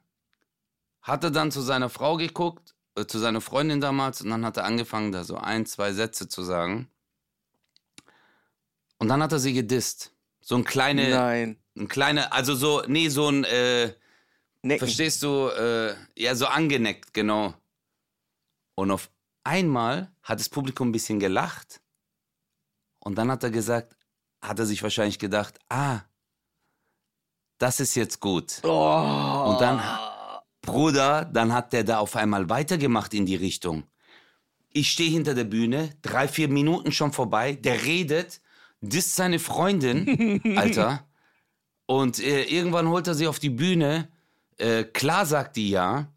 hat 1.01 1.23
er 1.23 1.31
dann 1.31 1.51
zu 1.51 1.61
seiner 1.61 1.89
Frau 1.89 2.17
geguckt, 2.17 2.75
äh, 2.95 3.05
zu 3.05 3.19
seiner 3.19 3.41
Freundin 3.41 3.79
damals, 3.79 4.21
und 4.21 4.29
dann 4.29 4.45
hat 4.45 4.57
er 4.57 4.65
angefangen, 4.65 5.11
da 5.11 5.23
so 5.23 5.37
ein, 5.37 5.65
zwei 5.65 5.93
Sätze 5.93 6.27
zu 6.27 6.43
sagen. 6.43 6.89
Und 8.97 9.07
dann 9.07 9.21
hat 9.21 9.31
er 9.31 9.39
sie 9.39 9.53
gedisst. 9.53 10.11
So 10.41 10.55
ein 10.55 10.63
kleine, 10.63 11.09
Nein. 11.09 11.57
ein 11.77 11.87
kleiner, 11.87 12.33
also 12.33 12.55
so, 12.55 12.83
nee, 12.87 13.09
so 13.09 13.29
ein, 13.29 13.43
äh, 13.43 13.93
Necken. 14.65 14.87
Verstehst 14.87 15.21
du? 15.21 15.49
Äh, 15.49 15.95
ja, 16.17 16.33
so 16.33 16.47
angeneckt, 16.47 17.13
genau. 17.13 17.53
Und 18.73 18.89
auf 18.89 19.11
einmal 19.43 20.11
hat 20.23 20.39
das 20.39 20.49
Publikum 20.49 20.89
ein 20.89 20.91
bisschen 20.91 21.19
gelacht. 21.19 21.81
Und 22.97 23.15
dann 23.15 23.29
hat 23.29 23.43
er 23.43 23.51
gesagt, 23.51 23.95
hat 24.41 24.57
er 24.57 24.65
sich 24.65 24.81
wahrscheinlich 24.81 25.19
gedacht, 25.19 25.59
ah, 25.69 25.99
das 27.57 27.79
ist 27.79 27.95
jetzt 27.95 28.19
gut. 28.19 28.59
Oh. 28.63 29.45
Und 29.47 29.61
dann, 29.61 29.81
Bruder, 30.61 31.25
dann 31.25 31.53
hat 31.53 31.73
der 31.73 31.83
da 31.83 31.99
auf 31.99 32.15
einmal 32.15 32.49
weitergemacht 32.49 33.13
in 33.13 33.25
die 33.25 33.35
Richtung. 33.35 33.83
Ich 34.73 34.91
stehe 34.91 35.09
hinter 35.09 35.33
der 35.33 35.45
Bühne, 35.45 35.91
drei, 36.01 36.27
vier 36.27 36.49
Minuten 36.49 36.91
schon 36.91 37.13
vorbei, 37.13 37.53
der 37.53 37.85
redet, 37.85 38.41
disst 38.81 39.15
seine 39.15 39.39
Freundin, 39.39 40.41
Alter. 40.57 41.05
Und 41.85 42.19
äh, 42.19 42.43
irgendwann 42.43 42.89
holt 42.89 43.07
er 43.07 43.13
sie 43.13 43.27
auf 43.27 43.39
die 43.39 43.49
Bühne. 43.49 44.09
Äh, 44.57 44.83
klar 44.83 45.25
sagt 45.25 45.55
die 45.55 45.69
ja. 45.69 46.07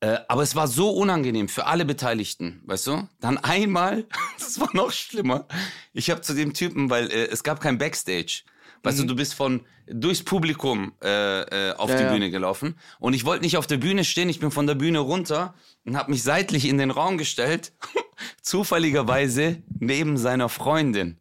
Äh, 0.00 0.18
aber 0.28 0.42
es 0.42 0.54
war 0.54 0.66
so 0.66 0.90
unangenehm 0.90 1.48
für 1.48 1.66
alle 1.66 1.84
Beteiligten, 1.84 2.62
weißt 2.64 2.86
du? 2.86 3.08
Dann 3.20 3.38
einmal, 3.38 4.06
das 4.38 4.58
war 4.60 4.70
noch 4.72 4.92
schlimmer. 4.92 5.46
Ich 5.92 6.10
habe 6.10 6.22
zu 6.22 6.34
dem 6.34 6.54
Typen, 6.54 6.90
weil 6.90 7.10
äh, 7.10 7.26
es 7.26 7.42
gab 7.42 7.60
kein 7.60 7.78
Backstage. 7.78 8.44
Weißt 8.82 8.98
Mhm. 8.98 9.02
du, 9.02 9.08
du 9.08 9.16
bist 9.16 9.34
von 9.34 9.60
durchs 9.86 10.22
Publikum 10.22 10.92
äh, 11.02 11.40
äh, 11.70 11.74
auf 11.74 11.90
Ja, 11.90 11.96
die. 11.98 12.12
Bühne 12.14 12.30
gelaufen 12.30 12.76
und 12.98 13.12
ich 13.14 13.24
wollte 13.24 13.44
nicht 13.44 13.56
auf 13.56 13.66
der 13.66 13.76
Bühne 13.76 14.04
stehen. 14.04 14.28
Ich 14.28 14.40
bin 14.40 14.50
von 14.50 14.66
der 14.66 14.74
Bühne 14.76 15.00
runter 15.00 15.54
und 15.84 15.96
habe 15.96 16.10
mich 16.12 16.22
seitlich 16.22 16.66
in 16.66 16.78
den 16.78 16.90
Raum 16.90 17.18
gestellt. 17.18 17.72
Zufälligerweise 18.42 19.62
neben 19.78 20.16
seiner 20.16 20.48
Freundin 20.48 21.18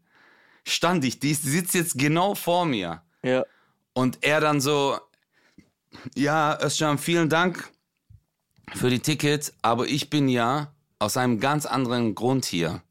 stand 0.67 1.03
ich. 1.05 1.19
Die 1.19 1.33
sitzt 1.33 1.73
jetzt 1.73 1.97
genau 1.97 2.35
vor 2.35 2.65
mir. 2.65 3.01
Ja. 3.23 3.43
Und 3.93 4.19
er 4.21 4.39
dann 4.39 4.61
so, 4.61 4.97
ja, 6.15 6.57
Özcan, 6.61 6.97
vielen 6.97 7.29
Dank 7.29 7.69
für 8.75 8.89
die 8.89 8.99
Tickets, 8.99 9.53
aber 9.61 9.87
ich 9.87 10.09
bin 10.09 10.29
ja 10.29 10.71
aus 10.99 11.17
einem 11.17 11.39
ganz 11.39 11.65
anderen 11.65 12.15
Grund 12.15 12.45
hier. 12.45 12.81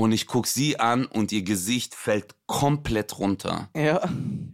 Und 0.00 0.12
ich 0.12 0.26
guck 0.26 0.46
sie 0.46 0.80
an 0.80 1.04
und 1.04 1.30
ihr 1.30 1.42
Gesicht 1.42 1.94
fällt 1.94 2.34
komplett 2.46 3.18
runter. 3.18 3.68
Ja. 3.76 4.00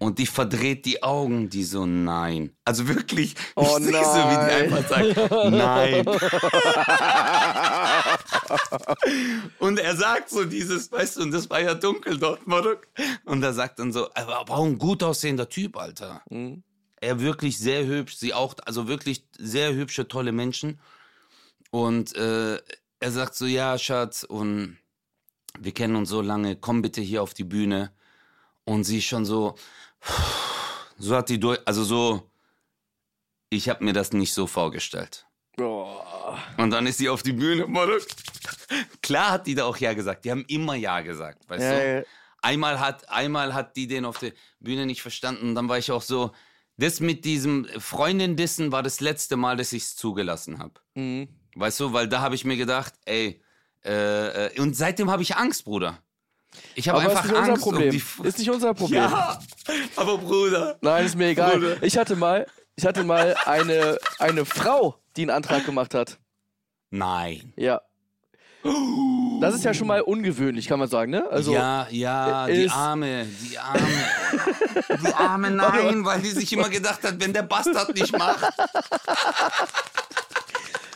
Und 0.00 0.18
die 0.18 0.26
verdreht 0.26 0.84
die 0.86 1.04
Augen, 1.04 1.50
die 1.50 1.62
so, 1.62 1.86
nein. 1.86 2.50
Also 2.64 2.88
wirklich, 2.88 3.36
Oh 3.54 3.76
ich 3.78 3.84
sehe 3.84 3.92
so, 3.92 3.94
wie 3.94 4.34
die 4.34 4.40
einfach 4.74 4.88
sagt, 4.88 5.16
nein. 5.52 6.04
und 9.60 9.78
er 9.78 9.94
sagt 9.94 10.30
so 10.30 10.44
dieses, 10.44 10.90
weißt 10.90 11.18
du, 11.18 11.22
und 11.22 11.30
das 11.30 11.48
war 11.48 11.60
ja 11.60 11.74
dunkel 11.74 12.18
dort, 12.18 12.44
Marok. 12.48 12.88
Und 13.24 13.40
er 13.44 13.52
sagt 13.52 13.78
dann 13.78 13.92
so, 13.92 14.08
aber 14.14 14.50
auch 14.50 14.64
ein 14.64 14.78
gut 14.78 15.04
aussehender 15.04 15.48
Typ, 15.48 15.76
Alter. 15.76 16.22
Mhm. 16.28 16.64
Er 17.00 17.20
wirklich 17.20 17.58
sehr 17.58 17.86
hübsch, 17.86 18.16
sie 18.16 18.34
auch, 18.34 18.56
also 18.64 18.88
wirklich 18.88 19.28
sehr 19.38 19.74
hübsche, 19.74 20.08
tolle 20.08 20.32
Menschen. 20.32 20.80
Und 21.70 22.16
äh, 22.16 22.58
er 22.98 23.12
sagt 23.12 23.36
so, 23.36 23.46
ja, 23.46 23.78
Schatz, 23.78 24.24
und 24.24 24.78
wir 25.60 25.72
kennen 25.72 25.96
uns 25.96 26.08
so 26.08 26.20
lange, 26.20 26.56
komm 26.56 26.82
bitte 26.82 27.00
hier 27.00 27.22
auf 27.22 27.34
die 27.34 27.44
Bühne. 27.44 27.92
Und 28.64 28.84
sie 28.84 28.98
ist 28.98 29.04
schon 29.04 29.24
so, 29.24 29.54
so 30.98 31.16
hat 31.16 31.28
die 31.28 31.38
durch, 31.38 31.60
also 31.64 31.84
so, 31.84 32.30
ich 33.50 33.68
habe 33.68 33.84
mir 33.84 33.92
das 33.92 34.12
nicht 34.12 34.32
so 34.34 34.46
vorgestellt. 34.46 35.26
Oh. 35.58 35.96
Und 36.58 36.70
dann 36.70 36.86
ist 36.86 36.98
sie 36.98 37.08
auf 37.08 37.22
die 37.22 37.32
Bühne. 37.32 37.66
Klar 39.02 39.30
hat 39.30 39.46
die 39.46 39.54
da 39.54 39.64
auch 39.64 39.76
Ja 39.76 39.94
gesagt. 39.94 40.24
Die 40.24 40.30
haben 40.30 40.44
immer 40.48 40.74
Ja 40.74 41.00
gesagt, 41.00 41.48
weißt 41.48 41.62
Ja, 41.62 41.72
du? 41.78 41.96
ja. 41.98 42.02
Einmal 42.42 42.78
hat, 42.78 43.08
einmal 43.08 43.54
hat 43.54 43.76
die 43.76 43.86
den 43.86 44.04
auf 44.04 44.18
der 44.18 44.32
Bühne 44.60 44.86
nicht 44.86 45.02
verstanden. 45.02 45.48
Und 45.48 45.54
dann 45.54 45.68
war 45.68 45.78
ich 45.78 45.90
auch 45.90 46.02
so, 46.02 46.32
das 46.76 47.00
mit 47.00 47.24
diesem 47.24 47.64
Freundin-Dissen 47.78 48.70
war 48.70 48.82
das 48.82 49.00
letzte 49.00 49.36
Mal, 49.36 49.56
dass 49.56 49.72
ich 49.72 49.84
es 49.84 49.96
zugelassen 49.96 50.58
habe. 50.58 50.74
Mhm. 50.94 51.28
Weißt 51.54 51.80
du, 51.80 51.92
weil 51.92 52.06
da 52.08 52.20
habe 52.20 52.34
ich 52.34 52.44
mir 52.44 52.56
gedacht, 52.56 52.92
ey, 53.06 53.42
äh, 53.86 54.46
äh, 54.46 54.60
und 54.60 54.76
seitdem 54.76 55.10
habe 55.10 55.22
ich 55.22 55.36
Angst, 55.36 55.64
Bruder. 55.64 55.98
Ich 56.74 56.88
habe 56.88 57.00
einfach 57.00 57.24
ist 57.24 57.30
nicht 57.30 57.38
unser 57.38 57.52
Angst 57.52 57.62
Problem. 57.62 58.02
um 58.18 58.26
ist 58.26 58.38
nicht 58.38 58.50
unser 58.50 58.74
Problem. 58.74 59.02
ja, 59.02 59.38
aber 59.96 60.18
Bruder. 60.18 60.78
Nein, 60.80 61.06
ist 61.06 61.16
mir 61.16 61.28
egal. 61.28 61.58
Bruder. 61.58 61.82
Ich 61.82 61.96
hatte 61.96 62.16
mal, 62.16 62.46
ich 62.76 62.86
hatte 62.86 63.04
mal 63.04 63.36
eine, 63.44 63.98
eine 64.18 64.44
Frau, 64.44 64.96
die 65.16 65.22
einen 65.22 65.30
Antrag 65.30 65.64
gemacht 65.64 65.94
hat. 65.94 66.18
Nein. 66.90 67.52
Ja. 67.56 67.80
Das 69.40 69.54
ist 69.54 69.64
ja 69.64 69.74
schon 69.74 69.86
mal 69.86 70.00
ungewöhnlich, 70.00 70.66
kann 70.66 70.78
man 70.78 70.88
sagen, 70.88 71.12
ne? 71.12 71.28
Also, 71.30 71.52
ja, 71.52 71.86
ja, 71.90 72.46
die 72.46 72.68
Arme, 72.68 73.26
die 73.42 73.58
Arme. 73.58 73.78
Die 75.02 75.14
Arme, 75.14 75.50
nein, 75.50 76.04
weil 76.04 76.20
die 76.20 76.30
sich 76.30 76.52
immer 76.52 76.68
gedacht 76.68 77.04
hat, 77.04 77.20
wenn 77.20 77.32
der 77.32 77.42
Bastard 77.42 77.94
nicht 77.94 78.16
macht. 78.16 78.44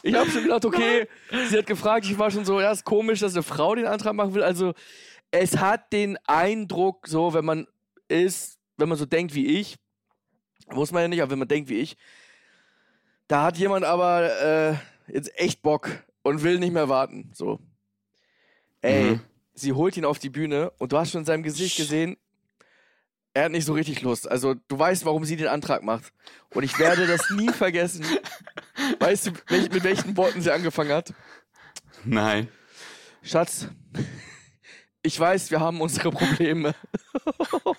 Ich 0.02 0.14
habe 0.14 0.30
schon 0.30 0.42
gedacht, 0.44 0.64
okay, 0.64 1.08
sie 1.48 1.58
hat 1.58 1.66
gefragt, 1.66 2.06
ich 2.06 2.18
war 2.18 2.30
schon 2.30 2.44
so, 2.44 2.60
ja, 2.60 2.70
ist 2.72 2.84
komisch, 2.84 3.20
dass 3.20 3.34
eine 3.34 3.42
Frau 3.42 3.74
den 3.74 3.86
Antrag 3.86 4.14
machen 4.14 4.34
will. 4.34 4.42
Also, 4.42 4.74
es 5.30 5.58
hat 5.58 5.92
den 5.92 6.18
Eindruck, 6.26 7.06
so, 7.06 7.34
wenn 7.34 7.44
man 7.44 7.66
ist, 8.08 8.58
wenn 8.76 8.88
man 8.88 8.98
so 8.98 9.06
denkt 9.06 9.34
wie 9.34 9.46
ich, 9.60 9.76
muss 10.72 10.92
man 10.92 11.02
ja 11.02 11.08
nicht, 11.08 11.22
aber 11.22 11.30
wenn 11.32 11.38
man 11.38 11.48
denkt 11.48 11.68
wie 11.68 11.78
ich, 11.78 11.96
da 13.28 13.44
hat 13.44 13.58
jemand 13.58 13.84
aber 13.84 14.40
äh, 14.42 14.74
jetzt 15.12 15.38
echt 15.38 15.62
Bock 15.62 15.88
und 16.22 16.42
will 16.42 16.58
nicht 16.58 16.72
mehr 16.72 16.88
warten. 16.88 17.30
So. 17.34 17.60
Ey, 18.82 19.12
Mhm. 19.12 19.20
sie 19.54 19.72
holt 19.72 19.96
ihn 19.96 20.04
auf 20.04 20.18
die 20.18 20.30
Bühne 20.30 20.70
und 20.78 20.92
du 20.92 20.98
hast 20.98 21.10
schon 21.12 21.20
in 21.20 21.24
seinem 21.26 21.42
Gesicht 21.42 21.76
gesehen, 21.76 22.16
er 23.34 23.44
hat 23.44 23.52
nicht 23.52 23.64
so 23.64 23.72
richtig 23.74 24.02
Lust. 24.02 24.28
Also 24.30 24.54
du 24.54 24.78
weißt, 24.78 25.04
warum 25.04 25.24
sie 25.24 25.36
den 25.36 25.48
Antrag 25.48 25.82
macht. 25.82 26.12
Und 26.54 26.62
ich 26.64 26.78
werde 26.78 27.06
das 27.06 27.30
nie 27.30 27.48
vergessen. 27.52 28.04
Weißt 28.98 29.26
du, 29.28 29.30
welch, 29.48 29.70
mit 29.70 29.84
welchen 29.84 30.16
Worten 30.16 30.40
sie 30.42 30.50
angefangen 30.50 30.92
hat? 30.92 31.12
Nein. 32.04 32.48
Schatz, 33.22 33.68
ich 35.02 35.18
weiß, 35.20 35.50
wir 35.50 35.60
haben 35.60 35.80
unsere 35.80 36.10
Probleme. 36.10 36.74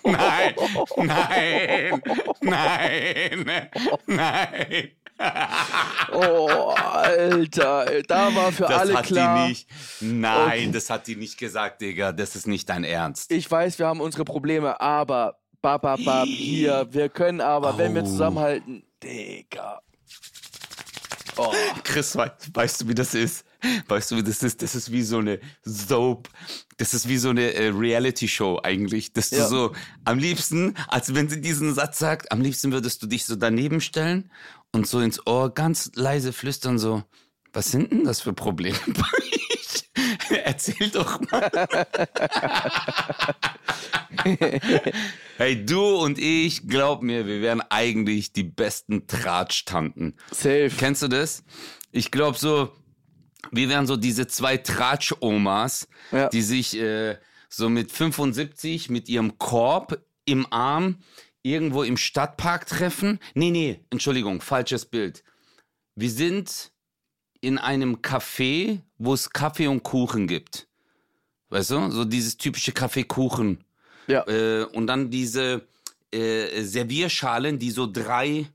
Nein, 0.04 0.54
nein, 0.96 2.02
nein, 2.40 3.68
nein. 4.06 4.90
Oh, 6.12 6.48
Alter, 6.76 8.02
da 8.08 8.34
war 8.34 8.50
für 8.52 8.62
Das 8.64 8.72
alle 8.80 8.94
hat 8.94 9.06
klar. 9.06 9.44
die 9.44 9.48
nicht. 9.50 9.68
Nein, 10.00 10.46
Okay. 10.46 10.70
das 10.72 10.90
hat 10.90 11.06
die 11.06 11.16
nicht 11.16 11.38
gesagt, 11.38 11.80
Digga. 11.80 12.12
Das 12.12 12.34
ist 12.34 12.46
nicht 12.46 12.68
dein 12.68 12.82
Ernst. 12.84 13.30
Ich 13.30 13.48
weiß, 13.50 13.78
wir 13.78 13.86
haben 13.86 14.00
unsere 14.00 14.24
Probleme, 14.24 14.80
aber 14.80 15.38
bap, 15.62 15.86
hier, 16.26 16.88
wir 16.90 17.08
können 17.08 17.40
aber, 17.40 17.78
wenn 17.78 17.94
wir 17.94 18.02
Oh. 18.02 18.06
zusammenhalten, 18.06 18.82
Digga. 19.02 19.80
Oh, 21.38 21.50
Chris, 21.82 22.14
wei- 22.16 22.32
weißt 22.52 22.82
du, 22.82 22.88
wie 22.88 22.94
das 22.94 23.14
ist? 23.14 23.46
Weißt 23.88 24.10
du, 24.10 24.16
wie 24.16 24.22
das 24.22 24.42
ist? 24.42 24.60
Das 24.60 24.74
ist 24.74 24.92
wie 24.92 25.02
so 25.02 25.18
eine 25.18 25.40
Soap. 25.64 26.28
Das 26.76 26.92
ist 26.92 27.08
wie 27.08 27.16
so 27.16 27.30
eine 27.30 27.54
äh, 27.54 27.68
Reality-Show 27.68 28.60
eigentlich. 28.62 29.12
Dass 29.14 29.30
du 29.30 29.36
Ja. 29.36 29.48
so 29.48 29.72
am 30.04 30.18
liebsten, 30.18 30.74
als 30.88 31.14
wenn 31.14 31.30
sie 31.30 31.40
diesen 31.40 31.72
Satz 31.74 31.98
sagt, 31.98 32.32
am 32.32 32.42
liebsten 32.42 32.70
würdest 32.72 33.02
du 33.02 33.06
dich 33.06 33.24
so 33.24 33.36
daneben 33.36 33.80
stellen 33.80 34.30
und 34.72 34.86
so 34.86 35.00
ins 35.00 35.26
Ohr 35.26 35.54
ganz 35.54 35.90
leise 35.94 36.32
flüstern, 36.34 36.78
so, 36.78 37.02
was 37.54 37.70
sind 37.70 37.92
denn 37.92 38.04
das 38.04 38.20
für 38.20 38.32
Probleme 38.34 38.76
bei? 38.88 39.02
Erzähl 40.44 40.90
doch 40.90 41.20
mal. 41.30 41.50
hey, 45.38 45.64
du 45.64 45.96
und 45.96 46.18
ich, 46.18 46.68
glaub 46.68 47.02
mir, 47.02 47.26
wir 47.26 47.40
wären 47.42 47.60
eigentlich 47.70 48.32
die 48.32 48.44
besten 48.44 49.06
Tratschtanten. 49.06 50.14
safe. 50.30 50.70
Kennst 50.76 51.02
du 51.02 51.08
das? 51.08 51.44
Ich 51.90 52.10
glaube 52.10 52.38
so, 52.38 52.72
wir 53.50 53.68
wären 53.68 53.86
so 53.86 53.96
diese 53.96 54.26
zwei 54.26 54.56
Tratsch-Omas, 54.56 55.88
Ja. 56.10 56.28
die 56.28 56.42
sich 56.42 56.78
äh, 56.78 57.18
so 57.48 57.68
mit 57.68 57.90
75 57.92 58.88
mit 58.90 59.08
ihrem 59.08 59.38
Korb 59.38 59.98
im 60.24 60.50
Arm 60.52 60.98
irgendwo 61.42 61.82
im 61.82 61.96
Stadtpark 61.96 62.66
treffen. 62.66 63.18
Nee, 63.34 63.50
nee, 63.50 63.84
Entschuldigung, 63.90 64.40
falsches 64.40 64.86
Bild. 64.86 65.24
Wir 65.94 66.10
sind 66.10 66.71
in 67.42 67.58
einem 67.58 67.96
Café, 67.96 68.78
wo 68.96 69.12
es 69.12 69.28
Kaffee 69.28 69.66
und 69.66 69.82
Kuchen 69.82 70.26
gibt. 70.26 70.66
Weißt 71.50 71.70
du? 71.72 71.90
So 71.90 72.04
dieses 72.06 72.38
typische 72.38 72.72
Kaffee-Kuchen. 72.72 73.62
Ja. 74.06 74.26
Äh, 74.26 74.64
und 74.72 74.86
dann 74.86 75.10
diese 75.10 75.66
äh, 76.14 76.62
Servierschalen, 76.62 77.58
die 77.58 77.70
so 77.70 77.86
drei 77.86 78.46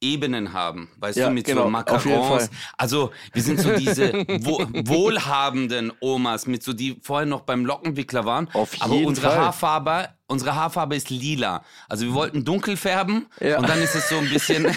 Ebenen 0.00 0.52
haben, 0.52 0.90
weißt 0.98 1.16
Ja, 1.16 1.28
du, 1.28 1.34
mit 1.34 1.46
genau, 1.46 1.64
so 1.64 1.70
Macarons. 1.70 2.50
Also 2.76 3.10
wir 3.32 3.42
sind 3.42 3.58
so 3.58 3.74
diese 3.74 4.12
wo 4.42 4.58
wohlhabenden 4.84 5.90
Omas, 6.00 6.46
mit 6.46 6.62
so 6.62 6.74
die 6.74 6.98
vorher 7.02 7.26
noch 7.26 7.40
beim 7.40 7.64
Lockenwickler 7.64 8.26
waren. 8.26 8.48
Auf 8.52 8.74
aber 8.80 8.94
jeden 8.94 9.06
unsere 9.06 9.28
Fall. 9.28 9.38
Haarfarbe, 9.38 10.08
unsere 10.26 10.54
Haarfarbe 10.54 10.94
ist 10.96 11.08
lila. 11.08 11.64
Also 11.88 12.04
wir 12.04 12.12
wollten 12.12 12.44
dunkel 12.44 12.76
färben 12.76 13.26
Ja. 13.40 13.58
und 13.58 13.66
dann 13.68 13.80
ist 13.80 13.94
es 13.94 14.08
so 14.10 14.18
ein 14.18 14.28
bisschen 14.28 14.66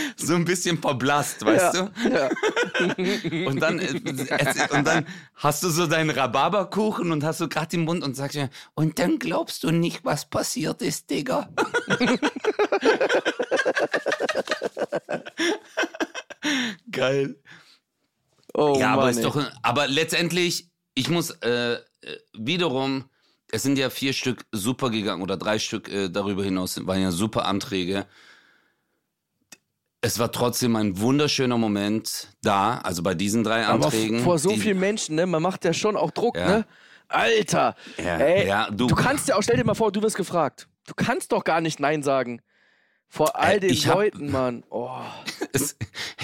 so 0.16 0.34
ein 0.34 0.44
bisschen 0.44 0.78
verblasst, 0.78 1.44
weißt 1.44 1.74
ja, 1.74 1.82
du? 1.82 1.90
Ja. 2.10 2.30
Und 3.48 3.60
dann, 3.60 3.78
äh, 3.78 4.00
und 4.70 4.86
dann 4.86 5.06
hast 5.34 5.62
du 5.62 5.68
so 5.68 5.86
deinen 5.86 6.10
Rhabarberkuchen 6.10 7.12
und 7.12 7.24
hast 7.24 7.40
du 7.40 7.48
gerade 7.48 7.76
im 7.76 7.84
Mund 7.84 8.02
und 8.02 8.16
sagst 8.16 8.36
mir, 8.36 8.50
und 8.74 8.98
dann 8.98 9.18
glaubst 9.18 9.62
du 9.64 9.70
nicht, 9.70 10.04
was 10.04 10.24
passiert 10.28 10.82
ist, 10.82 11.10
Digga. 11.10 11.48
Geil. 16.90 17.36
Oh, 18.54 18.76
ja, 18.78 18.90
Mann, 18.90 18.98
aber 18.98 19.10
ist 19.10 19.24
doch, 19.24 19.42
aber 19.62 19.88
letztendlich, 19.88 20.68
ich 20.94 21.08
muss 21.08 21.30
äh, 21.42 21.74
äh, 21.74 21.78
wiederum, 22.34 23.04
es 23.50 23.62
sind 23.62 23.78
ja 23.78 23.90
vier 23.90 24.12
Stück 24.12 24.44
super 24.52 24.90
gegangen 24.90 25.22
oder 25.22 25.36
drei 25.36 25.58
Stück 25.58 25.88
äh, 25.88 26.08
darüber 26.08 26.44
hinaus 26.44 26.86
waren 26.86 27.00
ja 27.00 27.10
super 27.10 27.46
Anträge. 27.46 28.06
Es 30.04 30.18
war 30.18 30.32
trotzdem 30.32 30.74
ein 30.74 30.98
wunderschöner 30.98 31.56
Moment 31.58 32.28
da, 32.42 32.78
also 32.78 33.02
bei 33.04 33.14
diesen 33.14 33.44
drei 33.44 33.64
Aber 33.66 33.84
Anträgen. 33.86 34.20
vor 34.24 34.38
so 34.38 34.50
vielen 34.50 34.80
Menschen, 34.80 35.14
ne? 35.14 35.26
Man 35.26 35.40
macht 35.40 35.64
ja 35.64 35.72
schon 35.72 35.96
auch 35.96 36.10
Druck, 36.10 36.36
Ja. 36.36 36.46
ne? 36.48 36.66
Alter! 37.08 37.76
Ja, 37.98 38.16
ey, 38.16 38.46
ja, 38.48 38.68
du- 38.70 38.88
du 38.88 38.94
kannst 38.96 39.28
ja 39.28 39.36
auch, 39.36 39.42
stell 39.42 39.56
dir 39.56 39.64
mal 39.64 39.74
vor, 39.74 39.92
du 39.92 40.02
wirst 40.02 40.16
gefragt. 40.16 40.66
Du 40.88 40.94
kannst 40.96 41.30
doch 41.30 41.44
gar 41.44 41.60
nicht 41.60 41.78
Nein 41.78 42.02
sagen. 42.02 42.42
Vor 43.06 43.38
all 43.38 43.56
Äh, 43.56 43.60
den 43.60 43.70
ich 43.70 43.86
hab- 43.86 43.94
Leuten, 43.96 44.30
Mann. 44.32 44.64
Oh. 44.70 44.90
Es, 45.52 45.76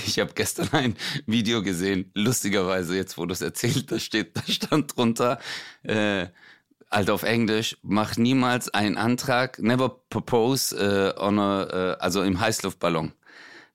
ich 0.07 0.19
habe 0.19 0.33
gestern 0.35 0.69
ein 0.73 0.97
Video 1.27 1.63
gesehen, 1.63 2.11
lustigerweise, 2.15 2.97
jetzt 2.97 3.17
wo 3.19 3.27
du 3.27 3.33
es 3.33 3.43
erzählt, 3.43 3.93
da 3.93 3.99
steht, 4.01 4.37
da 4.37 4.43
stand 4.51 4.97
drunter, 4.97 5.39
äh, 5.83 6.27
halt 6.91 7.11
auf 7.11 7.23
Englisch, 7.25 7.77
mach 7.83 8.17
niemals 8.17 8.71
einen 8.73 8.97
Antrag, 8.97 9.59
never 9.61 9.91
propose 10.09 11.15
äh, 11.15 11.21
on 11.21 11.39
a, 11.39 11.63
äh, 11.93 11.97
also 12.01 12.23
im 12.23 12.41
Heißluftballon. 12.41 13.13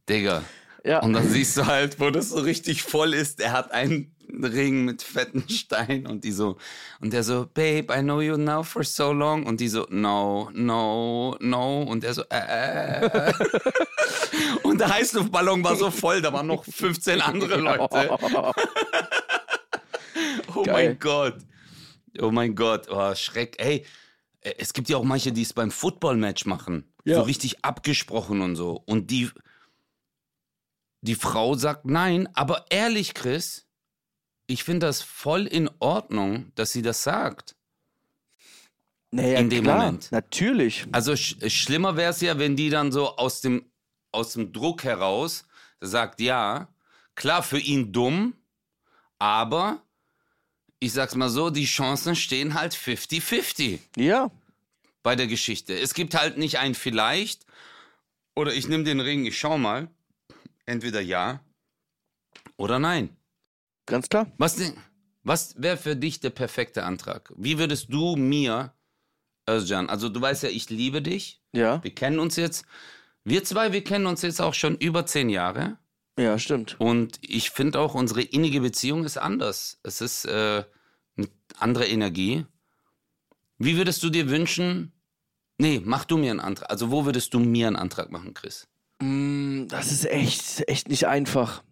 Digga. 0.09 0.43
Ja. 0.85 1.01
Und 1.01 1.13
dann 1.13 1.27
siehst 1.29 1.55
du 1.57 1.65
halt, 1.65 1.99
wo 1.99 2.09
das 2.09 2.29
so 2.29 2.39
richtig 2.39 2.83
voll 2.83 3.13
ist, 3.13 3.39
er 3.39 3.53
hat 3.53 3.71
einen 3.71 4.13
Ring 4.29 4.83
mit 4.83 5.01
fetten 5.01 5.47
Steinen 5.47 6.07
und 6.07 6.23
die 6.23 6.31
so, 6.31 6.57
und 6.99 7.13
der 7.13 7.23
so, 7.23 7.47
Babe, 7.53 7.93
I 7.93 8.01
know 8.01 8.19
you 8.19 8.35
now 8.35 8.63
for 8.63 8.83
so 8.83 9.13
long. 9.13 9.45
Und 9.45 9.59
die 9.61 9.67
so, 9.67 9.85
no, 9.89 10.49
no, 10.53 11.37
no. 11.39 11.83
Und 11.83 12.03
der 12.03 12.13
so, 12.13 12.23
äh, 12.29 13.05
äh. 13.05 13.33
Und 14.63 14.79
der 14.79 14.91
Heißluftballon 14.91 15.63
war 15.63 15.75
so 15.75 15.91
voll, 15.91 16.21
da 16.21 16.33
waren 16.33 16.47
noch 16.47 16.65
15 16.65 17.21
andere 17.21 17.57
Leute. 17.57 18.17
Oh 20.55 20.61
Geil. 20.61 20.89
mein 20.89 20.99
Gott. 20.99 21.37
Oh 22.21 22.29
mein 22.29 22.53
Gott. 22.53 22.87
Oh, 22.89 23.15
Schreck. 23.15 23.55
Ey, 23.57 23.83
es 24.41 24.73
gibt 24.73 24.87
ja 24.87 24.97
auch 24.97 25.03
manche, 25.03 25.31
die 25.31 25.41
es 25.41 25.53
beim 25.53 25.71
Football-Match 25.71 26.45
machen. 26.45 26.85
Ja. 27.05 27.15
So 27.15 27.21
richtig 27.23 27.65
abgesprochen 27.65 28.41
und 28.41 28.55
so. 28.55 28.83
Und 28.85 29.09
die, 29.09 29.31
die 31.03 31.15
Frau 31.15 31.55
sagt 31.55 31.85
nein. 31.85 32.29
Aber 32.33 32.65
ehrlich, 32.69 33.13
Chris, 33.13 33.67
ich 34.47 34.63
finde 34.63 34.87
das 34.87 35.01
voll 35.01 35.45
in 35.45 35.69
Ordnung, 35.79 36.51
dass 36.55 36.71
sie 36.71 36.81
das 36.81 37.03
sagt. 37.03 37.55
Naja, 39.11 39.39
In 39.39 39.49
dem 39.49 39.63
klar, 39.65 39.77
Moment. 39.77 40.11
Natürlich. 40.11 40.85
Also 40.91 41.15
sch 41.15 41.35
schlimmer 41.47 41.97
wäre 41.97 42.11
es 42.11 42.21
ja, 42.21 42.39
wenn 42.39 42.55
die 42.55 42.69
dann 42.69 42.91
so 42.91 43.15
aus 43.17 43.41
dem, 43.41 43.69
aus 44.11 44.33
dem 44.33 44.51
Druck 44.53 44.83
heraus 44.85 45.45
sagt, 45.81 46.19
ja, 46.21 46.69
klar, 47.15 47.43
für 47.43 47.59
ihn 47.59 47.91
dumm, 47.91 48.33
aber 49.19 49.81
ich 50.79 50.93
sag's 50.93 51.15
mal 51.15 51.29
so, 51.29 51.49
die 51.49 51.65
Chancen 51.65 52.15
stehen 52.15 52.53
halt 52.55 52.73
50-50 52.73 53.79
Ja. 53.97 54.31
bei 55.03 55.15
der 55.15 55.27
Geschichte. 55.27 55.77
Es 55.77 55.93
gibt 55.93 56.15
halt 56.15 56.37
nicht 56.37 56.57
ein 56.59 56.73
vielleicht 56.75 57.45
oder 58.35 58.53
ich 58.53 58.67
nehme 58.67 58.83
den 58.83 58.99
Ring, 58.99 59.25
ich 59.25 59.37
schau 59.37 59.57
mal. 59.57 59.89
Entweder 60.65 61.01
ja 61.01 61.41
oder 62.57 62.79
nein. 62.79 63.15
Ganz 63.85 64.09
klar. 64.09 64.31
Was, 64.37 64.73
was 65.23 65.61
wäre 65.61 65.77
für 65.77 65.95
dich 65.95 66.19
der 66.19 66.29
perfekte 66.29 66.83
Antrag? 66.83 67.33
Wie 67.35 67.57
würdest 67.57 67.91
du 67.91 68.15
mir, 68.15 68.73
Özcan, 69.49 69.89
also 69.89 70.09
du 70.09 70.21
weißt 70.21 70.43
ja, 70.43 70.49
ich 70.49 70.69
liebe 70.69 71.01
dich. 71.01 71.41
Ja. 71.51 71.83
Wir 71.83 71.93
kennen 71.93 72.19
uns 72.19 72.35
jetzt, 72.35 72.65
wir 73.23 73.43
zwei, 73.43 73.73
wir 73.73 73.83
kennen 73.83 74.05
uns 74.05 74.21
jetzt 74.21 74.41
auch 74.41 74.53
schon 74.53 74.77
über 74.77 75.05
zehn 75.05 75.29
Jahre. 75.29 75.77
Ja, 76.17 76.37
stimmt. 76.37 76.79
Und 76.79 77.19
ich 77.21 77.49
finde 77.49 77.79
auch, 77.79 77.95
unsere 77.95 78.21
innige 78.21 78.61
Beziehung 78.61 79.03
ist 79.03 79.17
anders. 79.17 79.79
Es 79.83 79.99
ist 79.99 80.25
äh, 80.25 80.63
eine 81.17 81.27
andere 81.57 81.87
Energie. 81.87 82.45
Wie 83.57 83.77
würdest 83.77 84.03
du 84.03 84.09
dir 84.09 84.29
wünschen? 84.29 84.91
Nee, 85.57 85.81
mach 85.83 86.05
du 86.05 86.17
mir 86.17 86.31
einen 86.31 86.39
Antrag. 86.39 86.69
Also, 86.69 86.91
wo 86.91 87.05
würdest 87.05 87.33
du 87.33 87.39
mir 87.39 87.67
einen 87.67 87.75
Antrag 87.75 88.11
machen, 88.11 88.33
Chris? 88.33 88.67
Mm, 89.03 89.67
Das 89.67 89.91
ist 89.91 90.05
echt, 90.05 90.67
echt 90.69 90.87
nicht 90.87 91.07
einfach. 91.07 91.63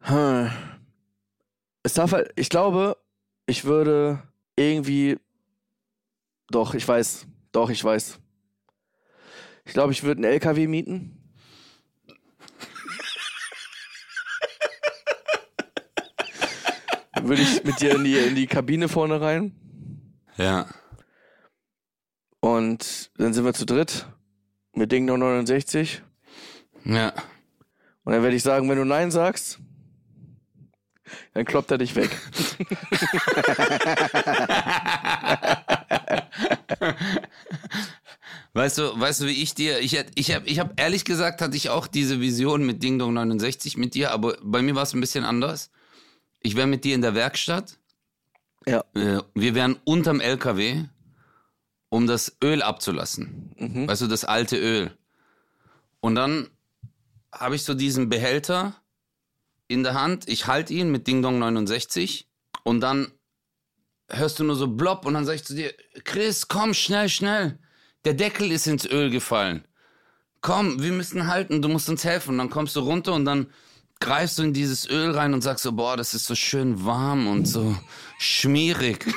Hm. 0.00 0.50
Es 1.82 1.94
darf 1.94 2.12
halt, 2.12 2.32
ich 2.36 2.48
glaube, 2.48 2.96
ich 3.46 3.64
würde 3.64 4.22
irgendwie. 4.56 5.18
Doch, 6.50 6.74
ich 6.74 6.86
weiß. 6.86 7.26
Doch, 7.52 7.70
ich 7.70 7.82
weiß. 7.82 8.18
Ich 9.64 9.72
glaube, 9.72 9.92
ich 9.92 10.02
würde 10.02 10.18
einen 10.18 10.32
LKW 10.32 10.66
mieten. 10.68 11.16
Dann 17.14 17.28
würde 17.28 17.42
ich 17.42 17.64
mit 17.64 17.80
dir 17.80 17.96
in 17.96 18.04
die, 18.04 18.16
in 18.16 18.34
die 18.34 18.46
Kabine 18.46 18.88
vorne 18.88 19.20
rein. 19.20 19.54
Ja. 20.36 20.66
Und 22.40 23.10
dann 23.18 23.34
sind 23.34 23.44
wir 23.44 23.52
zu 23.52 23.66
dritt 23.66 24.06
mit 24.80 24.90
Ding 24.90 25.04
69. 25.04 26.02
Ja. 26.84 27.12
Und 28.04 28.12
dann 28.14 28.22
werde 28.22 28.34
ich 28.34 28.42
sagen, 28.42 28.68
wenn 28.68 28.78
du 28.78 28.84
Nein 28.84 29.10
sagst, 29.10 29.58
dann 31.34 31.44
kloppt 31.44 31.70
er 31.70 31.78
dich 31.78 31.94
weg. 31.94 32.10
Weißt 38.52 38.78
du, 38.78 38.98
weißt 38.98 39.20
du, 39.20 39.26
wie 39.26 39.42
ich 39.42 39.54
dir, 39.54 39.78
ich, 39.78 39.96
ich 40.16 40.34
habe 40.34 40.46
ich 40.48 40.58
hab 40.58 40.80
ehrlich 40.80 41.04
gesagt, 41.04 41.40
hatte 41.40 41.56
ich 41.56 41.70
auch 41.70 41.86
diese 41.86 42.20
Vision 42.20 42.66
mit 42.66 42.82
Ding 42.82 42.98
Dong 42.98 43.14
69 43.14 43.76
mit 43.76 43.94
dir, 43.94 44.10
aber 44.10 44.38
bei 44.42 44.60
mir 44.60 44.74
war 44.74 44.82
es 44.82 44.92
ein 44.92 45.00
bisschen 45.00 45.24
anders. 45.24 45.70
Ich 46.40 46.56
wäre 46.56 46.66
mit 46.66 46.82
dir 46.82 46.96
in 46.96 47.02
der 47.02 47.14
Werkstatt. 47.14 47.78
Ja. 48.66 48.82
Äh, 48.94 49.20
Wir 49.34 49.54
wären 49.54 49.76
unterm 49.84 50.20
LKW, 50.20 50.84
um 51.90 52.06
das 52.06 52.36
Öl 52.42 52.62
abzulassen. 52.62 53.52
Mhm. 53.58 53.88
Weißt 53.88 54.00
du, 54.00 54.06
das 54.06 54.24
alte 54.24 54.56
Öl. 54.56 54.96
Und 56.00 56.14
dann 56.14 56.48
habe 57.32 57.56
ich 57.56 57.64
so 57.64 57.74
diesen 57.74 58.08
Behälter 58.08 58.74
in 59.68 59.82
der 59.82 59.94
Hand. 59.94 60.26
Ich 60.28 60.46
halte 60.46 60.72
ihn 60.72 60.90
mit 60.90 61.06
Ding 61.06 61.20
Dong 61.20 61.38
69 61.38 62.26
und 62.64 62.80
dann 62.80 63.12
hörst 64.08 64.38
du 64.38 64.44
nur 64.44 64.56
so 64.56 64.66
blopp 64.66 65.04
und 65.04 65.14
dann 65.14 65.24
sag 65.24 65.34
ich 65.34 65.44
zu 65.44 65.54
dir, 65.54 65.72
Chris, 66.04 66.48
komm, 66.48 66.74
schnell, 66.74 67.08
schnell. 67.08 67.58
Der 68.04 68.14
Deckel 68.14 68.50
ist 68.50 68.66
ins 68.66 68.86
Öl 68.86 69.10
gefallen. 69.10 69.64
Komm, 70.40 70.82
wir 70.82 70.92
müssen 70.92 71.26
halten, 71.26 71.60
du 71.60 71.68
musst 71.68 71.88
uns 71.88 72.04
helfen. 72.04 72.30
Und 72.30 72.38
dann 72.38 72.50
kommst 72.50 72.74
du 72.74 72.80
runter 72.80 73.12
und 73.12 73.24
dann 73.24 73.52
greifst 74.00 74.38
du 74.38 74.42
in 74.42 74.54
dieses 74.54 74.88
Öl 74.88 75.10
rein 75.12 75.34
und 75.34 75.42
sagst 75.42 75.62
so, 75.62 75.72
boah, 75.72 75.96
das 75.96 76.14
ist 76.14 76.26
so 76.26 76.34
schön 76.34 76.84
warm 76.84 77.28
und 77.28 77.46
so 77.46 77.76
schmierig. 78.18 79.06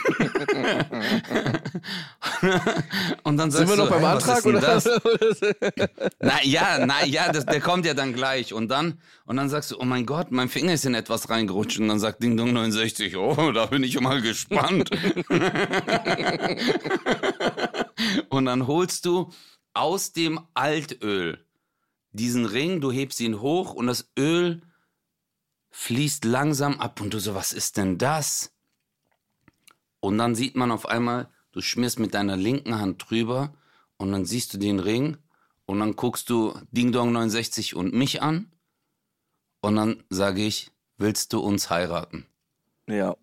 und 3.24 3.38
dann 3.38 3.50
sagst 3.50 3.69
Sind 3.69 3.78
wir 3.78 3.84
noch 3.84 3.86
du, 3.86 3.91
beim 3.91 4.02
hey, 4.02 4.12
Antrag 4.12 4.46
oder? 4.46 4.60
das? 4.60 4.86
Na 6.19 6.43
ja, 6.43 6.86
na 6.86 7.06
ja, 7.06 7.32
das, 7.32 7.46
der 7.46 7.62
kommt 7.62 7.86
ja 7.86 7.93
dann 7.93 8.13
gleich. 8.13 8.54
Und 8.54 8.67
dann, 8.67 9.00
und 9.26 9.38
dann 9.38 9.50
sagst 9.50 9.72
du, 9.72 9.80
oh 9.80 9.86
mein 9.86 10.06
Gott, 10.06 10.32
mein 10.32 10.50
Finger 10.50 10.74
ist 10.74 10.86
in 10.86 10.96
etwas 10.96 11.30
reingerutscht. 11.30 11.80
Und 11.80 11.88
dann 11.88 12.00
sagt 12.00 12.22
Ding 12.22 12.36
Dong 12.36 12.52
69, 12.54 13.15
oh, 13.15 13.54
da 13.54 13.67
bin 13.67 13.84
ich 13.84 13.98
mal 14.00 14.22
gespannt. 14.22 14.89
und 18.30 18.46
dann 18.46 18.67
holst 18.67 19.06
du 19.06 19.32
aus 19.74 20.12
dem 20.12 20.39
Altöl 20.54 21.39
diesen 22.12 22.46
Ring, 22.46 22.80
du 22.80 22.91
hebst 22.91 23.19
ihn 23.22 23.41
hoch 23.41 23.74
und 23.74 23.88
das 23.88 24.12
Öl 24.17 24.62
fließt 25.73 26.23
langsam 26.23 26.79
ab. 26.79 27.01
Und 27.01 27.13
du 27.13 27.19
so, 27.19 27.36
was 27.36 27.51
ist 27.51 27.77
denn 27.77 27.97
das? 27.97 28.53
Und 29.99 30.17
dann 30.17 30.36
sieht 30.36 30.55
man 30.55 30.71
auf 30.71 30.86
einmal, 30.86 31.29
du 31.51 31.62
schmierst 31.62 31.99
mit 31.99 32.13
deiner 32.13 32.38
linken 32.38 32.79
Hand 32.79 33.09
drüber 33.09 33.53
und 33.97 34.12
dann 34.12 34.25
siehst 34.25 34.53
du 34.53 34.57
den 34.57 34.79
Ring 34.79 35.17
und 35.65 35.79
dann 35.79 35.95
guckst 35.95 36.29
du 36.29 36.53
Ding 36.71 36.91
Dong 36.91 37.12
69 37.12 37.75
und 37.75 37.93
mich 37.93 38.21
an 38.21 38.51
und 39.62 39.75
dann 39.75 40.03
sage 40.09 40.45
ich, 40.45 40.71
willst 40.97 41.33
du 41.33 41.39
uns 41.39 41.69
heiraten? 41.69 42.25
ja. 42.88 43.15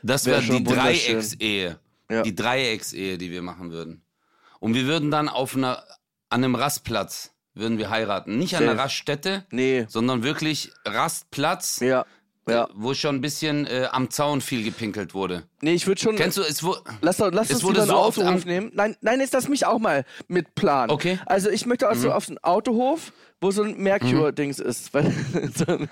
Das 0.00 0.26
Wär 0.26 0.34
wäre 0.34 0.42
schon 0.42 0.64
die. 0.64 0.72
Dreiecksehe. 0.72 1.80
Ja. 2.08 2.22
Die 2.22 2.34
Dreiecksehe, 2.34 3.18
die 3.18 3.32
wir 3.32 3.42
machen 3.42 3.72
würden. 3.72 4.04
Und 4.60 4.74
wir 4.74 4.86
würden 4.86 5.10
dann 5.10 5.28
auf 5.28 5.56
einer, 5.56 5.82
an 6.28 6.44
einem 6.44 6.54
Rastplatz 6.54 7.32
würden 7.58 7.78
wir 7.78 7.90
heiraten. 7.90 8.38
Nicht 8.38 8.56
an 8.56 8.62
einer 8.62 8.72
Safe. 8.72 8.82
Raststätte, 8.84 9.44
Nee. 9.50 9.86
sondern 9.88 10.22
wirklich 10.22 10.72
Rastplatz, 10.86 11.80
Ja. 11.80 12.04
Ja. 12.48 12.64
äh, 12.64 12.68
wo 12.74 12.94
schon 12.94 13.16
ein 13.16 13.20
bisschen 13.20 13.66
äh, 13.66 13.88
am 13.92 14.08
Zaun 14.10 14.40
viel 14.40 14.64
gepinkelt 14.64 15.12
wurde. 15.12 15.42
Nee, 15.60 15.74
ich 15.74 15.86
würde 15.86 16.00
schon. 16.00 16.16
Kennst 16.16 16.38
du, 16.38 16.42
es 16.42 16.62
wo, 16.64 16.76
Lass, 17.02 17.18
lass 17.18 17.50
uns 17.50 17.62
wurde 17.62 17.80
einen 17.82 17.90
so 17.90 17.96
oft 17.98 18.18
Autohof 18.18 18.46
nehmen. 18.46 18.70
Nein, 18.72 18.96
nein, 19.02 19.20
jetzt 19.20 19.34
lass 19.34 19.48
mich 19.48 19.66
auch 19.66 19.78
mal 19.78 20.06
mit 20.28 20.54
planen. 20.54 20.90
Okay. 20.90 21.14
Mhm. 21.16 21.20
Also 21.26 21.50
ich 21.50 21.66
möchte 21.66 21.88
also 21.88 22.10
auf 22.10 22.26
einen 22.28 22.38
Autohof, 22.38 23.12
wo 23.42 23.50
so 23.50 23.62
ein 23.64 23.76
Mercure-Dings 23.76 24.60
ist. 24.60 24.94
Weil, 24.94 25.12
so 25.54 25.66
ein, 25.66 25.88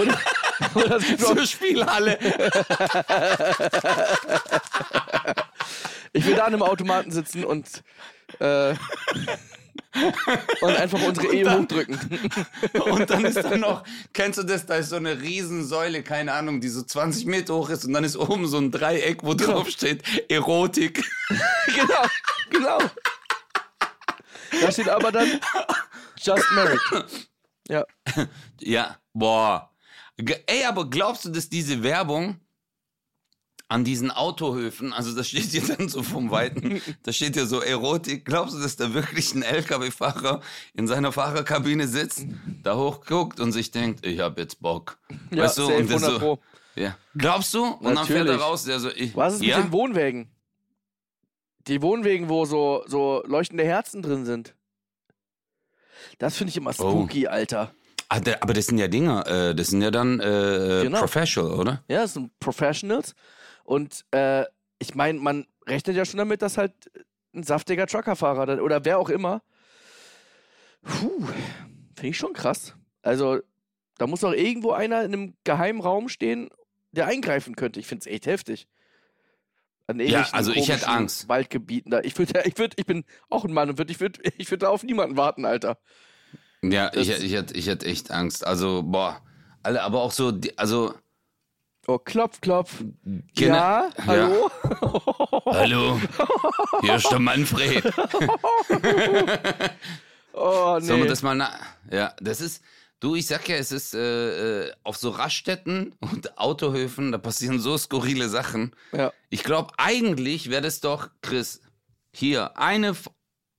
oder, 0.00 0.18
oder 0.76 0.96
es 0.96 1.06
gibt 1.06 1.24
auch, 1.26 1.36
zur 1.36 1.46
Spielhalle. 1.46 2.18
ich 6.12 6.26
will 6.26 6.34
da 6.36 6.44
an 6.44 6.54
einem 6.54 6.62
Automaten 6.62 7.10
sitzen 7.10 7.44
und, 7.44 7.66
äh, 8.40 8.74
und 10.60 10.76
einfach 10.76 11.02
unsere 11.02 11.32
Ehe 11.32 11.50
hochdrücken. 11.50 11.98
Und 12.90 13.10
dann 13.10 13.24
ist 13.24 13.36
da 13.36 13.56
noch, 13.56 13.84
kennst 14.12 14.38
du 14.38 14.42
das, 14.42 14.66
da 14.66 14.76
ist 14.76 14.90
so 14.90 14.96
eine 14.96 15.20
Riesensäule, 15.20 16.02
keine 16.02 16.32
Ahnung, 16.32 16.60
die 16.60 16.68
so 16.68 16.82
20 16.82 17.26
Meter 17.26 17.54
hoch 17.54 17.70
ist 17.70 17.84
und 17.84 17.92
dann 17.92 18.04
ist 18.04 18.16
oben 18.16 18.46
so 18.46 18.58
ein 18.58 18.70
Dreieck, 18.70 19.22
wo 19.22 19.34
drauf 19.34 19.68
steht 19.68 20.02
Erotik. 20.30 21.04
genau, 21.66 22.06
genau. 22.50 22.78
Da 24.60 24.72
steht 24.72 24.88
aber 24.88 25.12
dann 25.12 25.40
Just 26.20 26.50
Married. 26.52 26.80
Ja. 27.68 27.84
Ja, 28.60 28.96
boah. 29.12 29.70
Ey, 30.46 30.64
aber 30.64 30.88
glaubst 30.88 31.24
du, 31.24 31.28
dass 31.30 31.48
diese 31.48 31.82
Werbung 31.82 32.40
an 33.70 33.84
diesen 33.84 34.10
Autohöfen, 34.10 34.92
also 34.94 35.14
das 35.14 35.28
steht 35.28 35.44
hier 35.50 35.62
dann 35.76 35.88
so 35.90 36.02
vom 36.02 36.30
Weiten, 36.30 36.80
da 37.02 37.12
steht 37.12 37.36
ja 37.36 37.44
so 37.44 37.60
Erotik. 37.60 38.24
Glaubst 38.24 38.54
du, 38.54 38.60
dass 38.60 38.76
da 38.76 38.94
wirklich 38.94 39.34
ein 39.34 39.42
LKW-Fahrer 39.42 40.40
in 40.74 40.86
seiner 40.88 41.12
Fahrerkabine 41.12 41.86
sitzt, 41.86 42.24
da 42.62 42.76
hochguckt 42.76 43.40
und 43.40 43.52
sich 43.52 43.70
denkt, 43.70 44.06
ich 44.06 44.20
hab 44.20 44.38
jetzt 44.38 44.60
Bock. 44.62 44.98
Ja, 45.30 45.44
weißt 45.44 45.58
du, 45.58 45.62
safe, 45.66 45.76
und 45.76 45.90
der 45.90 45.96
100 45.98 46.10
so, 46.12 46.18
Pro. 46.18 46.38
ja. 46.76 46.96
Glaubst 47.16 47.52
du? 47.54 47.64
Und 47.64 47.94
dann 47.94 48.06
fährt 48.06 48.20
er 48.20 48.24
Natürlich. 48.24 48.42
raus, 48.42 48.64
der 48.64 48.80
so, 48.80 48.88
ich, 48.90 49.14
Was 49.14 49.34
ist 49.34 49.42
ja? 49.42 49.56
mit 49.58 49.66
den 49.66 49.72
Wohnwägen? 49.72 50.30
Die 51.66 51.82
Wohnwägen, 51.82 52.30
wo 52.30 52.46
so, 52.46 52.82
so 52.86 53.22
leuchtende 53.26 53.64
Herzen 53.64 54.00
drin 54.00 54.24
sind. 54.24 54.54
Das 56.18 56.36
finde 56.36 56.50
ich 56.50 56.56
immer 56.56 56.70
Oh. 56.70 56.72
spooky, 56.72 57.26
Alter. 57.26 57.72
Ah, 58.08 58.20
der, 58.20 58.42
aber 58.42 58.54
das 58.54 58.64
sind 58.66 58.78
ja 58.78 58.88
Dinger, 58.88 59.26
äh, 59.26 59.54
das 59.54 59.66
sind 59.68 59.82
ja 59.82 59.90
dann 59.90 60.18
äh, 60.20 60.80
Genau. 60.84 61.00
Professional, 61.00 61.52
oder? 61.52 61.84
Ja, 61.88 62.02
das 62.02 62.14
sind 62.14 62.30
Professionals. 62.40 63.14
Und 63.68 64.06
äh, 64.12 64.46
ich 64.78 64.94
meine, 64.94 65.18
man 65.18 65.46
rechnet 65.66 65.94
ja 65.94 66.06
schon 66.06 66.16
damit, 66.16 66.40
dass 66.40 66.56
halt 66.56 66.72
ein 67.34 67.42
saftiger 67.42 67.86
Truckerfahrer 67.86 68.46
dann, 68.46 68.60
oder 68.60 68.86
wer 68.86 68.98
auch 68.98 69.10
immer. 69.10 69.42
Puh, 70.82 71.26
finde 71.94 72.08
ich 72.08 72.16
schon 72.16 72.32
krass. 72.32 72.74
Also, 73.02 73.40
da 73.98 74.06
muss 74.06 74.20
doch 74.20 74.32
irgendwo 74.32 74.70
einer 74.70 75.02
in 75.04 75.12
einem 75.12 75.34
geheimen 75.44 75.82
Raum 75.82 76.08
stehen, 76.08 76.48
der 76.92 77.08
eingreifen 77.08 77.56
könnte. 77.56 77.78
Ich 77.78 77.86
finde 77.86 78.00
es 78.00 78.06
echt 78.06 78.24
heftig. 78.24 78.68
An 79.86 80.00
irgendwelchen 80.00 80.34
also 80.34 80.52
ich 80.52 80.70
hätte 80.70 80.88
Angst. 80.88 81.28
Waldgebieten 81.28 81.90
da. 81.90 82.00
Ich 82.00 82.18
würde, 82.18 82.42
ich 82.46 82.56
würde, 82.56 82.74
ich 82.78 82.86
bin 82.86 83.04
auch 83.28 83.44
ein 83.44 83.52
Mann 83.52 83.68
und 83.68 83.76
würd, 83.76 83.90
ich 83.90 84.00
würde, 84.00 84.18
ich 84.38 84.50
würde 84.50 84.70
auf 84.70 84.82
niemanden 84.82 85.18
warten, 85.18 85.44
Alter. 85.44 85.76
Ja, 86.62 86.88
Das- 86.88 87.06
ich, 87.06 87.22
ich, 87.22 87.32
hätte, 87.34 87.52
ich 87.52 87.66
hätte 87.66 87.84
echt 87.84 88.10
Angst. 88.10 88.46
Also, 88.46 88.82
boah. 88.82 89.20
Alle, 89.62 89.82
aber 89.82 90.00
auch 90.00 90.12
so, 90.12 90.32
also. 90.56 90.94
Oh, 91.90 91.98
klopf, 91.98 92.38
klopf. 92.42 92.84
Gene- 93.34 93.56
ja, 93.56 93.88
hallo? 94.06 94.50
Hallo, 95.46 95.98
hier 96.82 96.96
ist 96.96 97.10
der 97.10 97.18
Manfred. 97.18 97.82
Oh, 100.34 100.76
nee. 100.78 100.86
Sollen 100.86 101.00
wir 101.02 101.08
das 101.08 101.22
mal 101.22 101.34
na 101.34 101.50
Ja, 101.90 102.14
das 102.20 102.40
ist. 102.40 102.62
Du, 103.00 103.16
ich 103.16 103.26
sag 103.26 103.48
ja, 103.48 103.56
es 103.56 103.72
ist 103.72 103.92
äh, 103.94 104.66
äh, 104.66 104.72
auf 104.84 104.96
so 104.96 105.10
Raststätten 105.10 105.94
und 106.00 106.38
Autohöfen, 106.38 107.10
da 107.10 107.18
passieren 107.18 107.58
so 107.58 107.76
skurrile 107.78 108.28
Sachen. 108.28 108.74
ja. 108.92 109.12
Ich 109.30 109.42
glaube, 109.42 109.72
eigentlich 109.78 110.50
wäre 110.50 110.62
das 110.62 110.80
doch, 110.80 111.08
Chris, 111.22 111.60
hier, 112.12 112.56
eine, 112.56 112.94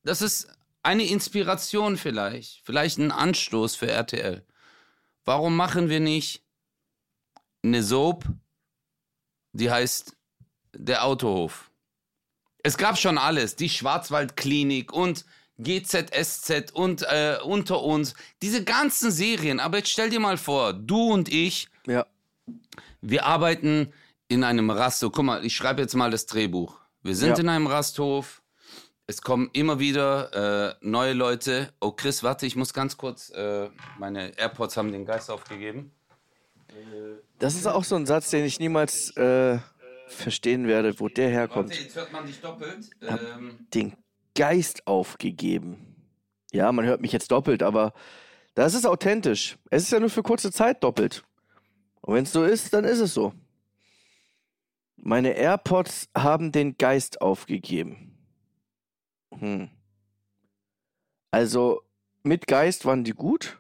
das 0.04 0.22
ist 0.22 0.48
eine 0.84 1.04
Inspiration 1.04 1.98
vielleicht, 1.98 2.62
vielleicht 2.64 2.98
ein 3.00 3.12
Anstoß 3.12 3.76
für 3.76 3.90
RTL. 3.90 4.46
Warum 5.26 5.56
machen 5.58 5.90
wir 5.90 6.00
nicht 6.00 6.44
eine 7.64 7.84
Soap, 7.84 8.26
die 9.54 9.70
heißt 9.72 10.16
Der 10.74 11.06
Autohof? 11.06 11.72
Es 12.64 12.78
gab 12.78 12.98
schon 12.98 13.18
alles, 13.18 13.56
die 13.56 13.70
Schwarzwaldklinik 13.70 14.92
und 14.92 15.26
GZSZ 15.58 16.72
und 16.74 17.04
äh, 17.04 17.38
Unter 17.44 17.82
uns, 17.84 18.14
diese 18.42 18.64
ganzen 18.64 19.12
Serien. 19.12 19.60
Aber 19.60 19.78
jetzt 19.78 19.90
stell 19.92 20.10
dir 20.10 20.20
mal 20.20 20.38
vor, 20.38 20.74
du 20.74 21.12
und 21.14 21.30
ich, 21.30 21.68
Ja. 21.86 22.06
wir 23.02 23.26
arbeiten 23.26 23.94
in 24.28 24.44
einem 24.44 24.70
Rasthof. 24.70 25.12
Guck 25.14 25.26
mal, 25.26 25.46
ich 25.46 25.56
schreibe 25.56 25.82
jetzt 25.82 25.96
mal 25.96 26.12
das 26.12 26.26
Drehbuch. 26.28 26.80
Wir 27.02 27.16
sind 27.16 27.30
Ja. 27.38 27.40
in 27.40 27.50
einem 27.50 27.68
Rasthof. 27.68 28.42
Es 29.08 29.22
kommen 29.22 29.50
immer 29.54 29.80
wieder 29.80 30.70
äh, 30.72 30.76
neue 30.82 31.14
Leute. 31.14 31.74
Oh, 31.82 31.92
Chris, 31.92 32.22
warte, 32.24 32.46
ich 32.46 32.56
muss 32.56 32.74
ganz 32.74 32.96
kurz. 32.96 33.30
Äh, 33.32 33.70
meine 33.98 34.38
AirPods 34.38 34.78
haben 34.78 34.92
den 34.92 35.06
Geist 35.06 35.32
aufgegeben. 35.32 35.92
Das 37.40 37.56
ist 37.56 37.66
auch 37.66 37.86
so 37.86 37.96
ein 37.96 38.06
Satz, 38.06 38.30
den 38.30 38.46
ich 38.46 38.60
niemals 38.60 39.16
äh, 39.16 39.60
verstehen 40.08 40.68
werde, 40.68 41.00
wo 41.00 41.08
der 41.08 41.30
herkommt. 41.30 41.70
Warte, 41.70 41.82
jetzt 41.82 41.96
hört 41.96 42.12
man 42.12 42.26
dich 42.26 42.42
doppelt. 42.42 42.90
Ähm, 43.02 43.68
Den 43.74 43.94
Geist 44.36 44.86
aufgegeben. 44.88 45.96
Ja, 46.52 46.72
man 46.72 46.86
hört 46.86 47.02
mich 47.02 47.12
jetzt 47.12 47.32
doppelt, 47.32 47.64
aber 47.64 47.94
das 48.56 48.74
ist 48.74 48.86
authentisch. 48.86 49.58
Es 49.70 49.84
ist 49.84 49.92
ja 49.92 50.00
nur 50.00 50.10
für 50.10 50.24
kurze 50.24 50.52
Zeit 50.52 50.84
doppelt. 50.84 51.24
Und 52.02 52.16
wenn 52.16 52.24
es 52.24 52.32
so 52.32 52.44
ist, 52.44 52.74
dann 52.74 52.84
ist 52.84 53.00
es 53.00 53.14
so. 53.14 53.34
Meine 54.98 55.32
AirPods 55.32 56.10
haben 56.16 56.52
den 56.52 56.78
Geist 56.78 57.22
aufgegeben. 57.22 58.18
Hm. 59.38 59.70
Also, 61.32 61.84
mit 62.24 62.48
Geist 62.48 62.86
waren 62.86 63.04
die 63.04 63.14
gut. 63.14 63.60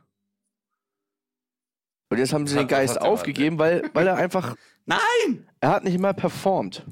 Und 2.09 2.17
jetzt 2.17 2.33
haben 2.33 2.47
sie 2.47 2.55
den 2.55 2.67
Geist 2.67 2.99
aufgegeben, 2.99 3.59
weil, 3.59 3.89
weil 3.93 4.07
er 4.07 4.15
einfach 4.15 4.55
Nein! 4.85 5.47
Er 5.59 5.69
hat 5.69 5.83
nicht 5.83 5.99
mal 5.99 6.13
performt. 6.13 6.83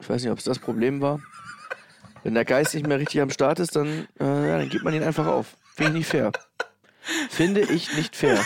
Ich 0.00 0.08
weiß 0.08 0.22
nicht, 0.22 0.32
ob 0.32 0.38
es 0.38 0.44
das 0.44 0.58
Problem 0.58 1.00
war. 1.00 1.20
Wenn 2.24 2.34
der 2.34 2.44
Geist 2.44 2.74
nicht 2.74 2.86
mehr 2.86 2.98
richtig 2.98 3.20
am 3.20 3.30
Start 3.30 3.58
ist, 3.58 3.76
dann, 3.76 4.08
äh, 4.18 4.48
ja, 4.48 4.58
dann 4.58 4.68
gibt 4.68 4.84
man 4.84 4.94
ihn 4.94 5.02
einfach 5.02 5.26
auf. 5.26 5.56
Finde 5.74 5.90
ich 5.92 5.98
nicht 5.98 6.08
fair. 6.08 6.32
Finde 7.30 7.60
ich 7.60 7.94
nicht 7.96 8.16
fair. 8.16 8.42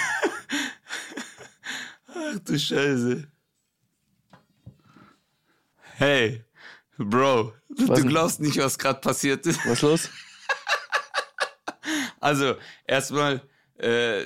Ach 2.08 2.38
du 2.44 2.58
Scheiße. 2.58 3.28
Hey, 5.94 6.44
Bro, 6.98 7.52
du 7.68 7.88
Was 7.88 8.00
denn? 8.00 8.08
glaubst 8.08 8.40
nicht, 8.40 8.58
was 8.58 8.78
gerade 8.78 9.00
passiert 9.00 9.46
ist. 9.46 9.60
Was 9.64 9.72
ist 9.74 9.82
los? 9.82 10.10
Also, 12.18 12.56
erstmal, 12.86 13.40
äh, 13.78 14.24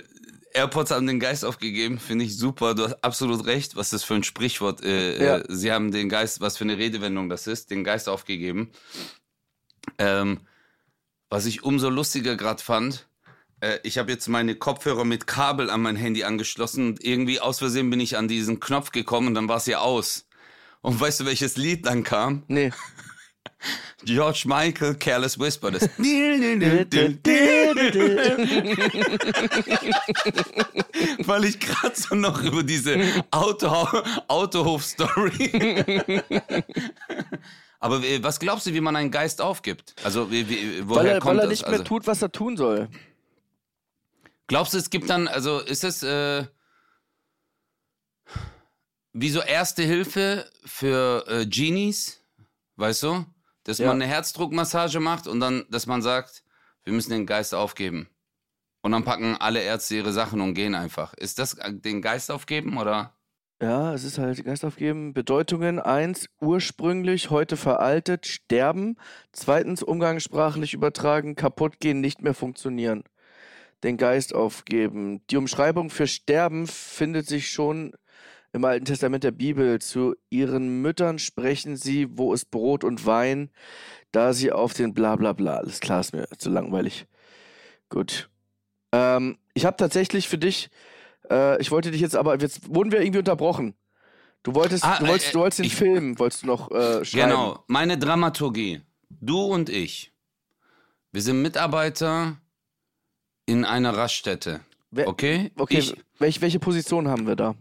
AirPods 0.52 0.90
haben 0.90 1.06
den 1.06 1.20
Geist 1.20 1.44
aufgegeben, 1.44 1.98
finde 1.98 2.24
ich 2.24 2.36
super. 2.36 2.74
Du 2.74 2.84
hast 2.84 3.04
absolut 3.04 3.46
recht, 3.46 3.76
was 3.76 3.90
das 3.90 4.02
für 4.02 4.14
ein 4.14 4.24
Sprichwort. 4.24 4.82
Äh, 4.84 5.24
Ja. 5.24 5.36
äh, 5.38 5.44
sie 5.48 5.70
haben 5.72 5.92
den 5.92 6.08
Geist, 6.08 6.40
was 6.40 6.56
für 6.56 6.64
eine 6.64 6.76
Redewendung 6.78 7.28
das 7.28 7.46
ist, 7.46 7.70
den 7.70 7.84
Geist 7.84 8.08
aufgegeben. 8.08 8.70
Ähm, 9.98 10.40
was 11.28 11.46
ich 11.46 11.62
umso 11.62 11.88
lustiger 11.88 12.36
gerade 12.36 12.62
fand, 12.62 13.06
äh, 13.60 13.78
ich 13.84 13.98
habe 13.98 14.10
jetzt 14.10 14.26
meine 14.28 14.56
Kopfhörer 14.56 15.04
mit 15.04 15.26
Kabel 15.28 15.70
an 15.70 15.82
mein 15.82 15.96
Handy 15.96 16.24
angeschlossen 16.24 16.88
und 16.88 17.04
irgendwie 17.04 17.38
aus 17.40 17.58
Versehen 17.60 17.88
bin 17.90 18.00
ich 18.00 18.16
an 18.16 18.26
diesen 18.26 18.58
Knopf 18.58 18.90
gekommen 18.90 19.28
und 19.28 19.34
dann 19.34 19.48
war 19.48 19.58
es 19.58 19.66
ja 19.66 19.78
aus. 19.78 20.26
Und 20.82 20.98
weißt 21.00 21.20
du, 21.20 21.26
welches 21.26 21.56
Lied 21.56 21.86
dann 21.86 22.02
kam? 22.02 22.42
Nee. 22.48 22.72
George 24.04 24.44
Michael, 24.46 24.94
Careless 24.94 25.38
Whisper. 25.38 25.70
Das 25.70 25.88
Weil 31.26 31.44
ich 31.44 31.58
gerade 31.60 31.94
so 31.94 32.14
noch 32.14 32.42
über 32.42 32.62
diese 32.62 32.96
Auto 33.30 33.68
Autohof-Story. 34.28 36.22
Aber 37.78 38.02
was 38.22 38.38
glaubst 38.40 38.66
du, 38.66 38.74
wie 38.74 38.80
man 38.80 38.94
einen 38.96 39.10
Geist 39.10 39.40
aufgibt? 39.40 39.94
Also, 40.04 40.30
wie, 40.30 40.48
wie, 40.48 40.86
woher 40.88 41.00
Weil 41.02 41.06
er, 41.08 41.18
kommt 41.20 41.30
weil 41.32 41.38
er 41.38 41.42
das? 41.42 41.50
nicht 41.50 41.62
mehr 41.62 41.72
Also, 41.72 41.84
tut, 41.84 42.06
was 42.06 42.20
er 42.22 42.30
tun 42.32 42.56
soll. 42.56 42.88
glaubst 44.48 44.74
du, 44.74 44.78
es 44.78 44.90
gibt 44.90 45.08
dann, 45.08 45.28
also 45.28 45.60
ist 45.60 45.84
es 45.84 46.02
äh, 46.02 46.44
wie 49.12 49.30
so 49.30 49.40
Erste 49.40 49.82
Hilfe 49.82 50.48
für 50.64 51.24
äh, 51.26 51.46
Genies? 51.46 52.22
Weißt 52.76 53.02
du? 53.02 53.24
Dass 53.64 53.78
Ja. 53.78 53.88
man 53.88 53.96
eine 53.96 54.06
Herzdruckmassage 54.06 55.00
macht 55.00 55.26
und 55.26 55.40
dann, 55.40 55.64
dass 55.70 55.86
man 55.86 56.00
sagt, 56.02 56.42
wir 56.84 56.92
müssen 56.92 57.10
den 57.10 57.26
Geist 57.26 57.54
aufgeben. 57.54 58.08
Und 58.82 58.92
dann 58.92 59.04
packen 59.04 59.36
alle 59.36 59.62
Ärzte 59.62 59.96
ihre 59.96 60.12
Sachen 60.12 60.40
und 60.40 60.54
gehen 60.54 60.74
einfach. 60.74 61.14
Ist 61.14 61.38
das 61.38 61.54
äh, 61.54 61.72
den 61.72 62.00
Geist 62.00 62.30
aufgeben 62.30 62.78
oder? 62.78 63.14
Ja, 63.62 63.92
es 63.92 64.04
ist 64.04 64.16
halt 64.16 64.42
Geist 64.42 64.64
aufgeben. 64.64 65.12
Bedeutungen. 65.12 65.78
Eins, 65.78 66.30
ursprünglich, 66.40 67.28
heute 67.28 67.58
veraltet, 67.58 68.26
sterben. 68.26 68.96
Zweitens, 69.32 69.82
umgangssprachlich 69.82 70.72
übertragen, 70.72 71.34
kaputt 71.34 71.78
gehen, 71.78 72.00
nicht 72.00 72.22
mehr 72.22 72.32
funktionieren. 72.32 73.04
Den 73.84 73.98
Geist 73.98 74.34
aufgeben. 74.34 75.26
Die 75.28 75.36
Umschreibung 75.36 75.90
für 75.90 76.06
sterben 76.06 76.66
findet 76.66 77.26
sich 77.26 77.50
schon 77.50 77.92
im 78.52 78.64
Alten 78.64 78.84
Testament 78.84 79.24
der 79.24 79.30
Bibel. 79.30 79.80
Zu 79.80 80.14
ihren 80.30 80.82
Müttern 80.82 81.18
sprechen 81.18 81.76
sie, 81.76 82.08
wo 82.10 82.32
ist 82.34 82.50
Brot 82.50 82.84
und 82.84 83.06
Wein, 83.06 83.50
da 84.12 84.32
sie 84.32 84.52
auf 84.52 84.74
den 84.74 84.94
Blablabla. 84.94 85.32
Bla, 85.34 85.52
bla. 85.52 85.56
Alles 85.60 85.80
klar, 85.80 86.00
ist 86.00 86.12
mir 86.12 86.26
zu 86.38 86.50
langweilig. 86.50 87.06
Gut. 87.88 88.28
Ähm, 88.92 89.38
ich 89.54 89.64
habe 89.64 89.76
tatsächlich 89.76 90.28
für 90.28 90.38
dich 90.38 90.68
äh, 91.30 91.60
ich 91.60 91.70
wollte 91.70 91.90
dich 91.92 92.00
jetzt 92.00 92.16
aber, 92.16 92.38
jetzt 92.40 92.74
wurden 92.74 92.90
wir 92.90 93.00
irgendwie 93.00 93.18
unterbrochen. 93.20 93.74
Du 94.42 94.54
wolltest, 94.54 94.84
Ah, 94.84 94.98
du 94.98 95.06
wolltest, 95.06 95.28
äh, 95.28 95.32
du 95.32 95.38
wolltest 95.40 95.58
den 95.60 95.66
ich- 95.66 95.76
Film, 95.76 96.18
wolltest 96.18 96.42
du 96.42 96.46
noch 96.48 96.70
äh, 96.72 97.04
schreiben. 97.04 97.30
Genau, 97.30 97.64
meine 97.68 97.98
Dramaturgie. 97.98 98.80
Du 99.10 99.40
und 99.42 99.68
ich. 99.68 100.12
Wir 101.12 101.22
sind 101.22 101.42
Mitarbeiter 101.42 102.36
in 103.46 103.64
einer 103.64 103.96
Raststätte. 103.96 104.60
Okay? 104.96 105.52
Okay, 105.56 105.78
Ich, 105.78 105.94
welch, 106.18 106.40
welche 106.40 106.58
Position 106.58 107.06
haben 107.08 107.26
wir 107.26 107.36
da? 107.36 107.54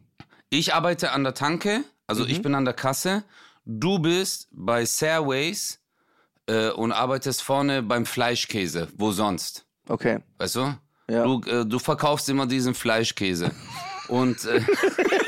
Ich 0.50 0.74
arbeite 0.74 1.12
an 1.12 1.24
der 1.24 1.34
Tanke, 1.34 1.84
also 2.08 2.24
Mhm. 2.24 2.30
ich 2.30 2.42
bin 2.42 2.56
an 2.56 2.66
der 2.66 2.74
Kasse. 2.74 3.24
Du 3.66 4.00
bist 4.00 4.48
bei 4.52 4.86
Sairways 4.86 5.80
äh, 6.48 6.70
und 6.70 6.92
arbeitest 6.92 7.42
vorne 7.44 7.84
beim 7.84 8.06
Fleischkäse. 8.06 8.88
Wo 8.98 9.12
sonst? 9.12 9.66
Okay, 9.88 10.20
Weißt 10.38 10.56
du? 10.56 10.76
ja. 11.10 11.24
Du, 11.24 11.42
äh, 11.48 11.66
du 11.66 11.78
verkaufst 11.80 12.30
immer 12.30 12.46
diesen 12.48 12.74
Fleischkäse. 12.74 13.52
Und 14.08 14.44
äh, 14.46 14.62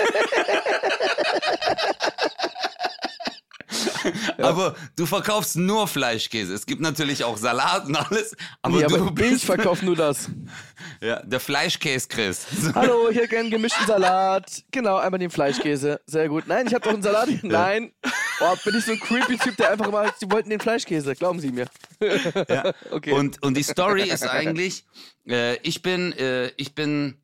Aber 4.46 4.76
du 4.96 5.06
verkaufst 5.06 5.56
nur 5.56 5.88
Fleischkäse. 5.88 6.54
Es 6.54 6.66
gibt 6.66 6.82
natürlich 6.82 7.24
auch 7.24 7.38
Salat 7.38 7.86
und 7.86 7.96
alles. 7.96 8.36
Aber 8.62 8.78
nee, 8.78 8.86
du 8.86 8.96
aber 8.96 9.12
bist 9.12 9.38
ich 9.38 9.46
verkaufe 9.46 9.86
nur 9.86 9.96
das. 9.96 10.30
ja, 11.02 11.22
der 11.24 11.40
Fleischkäse 11.40 12.08
Chris. 12.08 12.46
Hallo, 12.76 13.10
ich 13.10 13.18
hätte 13.18 13.30
gerne 13.30 13.42
einen 13.42 13.52
gemischten 13.52 13.86
Salat. 13.86 14.64
Genau, 14.72 14.98
einmal 14.98 15.20
den 15.20 15.32
Fleischkäse. 15.32 16.02
Sehr 16.06 16.30
gut. 16.30 16.48
Nein, 16.48 16.68
ich 16.68 16.74
habe 16.74 16.84
doch 16.84 16.94
einen 16.94 17.04
Salat. 17.04 17.30
Nein. 17.42 17.92
Oh, 18.40 18.56
bin 18.66 18.76
ich 18.78 18.86
so 18.86 18.94
ein 18.94 19.00
creepy 19.00 19.38
Typ, 19.38 19.58
der 19.58 19.72
einfach 19.72 19.92
mal, 19.92 20.12
sie 20.20 20.30
wollten 20.32 20.50
den 20.50 20.60
Fleischkäse. 20.60 21.16
Glauben 21.16 21.40
Sie 21.40 21.52
mir. 21.52 21.68
Ja. 22.50 22.74
Okay. 22.92 23.14
Und, 23.14 23.42
und 23.44 23.56
die 23.56 23.64
Story 23.64 24.04
ist 24.04 24.24
eigentlich, 24.24 24.86
äh, 25.28 25.56
ich 25.58 25.82
bin, 25.82 26.12
äh, 26.14 26.48
ich 26.58 26.76
bin, 26.76 27.22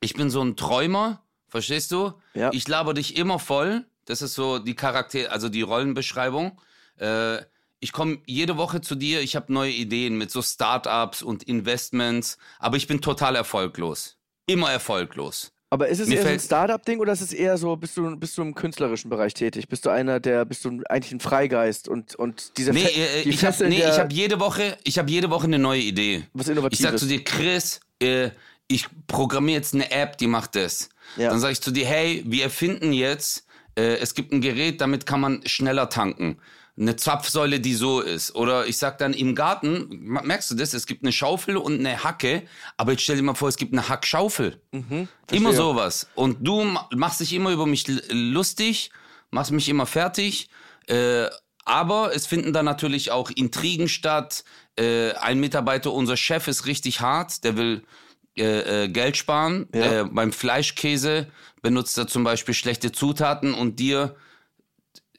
ich 0.00 0.14
bin 0.14 0.30
so 0.30 0.42
ein 0.42 0.56
Träumer, 0.56 1.22
verstehst 1.48 1.92
du? 1.92 2.14
Ja. 2.34 2.50
Ich 2.52 2.66
laber 2.68 2.94
dich 2.94 3.16
immer 3.16 3.38
voll. 3.38 3.84
Das 4.06 4.22
ist 4.22 4.34
so 4.34 4.58
die 4.58 4.74
Charakter, 4.74 5.30
also 5.30 5.48
die 5.48 5.62
Rollenbeschreibung. 5.62 6.60
Äh, 6.98 7.38
ich 7.80 7.92
komme 7.92 8.18
jede 8.26 8.56
Woche 8.56 8.80
zu 8.80 8.94
dir, 8.94 9.20
ich 9.20 9.36
habe 9.36 9.52
neue 9.52 9.70
Ideen 9.72 10.18
mit 10.18 10.30
so 10.30 10.42
Startups 10.42 11.22
und 11.22 11.44
Investments, 11.44 12.36
aber 12.58 12.76
ich 12.76 12.86
bin 12.86 13.00
total 13.00 13.36
erfolglos. 13.36 14.16
Immer 14.46 14.70
erfolglos. 14.70 15.52
Aber 15.72 15.86
ist 15.88 16.00
es 16.00 16.08
Mir 16.08 16.16
eher 16.16 16.22
so 16.24 16.28
ein 16.28 16.40
Startup-Ding 16.40 16.98
oder 16.98 17.12
ist 17.12 17.20
es 17.20 17.32
eher 17.32 17.56
so, 17.56 17.76
bist 17.76 17.96
du, 17.96 18.16
bist 18.16 18.36
du 18.36 18.42
im 18.42 18.56
künstlerischen 18.56 19.08
Bereich 19.08 19.34
tätig? 19.34 19.68
Bist 19.68 19.86
du 19.86 19.90
einer, 19.90 20.18
der, 20.18 20.44
bist 20.44 20.64
du 20.64 20.82
eigentlich 20.88 21.12
ein 21.12 21.20
Freigeist 21.20 21.88
und, 21.88 22.16
und 22.16 22.58
diese 22.58 22.72
Nee, 22.72 22.86
Fe- 22.86 23.00
äh, 23.00 23.22
die 23.22 23.28
ich 23.30 23.44
habe 23.44 23.68
nee, 23.68 23.78
ich 23.78 23.98
hab 23.98 24.12
jede 24.12 24.40
Woche, 24.40 24.76
ich 24.82 24.98
habe 24.98 25.08
jede 25.08 25.30
Woche 25.30 25.44
eine 25.44 25.60
neue 25.60 25.80
Idee. 25.80 26.24
was 26.32 26.46
Ich 26.48 26.52
Innovatives. 26.52 26.82
sag 26.82 26.98
zu 26.98 27.06
dir, 27.06 27.22
Chris, 27.22 27.78
äh, 28.02 28.30
ich 28.66 28.86
programmiere 29.06 29.58
jetzt 29.58 29.72
eine 29.74 29.90
App, 29.92 30.18
die 30.18 30.26
macht 30.26 30.56
das. 30.56 30.88
Ja. 31.16 31.30
Dann 31.30 31.38
sage 31.38 31.52
ich 31.52 31.60
zu 31.60 31.70
dir, 31.70 31.86
hey, 31.86 32.24
wir 32.26 32.42
erfinden 32.42 32.92
jetzt, 32.92 33.46
äh, 33.76 33.96
es 33.96 34.14
gibt 34.14 34.32
ein 34.32 34.40
Gerät, 34.40 34.80
damit 34.80 35.06
kann 35.06 35.20
man 35.20 35.46
schneller 35.46 35.88
tanken. 35.88 36.38
Eine 36.78 36.96
Zapfsäule, 36.96 37.60
die 37.60 37.74
so 37.74 38.00
ist. 38.00 38.34
Oder 38.34 38.66
ich 38.66 38.78
sag 38.78 38.96
dann 38.98 39.12
im 39.12 39.34
Garten, 39.34 39.86
merkst 39.90 40.50
du 40.50 40.54
das? 40.54 40.72
Es 40.72 40.86
gibt 40.86 41.02
eine 41.02 41.12
Schaufel 41.12 41.56
und 41.58 41.78
eine 41.78 42.02
Hacke, 42.04 42.44
aber 42.78 42.92
jetzt 42.92 43.02
stell 43.02 43.16
dir 43.16 43.22
mal 43.22 43.34
vor, 43.34 43.48
es 43.48 43.56
gibt 43.56 43.72
eine 43.74 43.88
Hackschaufel. 43.88 44.62
Mhm, 44.72 45.08
immer 45.30 45.50
sowas. 45.52 46.08
Und 46.14 46.38
du 46.46 46.62
ma- 46.64 46.88
machst 46.94 47.20
dich 47.20 47.34
immer 47.34 47.50
über 47.50 47.66
mich 47.66 47.84
lustig, 48.10 48.90
machst 49.30 49.50
mich 49.52 49.68
immer 49.68 49.84
fertig. 49.84 50.48
Äh, 50.86 51.26
aber 51.66 52.14
es 52.14 52.26
finden 52.26 52.52
da 52.54 52.62
natürlich 52.62 53.10
auch 53.10 53.30
Intrigen 53.30 53.88
statt. 53.88 54.44
Äh, 54.76 55.12
ein 55.12 55.38
Mitarbeiter, 55.38 55.92
unser 55.92 56.16
Chef 56.16 56.48
ist 56.48 56.66
richtig 56.66 57.00
hart, 57.00 57.44
der 57.44 57.56
will 57.58 57.84
äh, 58.36 58.84
äh, 58.84 58.88
Geld 58.88 59.16
sparen. 59.16 59.68
Ja. 59.74 60.02
Äh, 60.02 60.04
beim 60.10 60.32
Fleischkäse 60.32 61.26
benutzt 61.62 61.98
er 61.98 62.06
zum 62.06 62.24
Beispiel 62.24 62.54
schlechte 62.54 62.92
Zutaten 62.92 63.54
und 63.54 63.78
dir 63.78 64.16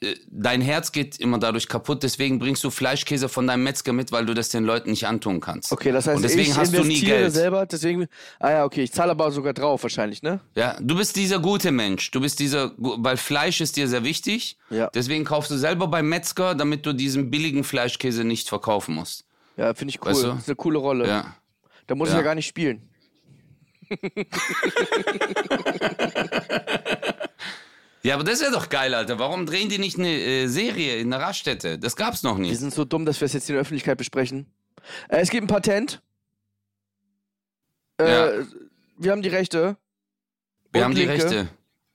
äh, 0.04 0.16
dein 0.28 0.62
Herz 0.62 0.92
geht 0.92 1.20
immer 1.20 1.38
dadurch 1.38 1.68
kaputt. 1.68 2.02
Deswegen 2.02 2.40
bringst 2.40 2.64
du 2.64 2.72
Fleischkäse 2.72 3.30
von 3.30 3.46
deinem 3.46 3.64
Metzger 3.64 3.94
mit, 3.94 4.12
weil 4.12 4.26
du 4.26 4.34
das 4.34 4.50
den 4.50 4.64
Leuten 4.64 4.90
nicht 4.90 5.06
antun 5.06 5.40
kannst. 5.40 5.72
Okay, 5.72 5.92
das 5.92 6.08
heißt, 6.08 6.16
und 6.18 6.24
deswegen 6.24 6.52
ich 6.52 6.58
hast 6.58 6.74
du 6.76 6.84
nie 6.84 7.00
Geld. 7.00 7.32
selber, 7.34 7.66
deswegen, 7.68 8.08
ah 8.40 8.50
ja, 8.50 8.66
okay, 8.66 8.82
ich 8.84 8.92
zahle 8.92 9.12
aber 9.12 9.32
sogar 9.32 9.54
drauf 9.54 9.84
wahrscheinlich, 9.84 10.24
ne? 10.24 10.40
Ja, 10.56 10.76
du 10.82 10.96
bist 10.98 11.16
dieser 11.16 11.38
gute 11.40 11.72
Mensch. 11.72 12.10
Du 12.10 12.20
bist 12.20 12.40
dieser, 12.40 12.72
weil 12.78 13.18
Fleisch 13.18 13.62
ist 13.62 13.78
dir 13.78 13.88
sehr 13.88 14.04
wichtig. 14.04 14.58
Ja. 14.72 14.90
Deswegen 14.90 15.24
kaufst 15.24 15.52
du 15.52 15.58
selber 15.58 15.88
beim 15.88 16.10
Metzger, 16.10 16.56
damit 16.56 16.86
du 16.86 16.94
diesen 16.94 17.30
billigen 17.30 17.64
Fleischkäse 17.64 18.24
nicht 18.24 18.50
verkaufen 18.50 18.96
musst. 18.96 19.26
Ja, 19.58 19.74
finde 19.76 19.92
ich 19.94 20.02
cool. 20.02 20.08
Weißt 20.14 20.24
du? 20.24 20.28
Das 20.30 20.40
ist 20.40 20.48
eine 20.50 20.56
coole 20.56 20.80
Rolle. 20.80 21.08
Ja. 21.08 21.36
Da 21.86 21.94
muss 21.94 22.08
ich 22.10 22.14
Ja. 22.14 22.22
ja 22.22 22.24
gar 22.26 22.36
nicht 22.36 22.48
spielen. 22.48 22.90
Ja, 28.04 28.16
aber 28.16 28.24
das 28.24 28.42
wäre 28.42 28.52
doch 28.52 28.70
geil, 28.70 28.96
Alter. 28.96 29.20
Warum 29.20 29.46
drehen 29.46 29.70
die 29.70 29.78
nicht 29.78 30.00
eine 30.00 30.10
äh, 30.10 30.48
Serie 30.48 30.96
in 30.98 31.12
der 31.12 31.20
Raststätte? 31.20 31.78
Das 31.78 31.96
gab's 31.96 32.24
noch 32.24 32.38
Wir 32.38 32.48
nie. 32.48 32.56
sind 32.56 32.74
so 32.74 32.84
dumm, 32.84 33.06
dass 33.06 33.22
wir 33.22 33.28
es 33.28 33.34
jetzt 33.34 33.48
in 33.48 33.54
der 33.54 33.62
Öffentlichkeit 33.62 33.96
besprechen. 34.00 34.52
Äh, 35.08 35.18
es 35.20 35.30
gibt 35.30 35.44
ein 35.44 35.48
Patent. 35.48 36.02
Äh, 38.00 38.10
Ja. 38.10 38.32
Wir 38.98 39.12
haben 39.12 39.22
die 39.22 39.30
Rechte. 39.30 39.78
Wir 40.72 40.82
und 40.82 40.86
haben 40.86 40.96
die 40.96 41.06
linke. 41.06 41.24
Rechte. 41.26 41.48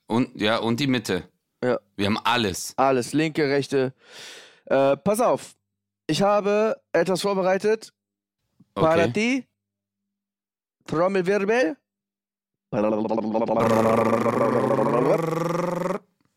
Und, 0.07 0.39
ja, 0.39 0.57
und 0.59 0.79
die 0.79 0.87
Mitte. 0.87 1.27
Ja. 1.61 1.77
Wir 1.97 2.05
haben 2.05 2.19
alles. 2.23 2.73
Alles, 2.77 3.11
linke, 3.11 3.49
rechte. 3.49 3.93
Äh, 4.65 4.95
pass 4.97 5.19
auf. 5.19 5.55
Ich 6.07 6.21
habe 6.21 6.79
etwas 6.93 7.21
vorbereitet. 7.21 7.91
Okay. 8.75 9.11
ti. 9.11 9.47
Trommelwirbel. 10.85 11.75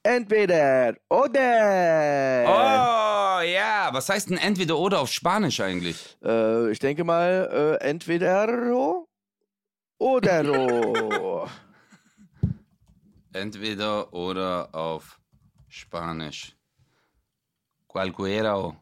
Entweder 0.03 0.95
oder. 1.11 2.45
Oh, 2.47 3.41
ja. 3.43 3.91
Was 3.93 4.09
heißt 4.09 4.31
denn 4.31 4.39
entweder 4.39 4.79
oder 4.79 5.01
auf 5.01 5.11
Spanisch 5.11 5.61
eigentlich? 5.61 6.17
Äh, 6.25 6.71
ich 6.71 6.79
denke 6.79 7.05
mal, 7.05 7.79
äh, 7.81 7.85
entweder 7.87 8.97
oder. 9.99 11.49
Entweder 13.33 14.13
oder 14.13 14.69
auf 14.75 15.21
Spanisch. 15.69 16.57
Cualquiera 17.87 18.57
o. 18.59 18.75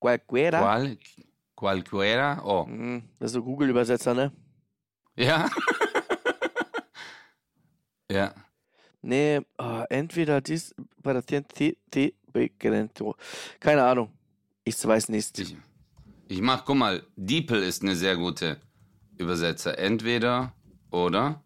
Quaquera. 0.00 0.60
Cual, 0.60 0.96
cualquiera 1.56 2.40
o. 2.44 2.66
Hm, 2.66 3.02
Das 3.18 3.30
ist 3.30 3.34
so 3.34 3.42
Google-Übersetzer, 3.42 4.14
ne? 4.14 4.32
Ja. 5.16 5.48
ja. 8.10 8.34
Nee, 9.02 9.40
ah, 9.56 9.84
entweder 9.88 10.40
dies 10.40 10.74
begrenzto. 12.32 13.16
Keine 13.60 13.84
Ahnung. 13.84 14.10
Ich 14.64 14.84
weiß 14.84 15.08
nicht. 15.08 15.38
Ich, 15.38 15.56
ich 16.28 16.40
mach, 16.40 16.64
guck 16.64 16.76
mal, 16.76 17.06
Diepel 17.16 17.62
ist 17.62 17.82
eine 17.82 17.96
sehr 17.96 18.16
gute 18.16 18.60
Übersetzer. 19.16 19.78
Entweder 19.78 20.52
oder. 20.90 21.42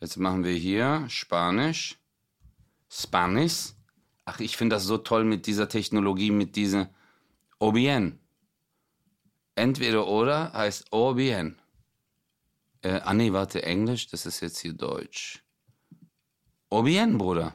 Jetzt 0.00 0.16
machen 0.16 0.44
wir 0.44 0.52
hier 0.52 1.04
Spanisch. 1.08 1.98
Spanisch. 2.90 3.74
Ach, 4.24 4.40
ich 4.40 4.56
finde 4.56 4.76
das 4.76 4.84
so 4.84 4.98
toll 4.98 5.24
mit 5.24 5.46
dieser 5.46 5.68
Technologie, 5.68 6.30
mit 6.30 6.56
dieser 6.56 6.90
O 7.58 7.72
bien. 7.72 8.18
Entweder 9.54 10.06
oder 10.08 10.52
heißt 10.52 10.86
O 10.90 11.14
bien. 11.14 11.60
Äh, 12.82 13.00
ah 13.04 13.14
nee, 13.14 13.32
warte, 13.32 13.62
Englisch, 13.62 14.08
das 14.08 14.26
ist 14.26 14.40
jetzt 14.40 14.58
hier 14.58 14.72
Deutsch. 14.72 15.42
O 16.72 16.82
bien, 16.82 17.18
Bruder. 17.18 17.52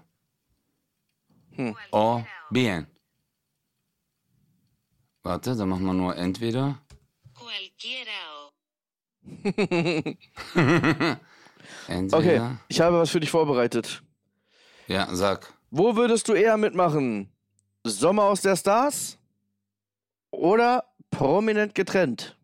O 1.91 2.21
bien. 2.51 2.85
Warte, 5.23 5.55
dann 5.55 5.69
machen 5.69 5.85
wir 5.87 5.93
nur 5.93 6.15
entweder. 6.15 6.77
Entweder. 11.87 12.17
Okay, 12.17 12.41
ich 12.67 12.79
habe 12.79 12.99
was 12.99 13.09
für 13.09 13.19
dich 13.19 13.31
vorbereitet. 13.31 14.03
Ja, 14.85 15.07
sag. 15.15 15.51
Wo 15.71 15.95
würdest 15.95 16.27
du 16.27 16.33
eher 16.33 16.57
mitmachen? 16.57 17.31
Sommer 17.83 18.25
aus 18.25 18.41
der 18.41 18.55
Stars 18.55 19.17
oder 20.29 20.83
prominent 21.09 21.73
getrennt? 21.73 22.37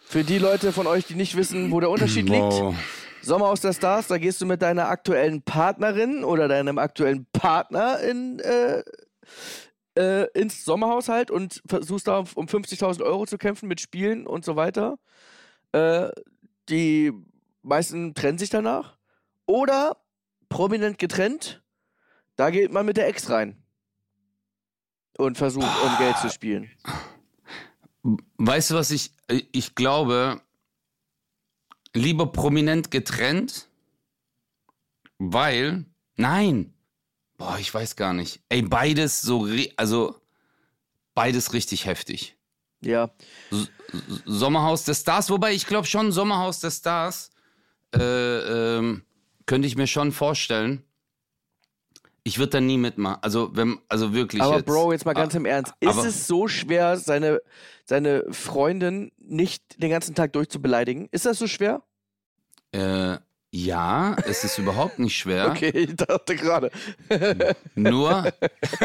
Für 0.00 0.24
die 0.24 0.38
Leute 0.38 0.72
von 0.72 0.88
euch, 0.88 1.06
die 1.06 1.14
nicht 1.14 1.36
wissen, 1.36 1.70
wo 1.70 1.78
der 1.78 1.90
Unterschied 1.90 2.28
liegt. 2.28 2.42
Wow. 2.42 2.74
Sommer 3.22 3.46
aus 3.46 3.60
der 3.60 3.72
Stars, 3.72 4.08
da 4.08 4.18
gehst 4.18 4.40
du 4.40 4.46
mit 4.46 4.62
deiner 4.62 4.88
aktuellen 4.88 5.42
Partnerin 5.42 6.24
oder 6.24 6.48
deinem 6.48 6.78
aktuellen 6.78 7.26
Partner 7.32 8.00
in, 8.00 8.40
äh, 8.40 8.82
äh, 9.96 10.26
ins 10.34 10.64
Sommerhaushalt 10.64 11.30
und 11.30 11.62
versuchst 11.66 12.08
da 12.08 12.24
um 12.34 12.46
50.000 12.46 13.02
Euro 13.02 13.26
zu 13.26 13.38
kämpfen 13.38 13.68
mit 13.68 13.80
Spielen 13.80 14.26
und 14.26 14.44
so 14.44 14.56
weiter. 14.56 14.98
Äh, 15.72 16.08
die 16.68 17.12
meisten 17.62 18.14
trennen 18.14 18.38
sich 18.38 18.50
danach. 18.50 18.98
Oder 19.46 19.96
prominent 20.48 20.98
getrennt, 20.98 21.62
da 22.36 22.50
geht 22.50 22.72
man 22.72 22.86
mit 22.86 22.96
der 22.96 23.08
Ex 23.08 23.30
rein 23.30 23.62
und 25.18 25.38
versucht, 25.38 25.66
um 25.84 25.98
Geld 25.98 26.16
zu 26.18 26.28
spielen. 26.30 26.70
Weißt 28.38 28.70
du, 28.70 28.74
was 28.74 28.90
ich. 28.90 29.12
Ich 29.52 29.74
glaube, 29.74 30.40
lieber 31.94 32.26
prominent 32.26 32.90
getrennt, 32.90 33.68
weil. 35.18 35.86
Nein! 36.16 36.74
Boah, 37.38 37.58
ich 37.58 37.72
weiß 37.72 37.96
gar 37.96 38.12
nicht. 38.12 38.40
Ey, 38.48 38.62
beides 38.62 39.22
so. 39.22 39.48
Also. 39.76 40.20
Beides 41.14 41.52
richtig 41.52 41.86
heftig. 41.86 42.36
Ja, 42.84 43.10
Sommerhaus 44.24 44.84
der 44.84 44.94
Stars, 44.94 45.30
wobei 45.30 45.52
ich 45.52 45.66
glaube 45.66 45.86
schon, 45.86 46.10
Sommerhaus 46.10 46.58
der 46.58 46.72
Stars 46.72 47.30
äh, 47.94 47.98
ähm, 48.78 49.04
könnte 49.46 49.68
ich 49.68 49.76
mir 49.76 49.86
schon 49.86 50.10
vorstellen. 50.10 50.82
Ich 52.24 52.38
würde 52.38 52.50
da 52.50 52.60
nie 52.60 52.78
mitmachen. 52.78 53.18
Also, 53.22 53.50
wenn, 53.56 53.78
also 53.88 54.14
wirklich. 54.14 54.40
aber 54.42 54.56
jetzt. 54.58 54.66
Bro, 54.66 54.92
jetzt 54.92 55.04
mal 55.04 55.12
ganz 55.12 55.34
Ah, 55.34 55.38
im 55.38 55.44
Ernst. 55.46 55.74
Ist 55.80 56.04
es 56.04 56.26
so 56.26 56.46
schwer, 56.46 56.96
seine, 56.96 57.40
seine 57.84 58.24
Freundin 58.30 59.10
nicht 59.18 59.82
den 59.82 59.90
ganzen 59.90 60.14
Tag 60.14 60.32
durchzubeleidigen? 60.32 61.08
Ist 61.10 61.26
das 61.26 61.38
so 61.38 61.46
schwer? 61.48 61.82
Äh, 62.72 63.16
Ja, 63.50 64.16
es 64.24 64.44
ist 64.44 64.56
überhaupt 64.58 64.98
nicht 65.00 65.16
schwer. 65.18 65.50
Okay, 65.50 65.70
ich 65.70 65.96
dachte 65.96 66.36
gerade. 66.36 66.70
Nur, 67.74 68.32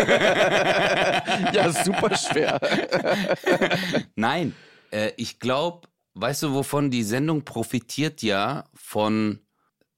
Ja, 1.53 1.71
super 1.71 2.15
schwer. 2.17 2.59
nein, 4.15 4.55
äh, 4.91 5.11
ich 5.17 5.39
glaube, 5.39 5.87
weißt 6.15 6.43
du, 6.43 6.53
wovon 6.53 6.89
die 6.91 7.03
Sendung 7.03 7.43
profitiert 7.45 8.21
ja 8.23 8.65
von 8.73 9.39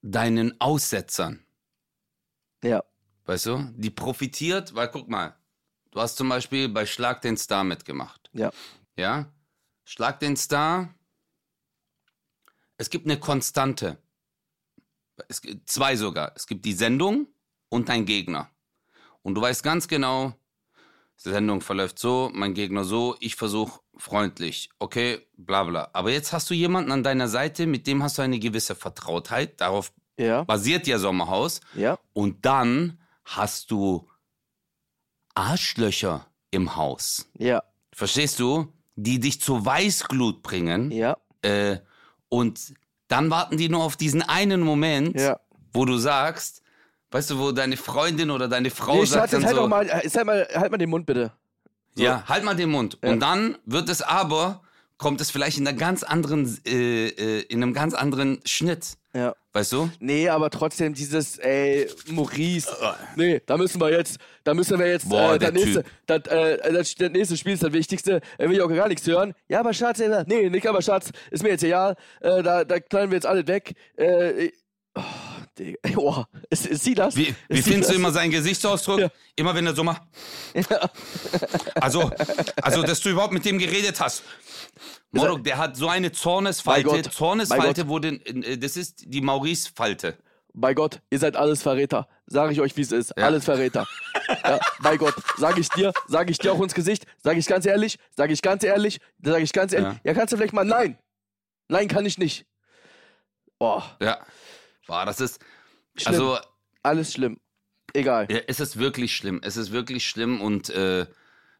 deinen 0.02 0.60
Aussetzern. 0.60 1.44
Ja. 2.62 2.82
Weißt 3.30 3.46
du? 3.46 3.72
Die 3.76 3.90
profitiert, 3.90 4.74
weil 4.74 4.88
guck 4.88 5.08
mal, 5.08 5.36
du 5.92 6.00
hast 6.00 6.16
zum 6.16 6.28
Beispiel 6.28 6.68
bei 6.68 6.84
Schlag 6.84 7.22
den 7.22 7.36
Star 7.36 7.62
mitgemacht. 7.62 8.28
Ja. 8.32 8.50
Ja? 8.96 9.32
Schlag 9.84 10.18
den 10.18 10.36
Star. 10.36 10.92
Es 12.76 12.90
gibt 12.90 13.06
eine 13.06 13.20
Konstante. 13.20 13.98
Es 15.28 15.40
gibt 15.42 15.70
zwei 15.70 15.94
sogar. 15.94 16.32
Es 16.34 16.48
gibt 16.48 16.64
die 16.64 16.72
Sendung 16.72 17.28
und 17.68 17.88
dein 17.88 18.04
Gegner. 18.04 18.50
Und 19.22 19.36
du 19.36 19.40
weißt 19.42 19.62
ganz 19.62 19.86
genau, 19.86 20.34
die 21.24 21.30
Sendung 21.30 21.60
verläuft 21.60 22.00
so, 22.00 22.32
mein 22.34 22.52
Gegner 22.52 22.82
so, 22.82 23.16
ich 23.20 23.36
versuche 23.36 23.78
freundlich, 23.96 24.70
okay, 24.80 25.24
bla 25.36 25.62
bla. 25.62 25.88
Aber 25.92 26.10
jetzt 26.10 26.32
hast 26.32 26.50
du 26.50 26.54
jemanden 26.54 26.90
an 26.90 27.04
deiner 27.04 27.28
Seite, 27.28 27.68
mit 27.68 27.86
dem 27.86 28.02
hast 28.02 28.18
du 28.18 28.22
eine 28.22 28.40
gewisse 28.40 28.74
Vertrautheit. 28.74 29.60
Darauf 29.60 29.92
Ja. 30.18 30.42
basiert 30.42 30.88
ja 30.88 30.98
Sommerhaus. 30.98 31.60
Ja. 31.76 31.96
Und 32.12 32.44
dann 32.44 32.99
hast 33.36 33.70
du 33.70 34.08
Arschlöcher 35.34 36.26
im 36.50 36.76
Haus. 36.76 37.28
Ja. 37.38 37.62
Verstehst 37.92 38.40
du? 38.40 38.72
Die 38.96 39.20
dich 39.20 39.40
zur 39.40 39.64
Weißglut 39.64 40.42
bringen. 40.42 40.90
Ja. 40.90 41.16
Äh, 41.42 41.78
und 42.28 42.74
dann 43.08 43.30
warten 43.30 43.56
die 43.56 43.68
nur 43.68 43.82
auf 43.82 43.96
diesen 43.96 44.22
einen 44.22 44.60
Moment, 44.60 45.18
Ja. 45.18 45.40
wo 45.72 45.84
du 45.84 45.96
sagst, 45.96 46.62
weißt 47.12 47.30
du, 47.30 47.38
wo 47.38 47.52
deine 47.52 47.76
Freundin 47.76 48.30
oder 48.30 48.48
deine 48.48 48.70
Frau 48.70 48.96
Nee, 49.00 49.04
sagt 49.06 49.32
dann 49.32 49.44
halt 49.44 49.56
so, 49.56 49.66
mal, 49.68 49.86
äh, 49.86 50.08
halt 50.08 50.26
mal, 50.26 50.48
halt 50.54 50.70
mal 50.70 50.78
den 50.78 50.90
Mund 50.90 51.06
bitte. 51.06 51.32
So. 51.94 52.02
ja, 52.04 52.24
halt 52.28 52.44
mal 52.44 52.54
den 52.54 52.70
Mund. 52.70 52.98
Ja. 53.02 53.10
Und 53.10 53.20
dann 53.20 53.58
wird 53.64 53.88
es 53.88 54.02
aber, 54.02 54.62
kommt 54.98 55.20
es 55.20 55.30
vielleicht 55.30 55.58
in 55.58 55.66
einer 55.66 55.76
ganz 55.76 56.02
anderen, 56.02 56.60
äh, 56.66 57.08
äh, 57.08 57.40
in 57.42 57.62
einem 57.62 57.72
ganz 57.74 57.94
anderen 57.94 58.40
Schnitt. 58.44 58.96
Ja. 59.14 59.34
Weißt 59.52 59.72
du? 59.72 59.90
Nee, 59.98 60.28
aber 60.28 60.48
trotzdem 60.48 60.94
dieses, 60.94 61.36
ey, 61.38 61.88
Maurice. 62.06 62.68
Nee, 63.16 63.42
da 63.44 63.56
müssen 63.56 63.80
wir 63.80 63.90
jetzt, 63.90 64.18
da 64.44 64.54
müssen 64.54 64.78
wir 64.78 64.86
jetzt, 64.86 65.08
Boah, 65.08 65.34
äh, 65.34 65.38
der 65.40 65.50
das, 65.50 65.64
nächste, 65.64 65.84
das, 66.06 66.26
äh, 66.26 66.72
das, 66.72 66.94
das 66.94 67.10
nächste 67.10 67.36
Spiel 67.36 67.54
ist 67.54 67.62
das 67.64 67.72
Wichtigste. 67.72 68.20
Er 68.38 68.48
will 68.48 68.56
ja 68.58 68.64
auch 68.64 68.68
gar 68.68 68.86
nichts 68.86 69.04
hören. 69.08 69.34
Ja, 69.48 69.60
aber 69.60 69.74
Schatz, 69.74 69.98
äh, 69.98 70.24
nee, 70.28 70.48
nicht 70.48 70.68
aber 70.68 70.82
Schatz, 70.82 71.10
ist 71.32 71.42
mir 71.42 71.48
jetzt 71.50 71.64
egal. 71.64 71.96
Äh, 72.20 72.44
da, 72.44 72.64
da 72.64 72.78
knallen 72.78 73.10
wir 73.10 73.16
jetzt 73.16 73.26
alle 73.26 73.46
weg. 73.48 73.74
Äh, 73.96 74.50
oh. 74.94 75.02
Oh, 75.96 76.24
ist, 76.48 76.66
ist 76.66 76.84
sie 76.84 76.94
das? 76.94 77.16
Wie, 77.16 77.24
Ist 77.28 77.36
wie 77.48 77.56
sie 77.60 77.70
findest 77.70 77.90
du 77.90 77.94
immer 77.96 78.12
seinen 78.12 78.30
Gesichtsausdruck? 78.30 79.00
Ja. 79.00 79.08
Immer 79.36 79.54
wenn 79.54 79.66
er 79.66 79.74
so 79.74 79.84
macht. 79.84 80.02
Also, 81.74 82.10
also, 82.62 82.82
dass 82.82 83.00
du 83.00 83.10
überhaupt 83.10 83.32
mit 83.32 83.44
dem 83.44 83.58
geredet 83.58 84.00
hast. 84.00 84.22
Morok, 85.10 85.44
der 85.44 85.58
hat 85.58 85.76
so 85.76 85.88
eine 85.88 86.12
Zornesfalte. 86.12 87.02
Zornesfalte 87.10 87.88
wurde, 87.88 88.20
äh, 88.24 88.56
das 88.58 88.76
ist 88.76 89.04
die 89.06 89.20
Maurice-Falte. 89.20 90.16
Bei 90.52 90.74
Gott, 90.74 91.00
ihr 91.10 91.18
seid 91.18 91.36
alles 91.36 91.62
Verräter. 91.62 92.08
Sag 92.26 92.50
ich 92.50 92.60
euch, 92.60 92.76
wie 92.76 92.80
es 92.82 92.90
ist. 92.92 93.12
Ja. 93.16 93.26
Alles 93.26 93.44
Verräter. 93.44 93.86
ja, 94.44 94.58
bei 94.82 94.96
Gott. 94.96 95.14
Sag 95.36 95.58
ich 95.58 95.68
dir, 95.68 95.92
sag 96.08 96.30
ich 96.30 96.38
dir 96.38 96.52
auch 96.52 96.60
ins 96.60 96.74
Gesicht. 96.74 97.06
Sag 97.22 97.36
ich 97.36 97.46
ganz 97.46 97.66
ehrlich, 97.66 97.98
sag 98.16 98.30
ich 98.30 98.42
ganz 98.42 98.64
ehrlich, 98.64 98.98
sag 99.22 99.42
ich 99.42 99.52
ganz 99.52 99.72
ehrlich. 99.72 99.92
Ja. 100.04 100.10
Ja, 100.10 100.14
kannst 100.14 100.32
du 100.32 100.36
vielleicht 100.36 100.52
mal, 100.52 100.64
nein. 100.64 100.98
Nein, 101.68 101.86
kann 101.86 102.04
ich 102.06 102.18
nicht. 102.18 102.46
Oh, 103.58 103.82
Ja. 104.00 104.18
Boah, 104.90 105.06
das 105.06 105.20
ist, 105.20 105.38
schlimm. 105.94 106.14
also, 106.14 106.38
alles 106.82 107.12
schlimm. 107.12 107.38
Egal. 107.94 108.26
ja, 108.28 108.40
es 108.48 108.58
ist 108.58 108.76
wirklich 108.76 109.14
schlimm. 109.14 109.40
Es 109.44 109.56
ist 109.56 109.70
wirklich 109.70 110.08
schlimm 110.08 110.40
und, 110.40 110.68
äh, 110.70 111.06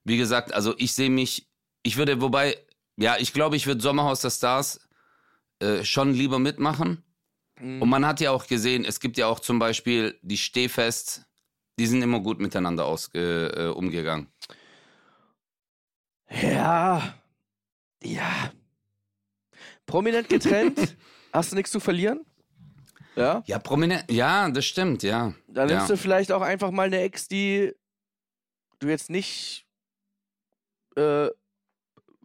wie 0.02 0.16
gesagt, 0.16 0.52
also 0.52 0.74
ich 0.78 0.94
sehe 0.94 1.10
mich, 1.10 1.48
ich 1.84 1.96
würde, 1.96 2.20
wobei, 2.20 2.58
ja, 2.96 3.18
ich 3.18 3.32
glaube, 3.32 3.54
ich 3.54 3.68
würde 3.68 3.80
Sommerhaus 3.82 4.20
der 4.22 4.30
Stars 4.30 4.80
äh, 5.60 5.84
schon 5.84 6.12
lieber 6.12 6.40
mitmachen. 6.40 7.04
Mhm. 7.60 7.80
Und 7.80 7.88
man 7.88 8.04
hat 8.04 8.18
ja 8.18 8.32
auch 8.32 8.48
gesehen, 8.48 8.84
es 8.84 8.98
gibt 8.98 9.16
ja 9.16 9.28
auch 9.28 9.38
zum 9.38 9.60
Beispiel 9.60 10.18
die 10.22 10.36
Stehfest, 10.36 11.24
die 11.78 11.86
sind 11.86 12.02
immer 12.02 12.18
gut 12.18 12.40
miteinander 12.40 12.84
ausge, 12.84 13.52
äh, 13.56 13.66
umgegangen. 13.68 14.26
Ja. 16.42 17.14
Ja. 18.02 18.52
Prominent 19.86 20.28
getrennt. 20.28 20.96
Hast 21.32 21.52
du 21.52 21.56
nichts 21.56 21.70
zu 21.70 21.78
verlieren? 21.78 22.26
Ja. 23.16 23.42
Ja, 23.46 23.58
prominent, 23.58 24.10
ja, 24.10 24.48
das 24.50 24.64
stimmt, 24.64 25.02
ja. 25.02 25.34
Dann 25.48 25.68
ja. 25.68 25.76
nimmst 25.76 25.90
du 25.90 25.96
vielleicht 25.96 26.32
auch 26.32 26.42
einfach 26.42 26.70
mal 26.70 26.86
eine 26.86 27.00
Ex, 27.00 27.28
die 27.28 27.74
du 28.78 28.88
jetzt 28.88 29.10
nicht 29.10 29.66
äh, 30.96 31.28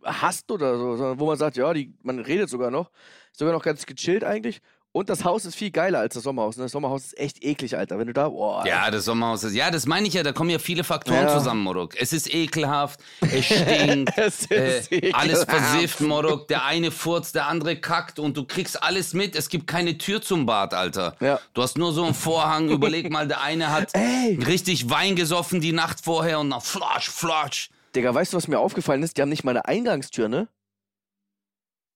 hast 0.04 0.52
oder 0.52 0.78
so, 0.78 0.96
sondern 0.96 1.20
wo 1.20 1.26
man 1.26 1.38
sagt, 1.38 1.58
ja, 1.58 1.74
die, 1.74 1.94
man 2.04 2.20
redet 2.20 2.50
sogar 2.50 2.72
noch. 2.72 2.92
Ist 3.32 3.40
sogar 3.40 3.54
noch 3.54 3.64
ganz 3.64 3.86
gechillt 3.86 4.24
eigentlich. 4.24 4.62
Und 4.96 5.10
das 5.10 5.26
Haus 5.26 5.44
ist 5.44 5.56
viel 5.56 5.72
geiler 5.72 6.00
als 6.00 6.14
das 6.14 6.24
Sommerhaus. 6.24 6.56
Ne? 6.56 6.64
Das 6.64 6.72
Sommerhaus 6.72 7.04
ist 7.04 7.18
echt 7.20 7.44
eklig, 7.44 7.78
Alter. 7.78 8.00
Wenn 8.00 8.08
du 8.08 8.14
da, 8.14 8.30
boah. 8.30 8.66
Ja, 8.66 8.90
das 8.90 9.04
Sommerhaus 9.04 9.44
ist. 9.44 9.54
Ja, 9.54 9.70
das 9.70 9.86
meine 9.88 10.08
ich 10.08 10.14
ja, 10.14 10.24
da 10.24 10.32
kommen 10.32 10.50
ja 10.50 10.58
viele 10.58 10.86
Faktoren 10.86 11.24
Ja. 11.28 11.38
zusammen, 11.38 11.64
Morok. 11.64 12.00
Es 12.00 12.14
ist 12.14 12.34
ekelhaft, 12.34 13.02
es 13.20 13.44
stinkt, 13.44 14.14
Es 14.18 14.50
äh, 14.50 14.80
ist 14.80 14.92
ekelhaft. 14.94 15.22
alles 15.22 15.44
versifft, 15.44 16.00
Morok. 16.00 16.48
Der 16.48 16.64
eine 16.64 16.92
furzt, 16.92 17.36
der 17.36 17.48
andere 17.48 17.76
kackt 17.76 18.20
und 18.20 18.38
du 18.38 18.46
kriegst 18.46 18.82
alles 18.82 19.14
mit. 19.14 19.36
Es 19.36 19.50
gibt 19.50 19.68
keine 19.68 19.98
Tür 19.98 20.22
zum 20.22 20.46
Bad, 20.46 20.74
Alter. 20.74 21.18
Ja. 21.20 21.42
Du 21.54 21.62
hast 21.62 21.78
nur 21.78 21.92
so 21.92 22.06
einen 22.06 22.14
Vorhang. 22.14 22.70
Überleg 22.70 23.12
mal, 23.12 23.28
der 23.28 23.42
eine 23.42 23.72
hat 23.74 23.90
Ey. 23.96 24.40
richtig 24.48 24.90
Wein 24.90 25.18
gesoffen 25.18 25.60
die 25.60 25.74
Nacht 25.74 26.06
vorher 26.06 26.40
und 26.40 26.52
dann 26.52 26.62
flasch, 26.62 27.10
flasch. 27.10 27.70
Digga, 27.98 28.16
weißt 28.16 28.32
du, 28.32 28.38
was 28.38 28.48
mir 28.48 28.60
aufgefallen 28.60 29.04
ist? 29.04 29.18
Die 29.18 29.22
haben 29.22 29.28
nicht 29.28 29.44
mal 29.44 29.52
eine 29.52 29.66
Eingangstür, 29.66 30.30
ne? 30.30 30.48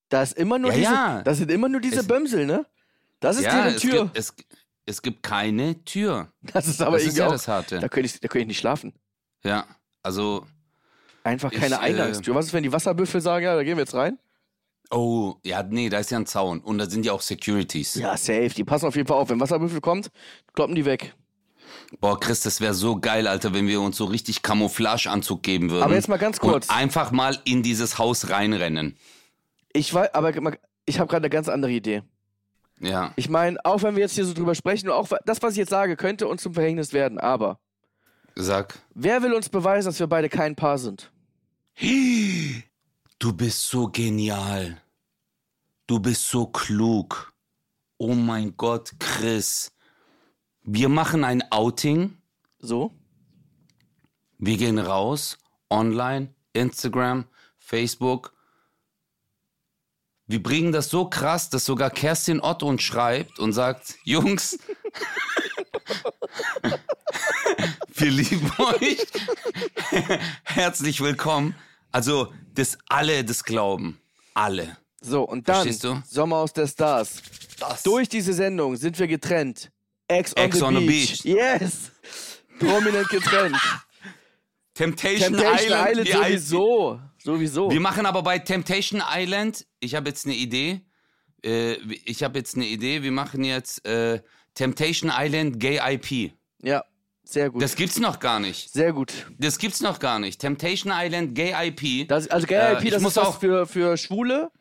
Da 0.09 0.21
ist 0.21 0.33
immer 0.37 0.59
nur 0.59 0.71
Ja, 0.71 0.77
diese, 0.77 0.91
ja. 0.91 1.21
das 1.23 1.37
sind 1.37 1.49
immer 1.49 1.69
nur 1.69 1.79
diese 1.79 2.01
Es- 2.01 2.07
Bömsel, 2.07 2.45
ne? 2.45 2.65
Das 3.19 3.37
ist 3.37 3.43
Ja, 3.43 3.67
es 3.67 3.81
Tür. 3.81 4.03
gibt, 4.05 4.17
es, 4.17 4.33
es 4.85 5.01
gibt 5.01 5.23
keine 5.23 5.83
Tür. 5.83 6.31
das 6.41 6.67
ist 6.67 6.81
aber 6.81 6.93
das 6.93 7.01
ist 7.03 7.07
irgendwie 7.09 7.19
ja 7.19 7.27
auch, 7.27 7.31
das 7.31 7.47
Harte. 7.47 7.79
da 7.79 7.87
könnte 7.89 8.07
ich, 8.07 8.19
da 8.19 8.27
könnte 8.27 8.43
ich 8.43 8.47
nicht 8.47 8.59
schlafen. 8.59 8.93
Ja, 9.43 9.65
also, 10.03 10.45
Einfach 11.23 11.51
Ich, 11.51 11.59
keine 11.59 11.75
äh, 11.75 11.79
Eingangstür. 11.79 12.33
Was 12.35 12.47
ist, 12.47 12.53
wenn 12.53 12.63
die 12.63 12.71
Wasserbüffel 12.71 13.21
sagen, 13.21 13.43
ja, 13.45 13.55
da 13.55 13.63
gehen 13.63 13.77
wir 13.77 13.83
jetzt 13.83 13.93
rein? 13.95 14.17
oh, 14.91 15.35
ja, 15.45 15.61
nee, 15.61 15.87
da 15.89 15.99
ist 15.99 16.09
ja 16.09 16.17
ein 16.17 16.25
Zaun 16.25 16.61
und 16.61 16.79
da 16.79 16.89
sind 16.89 17.05
ja 17.05 17.13
auch 17.13 17.21
Securities. 17.21 17.93
Ja, 17.95 18.17
safe. 18.17 18.49
Die 18.49 18.63
passen 18.63 18.87
auf 18.87 18.95
jeden 18.95 19.07
Fall 19.07 19.17
auf. 19.17 19.29
Wenn 19.29 19.39
Wasserbüffel 19.39 19.81
kommt, 19.81 20.09
kloppen 20.53 20.73
die 20.73 20.85
weg. 20.85 21.13
Boah, 21.99 22.19
Chris, 22.19 22.41
das 22.41 22.59
wäre 22.59 22.73
so 22.73 22.99
geil, 22.99 23.27
Alter, 23.27 23.53
wenn 23.53 23.67
wir 23.67 23.81
uns 23.81 23.97
so 23.97 24.05
richtig 24.05 24.41
Camouflageanzug 24.41 25.43
geben 25.43 25.69
würden. 25.69 25.83
Aber 25.83 25.93
jetzt 25.93 26.07
mal 26.07 26.17
ganz 26.17 26.39
kurz. 26.39 26.67
Und 26.69 26.75
einfach 26.75 27.11
mal 27.11 27.37
in 27.45 27.61
dieses 27.61 27.99
Haus 27.99 28.29
reinrennen. 28.29 28.97
Ich 29.73 29.93
weiß, 29.93 30.13
aber 30.15 30.31
ich 30.85 30.99
habe 30.99 31.07
gerade 31.07 31.23
eine 31.25 31.29
ganz 31.29 31.49
andere 31.49 31.71
Idee. 31.71 32.01
Ja. 32.79 33.11
Ich 33.15 33.29
meine, 33.29 33.57
auch 33.65 33.83
wenn 33.83 33.95
wir 33.95 34.01
jetzt 34.01 34.15
hier 34.15 34.25
so 34.25 34.33
drüber 34.33 34.55
sprechen, 34.55 34.89
und 34.89 34.95
auch 34.95 35.09
das, 35.25 35.41
was 35.41 35.53
ich 35.53 35.59
jetzt 35.59 35.69
sage, 35.69 35.95
könnte 35.95 36.27
uns 36.27 36.43
zum 36.43 36.53
Verhängnis 36.53 36.93
werden. 36.93 37.19
Aber 37.19 37.59
Sag. 38.35 38.79
wer 38.93 39.21
will 39.21 39.33
uns 39.33 39.49
beweisen, 39.49 39.87
dass 39.87 39.99
wir 39.99 40.07
beide 40.07 40.29
kein 40.29 40.55
Paar 40.55 40.77
sind? 40.77 41.11
Du 43.21 43.33
bist 43.33 43.67
so 43.67 43.89
genial. 43.89 44.81
Du 45.87 45.99
bist 45.99 46.29
so 46.29 46.45
klug. 46.45 47.33
Oh 47.97 48.13
mein 48.13 48.55
Gott, 48.55 48.93
Chris. 48.97 49.73
Wir 50.61 50.87
machen 50.87 51.25
ein 51.25 51.43
Outing. 51.51 52.15
So? 52.59 52.93
Wir 54.37 54.55
gehen 54.55 54.79
raus, 54.79 55.37
online, 55.69 56.33
Instagram, 56.53 57.25
Facebook. 57.57 58.33
Wir 60.29 60.43
bringen 60.43 60.71
das 60.71 60.89
so 60.91 61.05
krass, 61.05 61.49
dass 61.49 61.65
sogar 61.65 61.89
Kerstin 61.89 62.39
Ott 62.39 62.61
uns 62.61 62.83
schreibt 62.83 63.39
und 63.39 63.51
sagt, 63.51 63.95
Jungs, 64.03 64.59
wir 67.95 68.11
lieben 68.11 68.51
euch. 68.59 68.99
Herzlich 70.43 71.01
willkommen. 71.01 71.55
Also, 71.91 72.31
dass 72.53 72.77
alle 72.89 73.25
das 73.25 73.43
glauben. 73.43 73.99
Alle. 74.35 74.77
So, 75.01 75.23
und 75.23 75.49
dann? 75.49 75.67
Sommer 76.07 76.35
aus 76.35 76.53
der 76.53 76.67
Stars. 76.67 77.23
Das. 77.59 77.81
Durch 77.81 78.07
diese 78.07 78.33
Sendung 78.35 78.75
sind 78.75 78.99
wir 78.99 79.07
getrennt. 79.07 79.71
Ex 80.07 80.37
on, 80.37 80.43
Ex 80.43 80.57
the, 80.59 80.63
on 80.63 80.75
the 80.75 80.85
beach. 80.85 81.23
beach. 81.23 81.25
Yes. 81.25 81.91
Prominent 82.59 83.09
getrennt. 83.09 83.57
Temptation, 84.75 85.33
Temptation 85.33 85.71
Island. 85.71 86.07
Island 86.07 86.07
sowieso. 86.07 86.99
Sowieso. 87.21 87.69
Wir 87.71 87.79
machen 87.81 88.05
aber 88.05 88.23
bei 88.23 88.39
Temptation 88.39 89.01
Island, 89.07 89.65
ich 89.79 89.95
habe 89.95 90.09
jetzt 90.09 90.25
eine 90.25 90.35
Idee. 90.35 90.81
Äh, 91.43 91.73
ich 92.05 92.23
habe 92.23 92.37
jetzt 92.39 92.55
eine 92.55 92.65
Idee. 92.65 93.03
Wir 93.03 93.11
machen 93.11 93.43
jetzt 93.43 93.85
äh, 93.85 94.21
Temptation 94.53 95.11
Island 95.13 95.59
Gay 95.59 95.79
IP. 95.93 96.33
Ja, 96.63 96.83
sehr 97.23 97.49
gut. 97.49 97.61
Das 97.61 97.75
gibt's 97.75 97.99
noch 97.99 98.19
gar 98.19 98.39
nicht. 98.39 98.71
sehr 98.71 98.93
gut. 98.93 99.13
Das 99.37 99.57
gibt's 99.57 99.81
noch 99.81 99.99
gar 99.99 100.19
nicht. 100.19 100.39
Temptation 100.41 100.91
Island 100.95 101.35
Gay 101.35 101.53
IP. 101.67 102.07
Das, 102.07 102.27
also 102.29 102.47
Gay 102.47 102.55
Äh, 102.57 102.73
IP, 102.77 102.83
ich 102.85 102.91
das 102.91 103.01
muss 103.01 103.13
ist 103.13 103.17
auch- 103.19 103.39
für, 103.39 103.65
für 103.67 103.97
Schwule 103.97 104.51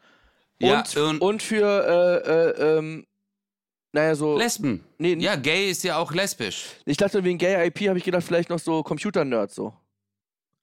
Ja, 0.60 0.78
und, 0.80 0.96
und- 0.96 1.20
und 1.20 1.42
für 1.42 2.24
äh, 2.26 2.30
äh, 2.64 2.78
ähm, 2.78 3.06
Naja, 3.92 4.14
so. 4.14 4.36
Lesben. 4.36 4.84
Nee, 4.98 5.14
Ja, 5.14 5.36
gay 5.36 5.70
ist 5.70 5.82
ja 5.84 5.96
auch 5.96 6.12
lesbisch. 6.12 6.66
Ich 6.84 6.96
dachte, 6.98 7.24
wegen 7.24 7.38
Gay 7.38 7.66
IP 7.68 7.88
habe 7.88 7.98
ich 7.98 8.04
gedacht, 8.04 8.22
vielleicht 8.24 8.50
noch 8.50 8.58
so 8.58 8.82
Computer-Nerds 8.82 9.54
so. 9.54 9.72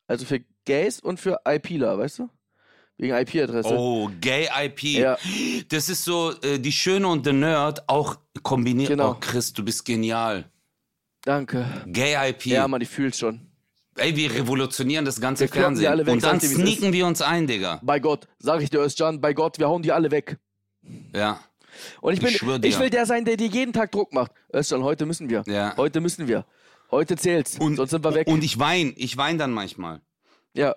Also 0.08 0.26
für 0.26 0.42
Gays 0.66 1.00
und 1.00 1.20
für 1.20 1.40
IPler, 1.48 1.98
weißt 1.98 2.20
du? 2.20 2.30
Wegen 2.98 3.14
IP-Adresse. 3.14 3.70
Oh, 3.78 4.10
Gay 4.22 4.48
IP. 4.64 4.84
Ja. 4.84 5.18
Das 5.70 5.90
ist 5.90 6.06
so, 6.06 6.32
äh, 6.42 6.60
die 6.60 6.72
Schöne 6.72 7.08
und 7.08 7.26
der 7.26 7.34
Nerd 7.34 7.90
auch 7.90 8.18
kombiniert. 8.42 8.90
Genau. 8.90 9.12
Oh, 9.12 9.18
Chris, 9.20 9.52
du 9.52 9.64
bist 9.66 9.84
genial. 9.84 10.50
Danke. 11.24 11.66
Gay 11.88 12.30
IP. 12.30 12.46
Ja, 12.46 12.68
man, 12.68 12.80
ich 12.82 12.88
fühl's 12.90 13.20
schon. 13.20 13.42
Ey, 13.98 14.16
wir 14.16 14.34
revolutionieren 14.34 15.06
das 15.06 15.20
ganze 15.20 15.46
Wir 15.46 15.50
Fernsehen. 15.50 15.88
alle 15.92 16.06
weg, 16.06 16.14
und 16.14 16.24
dann 16.24 16.40
sneaken 16.40 16.94
wir 16.94 17.06
uns 17.06 17.22
ein, 17.22 17.48
Digga. 17.48 17.80
Bei 17.82 18.00
Gott, 18.00 18.28
sag 18.40 18.62
ich 18.62 18.70
dir, 18.70 18.80
Özcan, 18.82 19.20
bei 19.22 19.34
Gott, 19.34 19.58
wir 19.58 19.68
hauen 19.68 19.82
die 19.82 19.92
alle 19.92 20.12
weg. 20.12 20.38
Ja. 21.14 21.40
Und 22.02 22.14
ich, 22.14 22.24
Ich 22.24 22.40
bin, 22.40 22.62
dir. 22.62 22.68
ich 22.68 22.80
will 22.80 22.90
der 22.90 23.06
sein, 23.06 23.26
der 23.26 23.38
dir 23.38 23.48
jeden 23.48 23.74
Tag 23.74 23.92
Druck 23.92 24.14
macht. 24.14 24.32
Özcan, 24.54 24.84
heute 24.84 25.06
müssen 25.06 25.30
wir. 25.30 25.44
Ja. 25.48 25.76
Heute 25.78 26.00
müssen 26.02 26.28
wir. 26.28 26.46
Heute 26.92 27.16
zählt's. 27.18 27.58
Und, 27.58 27.78
sonst 27.78 27.92
sind 27.92 28.04
wir 28.06 28.14
weg. 28.14 28.28
Und 28.28 28.44
ich 28.44 28.60
weine, 28.60 28.92
ich 28.92 29.18
weine 29.18 29.38
dann 29.40 29.52
manchmal. 29.52 30.02
Ja. 30.56 30.76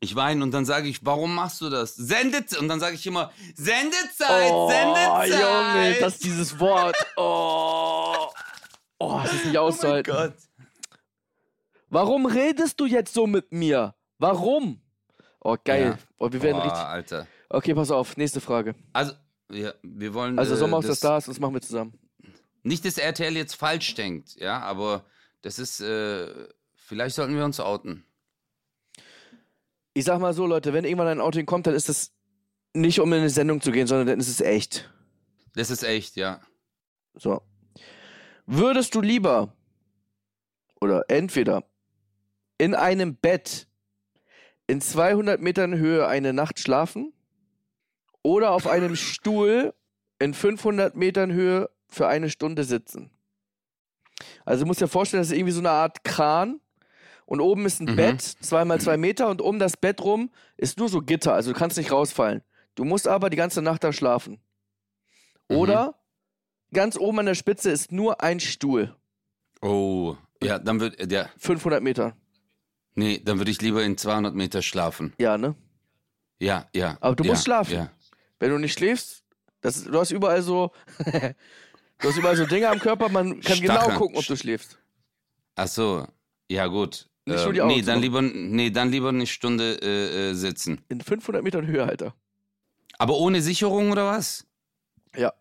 Ich 0.00 0.14
weine 0.16 0.42
und 0.42 0.50
dann 0.52 0.64
sage 0.64 0.88
ich, 0.88 1.04
warum 1.04 1.34
machst 1.34 1.60
du 1.60 1.68
das? 1.68 1.94
Sendet 1.94 2.56
und 2.56 2.68
dann 2.68 2.80
sage 2.80 2.94
ich 2.94 3.06
immer, 3.06 3.30
Sendezeit, 3.54 4.50
Oh, 4.50 4.70
Sendezeit. 4.70 5.28
Junge, 5.28 5.94
das 6.00 6.14
ist 6.14 6.24
dieses 6.24 6.58
Wort. 6.58 6.96
Oh. 7.16 8.28
Oh, 8.98 9.20
das 9.22 9.32
ist 9.34 9.44
nicht 9.44 9.58
oh 9.58 9.60
mein 9.60 9.68
auszuhalten. 9.68 10.14
Gott. 10.14 10.32
Warum 11.90 12.26
redest 12.26 12.80
du 12.80 12.86
jetzt 12.86 13.12
so 13.12 13.26
mit 13.26 13.52
mir? 13.52 13.94
Warum? 14.18 14.80
Oh, 15.40 15.56
geil. 15.62 15.96
Ja. 15.98 15.98
Oh, 16.18 16.32
wir 16.32 16.42
werden 16.42 16.56
Boah, 16.58 16.64
richtig. 16.64 16.80
Alter. 16.84 17.26
Okay, 17.50 17.74
pass 17.74 17.90
auf, 17.90 18.16
nächste 18.16 18.40
Frage. 18.40 18.74
Also, 18.92 19.12
ja, 19.50 19.72
wir 19.82 20.12
wollen. 20.14 20.38
Also 20.38 20.54
äh, 20.54 20.56
Sommer 20.58 20.78
aus 20.78 20.84
der 20.84 20.90
das- 20.90 20.98
Stars, 20.98 21.26
das 21.26 21.38
machen 21.40 21.54
wir 21.54 21.60
zusammen. 21.62 21.92
Nicht, 22.62 22.84
dass 22.84 22.98
RTL 22.98 23.36
jetzt 23.36 23.54
falsch 23.54 23.94
denkt, 23.94 24.34
ja, 24.36 24.60
aber 24.60 25.04
das 25.42 25.58
ist, 25.58 25.80
äh, 25.80 26.26
vielleicht 26.74 27.14
sollten 27.16 27.36
wir 27.36 27.44
uns 27.44 27.60
outen. 27.60 28.04
Ich 29.98 30.04
sag 30.04 30.20
mal 30.20 30.32
so, 30.32 30.46
Leute, 30.46 30.72
wenn 30.72 30.84
irgendwann 30.84 31.08
ein 31.08 31.20
Outing 31.20 31.44
kommt, 31.44 31.66
dann 31.66 31.74
ist 31.74 31.88
es 31.88 32.12
nicht, 32.72 33.00
um 33.00 33.12
in 33.12 33.18
eine 33.18 33.30
Sendung 33.30 33.60
zu 33.60 33.72
gehen, 33.72 33.88
sondern 33.88 34.06
dann 34.06 34.20
ist 34.20 34.28
es 34.28 34.40
echt. 34.40 34.88
Das 35.56 35.70
ist 35.70 35.82
echt, 35.82 36.14
ja. 36.14 36.40
So. 37.14 37.42
Würdest 38.46 38.94
du 38.94 39.00
lieber 39.00 39.56
oder 40.80 41.06
entweder 41.08 41.64
in 42.58 42.76
einem 42.76 43.16
Bett 43.16 43.66
in 44.68 44.80
200 44.80 45.40
Metern 45.40 45.76
Höhe 45.76 46.06
eine 46.06 46.32
Nacht 46.32 46.60
schlafen 46.60 47.12
oder 48.22 48.52
auf 48.52 48.68
einem 48.68 48.94
Stuhl 49.14 49.74
in 50.20 50.32
500 50.32 50.94
Metern 50.94 51.32
Höhe 51.32 51.70
für 51.88 52.06
eine 52.06 52.30
Stunde 52.30 52.62
sitzen? 52.62 53.10
Also 54.44 54.62
du 54.62 54.68
musst 54.68 54.80
dir 54.80 54.86
vorstellen, 54.86 55.22
das 55.22 55.32
ist 55.32 55.36
irgendwie 55.36 55.54
so 55.54 55.58
eine 55.58 55.70
Art 55.70 56.04
Kran 56.04 56.60
und 57.28 57.40
oben 57.40 57.66
ist 57.66 57.80
ein 57.80 57.90
Mhm. 57.92 57.96
Bett, 57.96 58.22
zweimal 58.22 58.80
zwei 58.80 58.96
Meter 58.96 59.28
und 59.28 59.40
um 59.42 59.58
das 59.58 59.76
Bett 59.76 60.00
rum 60.02 60.30
ist 60.56 60.78
nur 60.78 60.88
so 60.88 61.00
Gitter, 61.02 61.34
also 61.34 61.52
du 61.52 61.58
kannst 61.58 61.76
nicht 61.76 61.92
rausfallen. 61.92 62.42
Du 62.74 62.84
musst 62.84 63.06
aber 63.06 63.28
die 63.30 63.36
ganze 63.36 63.60
Nacht 63.62 63.84
da 63.84 63.92
schlafen. 63.92 64.40
Mhm. 65.48 65.56
Oder 65.56 65.94
ganz 66.72 66.96
oben 66.96 67.18
an 67.20 67.26
der 67.26 67.34
Spitze 67.34 67.70
ist 67.70 67.92
nur 67.92 68.22
ein 68.22 68.40
Stuhl. 68.40 68.96
Oh, 69.60 70.16
ja, 70.42 70.58
dann 70.58 70.80
würde, 70.80 71.06
ja, 71.14 71.28
500 71.38 71.82
Meter. 71.82 72.16
nee, 72.94 73.20
dann 73.22 73.38
würde 73.38 73.50
ich 73.50 73.60
lieber 73.60 73.82
in 73.84 73.96
200 73.98 74.34
Meter 74.34 74.62
schlafen. 74.62 75.12
Ja, 75.18 75.36
ne? 75.36 75.54
Ja, 76.40 76.66
ja. 76.74 76.96
Aber 77.00 77.14
du 77.16 77.24
ja, 77.24 77.30
musst 77.32 77.44
schlafen. 77.44 77.74
Ja. 77.74 77.90
Wenn 78.38 78.50
du 78.50 78.58
nicht 78.58 78.72
schläfst, 78.78 79.24
das, 79.60 79.82
du 79.84 79.98
hast 79.98 80.12
überall 80.12 80.40
so. 80.42 80.70
du 81.04 82.08
hast 82.08 82.16
überall 82.16 82.36
so 82.36 82.46
Dinge 82.46 82.68
am 82.68 82.78
Körper, 82.78 83.08
man 83.08 83.40
kann 83.40 83.60
genau 83.60 83.74
Stacheln. 83.74 83.98
gucken, 83.98 84.16
ob 84.16 84.24
du 84.24 84.36
schläfst. 84.36 84.78
Ach 85.56 85.66
so, 85.66 86.06
ja 86.48 86.66
gut. 86.68 87.08
Nicht 87.28 87.44
nur 87.44 87.52
die 87.52 87.60
Augen 87.62 87.74
nee, 87.74 87.82
dann 87.82 88.00
lieber, 88.00 88.22
nee, 88.22 88.70
dann 88.70 88.90
lieber 88.90 89.10
eine 89.10 89.26
Stunde 89.26 89.78
äh, 89.82 90.30
äh, 90.30 90.34
sitzen. 90.34 90.80
In 90.88 91.00
500 91.00 91.42
Metern 91.42 91.66
Höhe, 91.66 91.84
Alter. 91.84 92.14
Aber 92.98 93.16
ohne 93.16 93.42
Sicherung 93.42 93.90
oder 93.92 94.06
was? 94.06 94.46
Ja. 95.16 95.32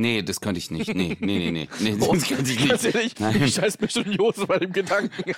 Nee, 0.00 0.22
das 0.22 0.40
könnte 0.40 0.58
ich 0.58 0.70
nicht. 0.70 0.94
Nee, 0.94 1.16
nee, 1.18 1.50
nee, 1.50 1.50
nee. 1.50 1.68
nee 1.80 1.96
Oh, 2.00 2.14
das 2.14 2.28
könnte 2.28 2.52
ich 2.52 2.60
nicht. 2.60 3.18
Nein. 3.18 3.42
ich 3.42 3.56
scheiß 3.56 3.80
mir 3.80 3.90
schon 3.90 4.16
Hose 4.16 4.46
bei 4.46 4.60
dem 4.60 4.72
Gedanken. 4.72 5.10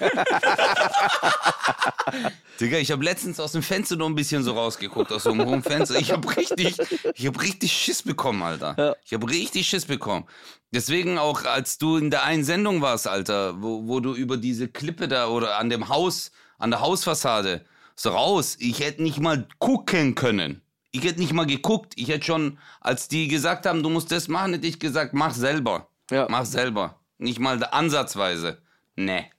Digga, 2.61 2.77
ich 2.77 2.91
habe 2.91 3.03
letztens 3.03 3.41
aus 3.41 3.53
dem 3.53 3.63
Fenster 3.63 3.97
nur 3.97 4.11
ein 4.11 4.15
bisschen 4.15 4.43
so 4.43 4.53
rausgeguckt, 4.53 5.13
aus 5.13 5.23
so 5.23 5.31
einem 5.31 5.47
hohen 5.47 5.63
Fenster. 5.63 5.99
Ich 5.99 6.13
habe 6.13 6.37
richtig, 6.37 6.77
ich 7.15 7.27
habe 7.27 7.41
richtig 7.41 7.73
Schiss 7.73 8.03
bekommen, 8.03 8.43
Alter. 8.43 8.75
Ja. 8.77 8.95
Ich 9.03 9.15
habe 9.15 9.31
richtig 9.31 9.67
Schiss 9.67 9.87
bekommen. 9.87 10.27
Deswegen 10.75 11.17
auch, 11.17 11.47
als 11.47 11.79
du 11.79 11.97
in 11.97 12.11
der 12.11 12.25
einen 12.25 12.45
Sendung 12.45 12.83
warst, 12.83 13.09
Alter, 13.09 13.63
wo, 13.63 13.89
wo 13.89 14.01
du 14.01 14.15
über 14.15 14.37
diese 14.37 14.69
Klippe 14.69 15.09
da 15.09 15.29
oder 15.29 15.57
an 15.57 15.71
dem 15.71 15.89
Haus, 15.89 16.33
an 16.59 16.71
der 16.71 16.81
Hausfassade 16.81 17.65
so 17.97 18.11
raus, 18.11 18.57
ich 18.61 18.81
hätte 18.81 19.03
nicht 19.03 19.21
mal 19.21 19.49
gucken 19.59 20.15
können. 20.15 20.61
Ich 20.93 21.05
hätte 21.05 21.21
nicht 21.21 21.33
mal 21.33 21.47
geguckt. 21.47 21.93
Ich 21.97 22.09
hätte 22.09 22.25
schon, 22.25 22.59
als 22.81 23.09
die 23.09 23.29
gesagt 23.29 23.67
haben, 23.67 23.83
du 23.83 23.89
musst 23.91 24.11
das 24.11 24.29
machen, 24.29 24.55
hätte 24.55 24.67
ich 24.67 24.81
gesagt, 24.81 25.15
mach 25.15 25.35
selber. 25.35 25.89
Ja. 26.11 26.27
Mach 26.29 26.45
selber. 26.45 27.01
Nicht 27.19 27.39
mal 27.39 27.63
ansatzweise. 27.65 28.61
Nee. 28.97 29.31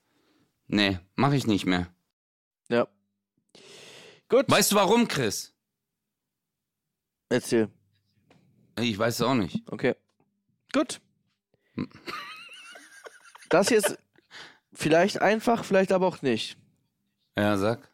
Nee, 0.68 0.99
mach 1.16 1.34
ich 1.34 1.47
nicht 1.47 1.66
mehr. 1.66 1.88
ja. 2.70 2.88
Gut, 4.30 4.45
Weißt 4.49 4.72
du 4.72 4.78
warum, 4.78 5.10
Chris? 5.10 5.54
erzähl. 7.28 7.70
Ich 8.80 8.97
weiß 8.97 9.16
es 9.16 9.22
auch 9.22 9.34
nicht. 9.34 9.62
Okay. 9.70 9.95
Gut. 10.72 11.02
Das 13.49 13.68
hier 13.68 13.78
ist 13.80 13.97
vielleicht 14.74 15.22
einfach, 15.22 15.66
vielleicht 15.66 15.91
aber 15.91 16.08
auch 16.08 16.22
nicht. 16.22 16.58
Ja, 17.38 17.58
sag. 17.58 17.89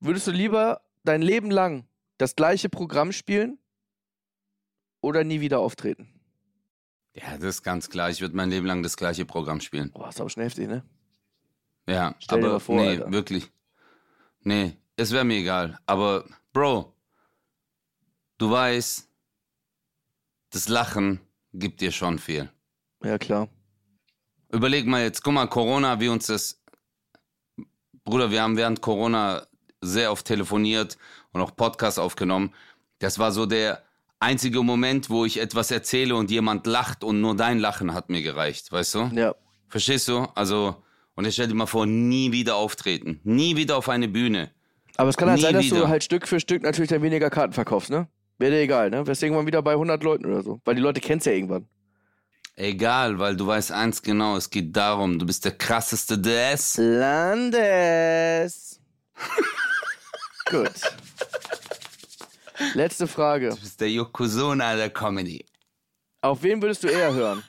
Würdest 0.00 0.26
du 0.26 0.30
lieber 0.32 0.82
dein 1.04 1.22
Leben 1.22 1.50
lang 1.50 1.86
das 2.18 2.36
gleiche 2.36 2.68
Programm 2.68 3.12
spielen 3.12 3.58
oder 5.00 5.24
nie 5.24 5.40
wieder 5.40 5.60
auftreten? 5.60 6.08
Ja, 7.14 7.36
das 7.36 7.56
ist 7.56 7.62
ganz 7.62 7.88
klar. 7.88 8.10
Ich 8.10 8.20
würde 8.20 8.36
mein 8.36 8.50
Leben 8.50 8.66
lang 8.66 8.82
das 8.82 8.96
gleiche 8.96 9.24
Programm 9.24 9.60
spielen. 9.60 9.90
Boah, 9.92 10.08
ist 10.10 10.20
aber 10.20 10.30
schon 10.30 10.42
heftig, 10.42 10.68
ne? 10.68 10.84
Ja, 11.88 12.14
Stell 12.18 12.40
dir 12.40 12.48
aber 12.48 12.60
vor, 12.60 12.76
nee, 12.76 12.88
Alter. 12.88 13.10
wirklich. 13.10 13.50
Nee, 14.40 14.76
es 14.96 15.10
wäre 15.10 15.24
mir 15.24 15.38
egal. 15.38 15.78
Aber, 15.86 16.24
Bro, 16.52 16.94
du 18.36 18.50
weißt, 18.50 19.08
das 20.50 20.68
Lachen 20.68 21.20
gibt 21.52 21.80
dir 21.80 21.90
schon 21.90 22.18
viel. 22.18 22.50
Ja, 23.02 23.18
klar. 23.18 23.48
Überleg 24.50 24.86
mal 24.86 25.02
jetzt, 25.02 25.22
guck 25.22 25.32
mal, 25.32 25.46
Corona, 25.48 25.98
wie 26.00 26.08
uns 26.08 26.26
das. 26.26 26.62
Bruder, 28.04 28.30
wir 28.30 28.42
haben 28.42 28.56
während 28.56 28.80
Corona 28.80 29.47
sehr 29.80 30.12
oft 30.12 30.26
telefoniert 30.26 30.98
und 31.32 31.40
auch 31.40 31.54
Podcasts 31.54 31.98
aufgenommen. 31.98 32.52
Das 32.98 33.18
war 33.18 33.32
so 33.32 33.46
der 33.46 33.82
einzige 34.20 34.62
Moment, 34.62 35.10
wo 35.10 35.24
ich 35.24 35.40
etwas 35.40 35.70
erzähle 35.70 36.16
und 36.16 36.30
jemand 36.30 36.66
lacht 36.66 37.04
und 37.04 37.20
nur 37.20 37.36
dein 37.36 37.58
Lachen 37.58 37.94
hat 37.94 38.10
mir 38.10 38.22
gereicht, 38.22 38.72
weißt 38.72 38.94
du? 38.94 39.10
Ja. 39.14 39.34
Verstehst 39.68 40.08
du? 40.08 40.26
Also, 40.34 40.76
und 41.14 41.24
jetzt 41.24 41.34
stell 41.34 41.48
dir 41.48 41.54
mal 41.54 41.66
vor, 41.66 41.86
nie 41.86 42.32
wieder 42.32 42.56
auftreten. 42.56 43.20
Nie 43.24 43.56
wieder 43.56 43.76
auf 43.76 43.88
eine 43.88 44.08
Bühne. 44.08 44.50
Aber 44.96 45.10
es 45.10 45.16
kann 45.16 45.28
halt 45.28 45.38
Nie 45.38 45.44
sein, 45.44 45.54
dass 45.54 45.68
du 45.68 45.76
wieder. 45.76 45.88
halt 45.88 46.02
Stück 46.02 46.26
für 46.26 46.40
Stück 46.40 46.62
natürlich 46.62 46.90
dann 46.90 47.02
weniger 47.02 47.30
Karten 47.30 47.52
verkaufst, 47.52 47.90
ne? 47.90 48.08
Wäre 48.38 48.52
dir 48.52 48.60
egal, 48.60 48.90
ne? 48.90 49.06
Wärst 49.06 49.22
irgendwann 49.22 49.46
wieder 49.46 49.62
bei 49.62 49.72
100 49.72 50.02
Leuten 50.02 50.26
oder 50.26 50.42
so. 50.42 50.60
Weil 50.64 50.74
die 50.74 50.80
Leute 50.80 51.00
kennst 51.00 51.26
ja 51.26 51.32
irgendwann. 51.32 51.68
Egal, 52.56 53.18
weil 53.20 53.36
du 53.36 53.46
weißt 53.46 53.70
eins 53.70 54.02
genau, 54.02 54.36
es 54.36 54.50
geht 54.50 54.76
darum, 54.76 55.18
du 55.18 55.26
bist 55.26 55.44
der 55.44 55.52
krasseste 55.52 56.18
des. 56.18 56.76
Landes. 56.76 58.77
Gut. 60.50 60.72
Letzte 62.74 63.06
Frage. 63.06 63.50
Du 63.50 63.56
bist 63.56 63.80
der 63.80 63.90
Yokozuna 63.90 64.76
der 64.76 64.90
Comedy. 64.90 65.44
Auf 66.20 66.42
wen 66.42 66.60
würdest 66.60 66.82
du 66.82 66.88
eher 66.88 67.12
hören? 67.12 67.44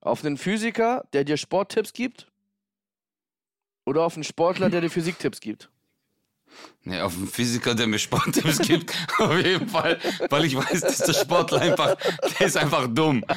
Auf 0.00 0.24
einen 0.24 0.36
Physiker, 0.36 1.06
der 1.12 1.24
dir 1.24 1.36
Sporttipps 1.36 1.92
gibt? 1.92 2.26
Oder 3.86 4.02
auf 4.02 4.14
einen 4.14 4.24
Sportler, 4.24 4.68
der 4.68 4.80
dir 4.82 4.90
Physiktipps 4.90 5.40
gibt? 5.40 5.70
Nee, 6.82 7.00
auf 7.00 7.16
einen 7.16 7.26
Physiker, 7.26 7.74
der 7.74 7.86
mir 7.86 7.98
Sporttipps 7.98 8.58
gibt, 8.58 8.94
auf 9.18 9.36
jeden 9.38 9.68
Fall, 9.68 9.98
weil 10.28 10.44
ich 10.44 10.54
weiß, 10.54 10.80
dass 10.80 10.98
der 10.98 11.14
Sportler 11.14 11.62
einfach, 11.62 11.96
der 12.38 12.46
ist 12.46 12.56
einfach 12.56 12.86
dumm. 12.88 13.24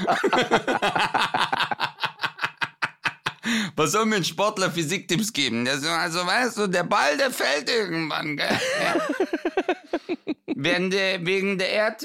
Was 3.77 3.91
soll 3.91 4.05
mir 4.07 4.15
ein 4.17 4.23
Sportler 4.23 4.71
Physiktipps 4.71 5.31
geben? 5.31 5.65
So, 5.79 5.87
also 5.87 6.25
weißt 6.25 6.57
du, 6.57 6.67
der 6.67 6.83
Ball, 6.83 7.15
der 7.17 7.29
fällt 7.31 7.69
irgendwann, 7.69 8.35
gell? 8.35 8.59
Wegen 10.55 10.89
der, 10.89 11.23
wegen 11.23 11.57
der 11.59 11.69
Erd, 11.71 12.03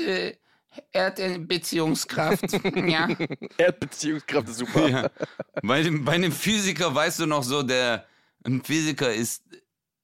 Erdbeziehungskraft, 0.92 2.44
ja. 2.86 3.08
Erdbeziehungskraft 3.56 4.48
ist 4.48 4.58
super. 4.58 4.88
ja. 4.88 5.10
Bei, 5.62 5.82
dem, 5.82 6.04
bei 6.04 6.12
einem 6.12 6.32
Physiker 6.32 6.94
weißt 6.94 7.20
du 7.20 7.26
noch 7.26 7.42
so, 7.42 7.62
der, 7.62 8.04
ein 8.44 8.62
Physiker 8.62 9.12
ist, 9.12 9.42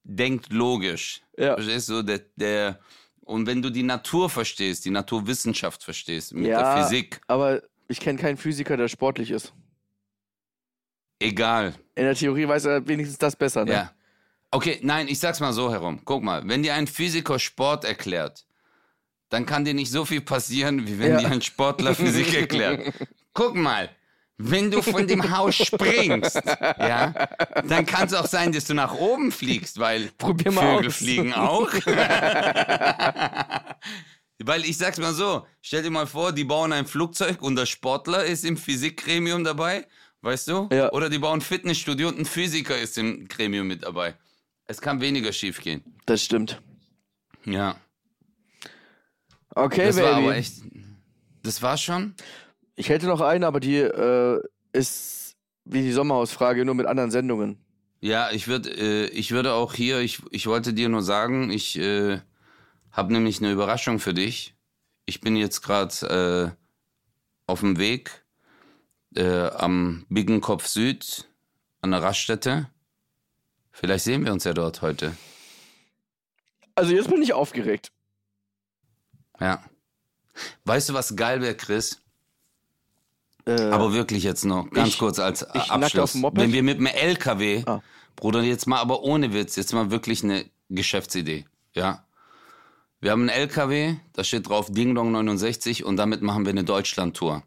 denkt 0.05 0.53
logisch. 0.53 1.21
Ja. 1.37 1.55
Verstehst 1.55 1.91
du? 1.91 2.03
Der, 2.03 2.21
der, 2.37 2.79
Und 3.23 3.47
wenn 3.47 3.61
du 3.61 3.69
die 3.71 3.83
Natur 3.83 4.31
verstehst, 4.31 4.85
die 4.87 4.91
Naturwissenschaft 4.91 5.85
verstehst, 5.85 6.33
mit 6.33 6.47
Ja. 6.47 6.75
der 6.77 6.85
Physik, 6.85 7.21
Aber 7.27 7.63
ich 7.89 8.01
kenne 8.01 8.19
keinen 8.19 8.37
Physiker, 8.39 8.77
der 8.79 8.89
sportlich 8.89 9.31
ist. 9.31 9.53
Egal. 11.19 11.75
In 11.95 12.05
der 12.05 12.15
Theorie 12.15 12.47
weiß 12.49 12.65
er 12.67 12.87
wenigstens 12.87 13.19
das 13.19 13.35
besser, 13.37 13.65
ne? 13.65 13.73
Ja. 13.73 13.93
Okay, 14.51 14.79
nein, 14.83 15.09
ich 15.09 15.19
sag's 15.19 15.41
mal 15.41 15.53
so 15.53 15.71
herum. 15.71 16.01
Guck 16.05 16.23
mal, 16.23 16.43
wenn 16.49 16.63
dir 16.63 16.75
ein 16.75 16.87
Physiker 16.87 17.39
Sport 17.39 17.85
erklärt, 17.85 18.47
dann 19.29 19.45
kann 19.45 19.65
dir 19.65 19.75
nicht 19.75 19.91
so 19.91 20.05
viel 20.07 20.23
passieren, 20.23 20.87
wie 20.87 20.99
wenn 20.99 21.13
Ja. 21.13 21.19
dir 21.19 21.31
ein 21.31 21.43
Sportler 21.43 21.95
Physik 21.95 22.33
erklärt. 22.35 22.95
Guck 23.35 23.55
mal, 23.57 23.91
wenn 24.39 24.71
du 24.71 24.81
von 24.81 25.07
dem 25.07 25.37
Haus 25.37 25.57
springst, 25.57 26.41
ja, 26.47 27.13
dann 27.67 27.85
kann 27.85 28.07
es 28.07 28.15
auch 28.15 28.27
sein, 28.27 28.53
dass 28.53 28.65
du 28.65 28.73
nach 28.75 28.95
oben 28.95 29.31
fliegst, 29.33 29.79
weil 29.79 30.11
Probier 30.17 30.51
mal 30.53 30.77
Vögel 30.77 30.89
aus. 30.89 30.97
fliegen 30.97 31.35
auch. 31.35 31.69
weil 34.45 34.65
ich 34.65 34.79
sag's 34.79 34.99
mal 34.99 35.13
so, 35.13 35.47
stell 35.61 35.83
dir 35.83 35.91
mal 35.91 36.07
vor, 36.07 36.33
die 36.33 36.45
bauen 36.45 36.73
ein 36.73 36.87
Flugzeug 36.87 37.43
und 37.43 37.57
der 37.57 37.67
Sportler 37.67 38.25
ist 38.25 38.45
im 38.45 38.57
Physikgremium 38.57 39.45
dabei, 39.45 39.87
weißt 40.23 40.49
du? 40.49 40.69
Ja. 40.73 40.93
Oder 40.93 41.09
die 41.11 41.19
bauen 41.19 41.41
Fitnessstudio 41.41 42.09
und 42.09 42.19
ein 42.19 42.25
Physiker 42.25 42.79
ist 42.79 42.99
im 42.99 43.29
Gremium 43.29 43.67
mit 43.67 43.85
dabei. 43.85 44.15
Es 44.67 44.81
kann 44.81 45.01
weniger 45.01 45.33
schief 45.33 45.61
gehen. 45.61 45.83
Das 46.07 46.23
stimmt. 46.23 46.61
Ja. 47.45 47.77
Okay, 49.55 49.87
Das 49.87 49.97
Baby. 49.97 50.07
war 50.09 50.17
aber 50.17 50.37
echt. 50.37 50.55
Das 51.43 51.63
war 51.63 51.77
schon? 51.79 52.15
Ich 52.77 52.89
hätte 52.89 53.07
noch 53.07 53.21
eine, 53.21 53.47
aber 53.47 53.61
die 53.61 53.77
äh, 53.77 54.41
ist 54.73 55.37
wie 55.65 55.83
die 55.83 55.93
Sommerhausfrage, 55.93 56.65
nur 56.65 56.75
mit 56.75 56.87
anderen 56.87 57.11
Sendungen. 57.11 57.59
Ja, 58.01 58.31
ich 58.31 58.47
würde, 58.47 58.71
äh, 58.71 59.07
ich 59.09 59.33
würde 59.33 59.55
auch 59.55 59.75
hier, 59.75 60.01
ich, 60.01 60.21
ich 60.31 60.47
wollte 60.47 60.73
dir 60.73 60.89
nur 60.89 61.03
sagen, 61.03 61.51
ich 61.51 61.79
äh, 61.79 62.21
habe 62.93 63.13
nämlich 63.13 63.39
eine 63.41 63.51
Überraschung 63.53 63.99
für 63.99 64.15
dich. 64.15 64.55
Ich 65.07 65.21
bin 65.21 65.37
jetzt 65.37 65.63
gerade 65.63 66.55
äh, 66.57 66.63
auf 67.47 67.61
dem 67.61 67.79
Weg 67.79 68.25
äh, 69.15 69.49
am 69.49 70.05
Biggenkopf 70.09 70.67
Süd 70.67 71.29
an 71.83 71.91
der 71.93 72.03
Raststätte. 72.03 72.69
Vielleicht 73.73 74.05
sehen 74.05 74.25
wir 74.25 74.33
uns 74.33 74.45
ja 74.45 74.53
dort 74.53 74.83
heute. 74.83 75.17
Also 76.75 76.93
jetzt 76.95 77.09
bin 77.11 77.23
ich 77.23 77.33
aufgeregt. 77.33 77.91
Ja. 79.41 79.63
Weißt 80.65 80.89
du, 80.89 80.95
was 80.95 81.17
geil 81.17 81.41
wäre, 81.41 81.55
Chris? 81.57 82.01
Äh, 83.47 83.61
Aber 83.71 83.93
wirklich 83.93 84.23
jetzt 84.25 84.45
noch, 84.45 84.71
ganz 84.71 84.91
Ich- 84.91 84.99
kurz 84.99 85.19
als 85.19 85.43
Abschluss. 85.45 86.15
Wenn 86.15 86.53
wir 86.53 86.63
mit 86.63 86.79
dem 86.79 86.87
LKW, 86.87 87.63
Ah. 87.67 87.83
Bruder, 88.17 88.43
jetzt 88.43 88.67
mal, 88.67 88.79
aber 88.81 89.03
ohne 89.03 89.33
Witz, 89.33 89.57
jetzt 89.57 89.73
mal 89.73 89.91
wirklich 89.91 90.23
eine 90.25 90.45
Geschäftsidee, 90.69 91.47
ja. 91.75 92.05
Wir 93.01 93.13
haben 93.13 93.21
einen 93.21 93.29
LKW, 93.31 93.95
da 94.13 94.25
steht 94.25 94.49
drauf 94.49 94.73
Ding 94.73 94.95
Dong 94.97 95.13
69 95.13 95.85
und 95.85 95.97
damit 95.97 96.21
machen 96.21 96.45
wir 96.45 96.51
eine 96.51 96.65
Deutschland-Tour. 96.65 97.45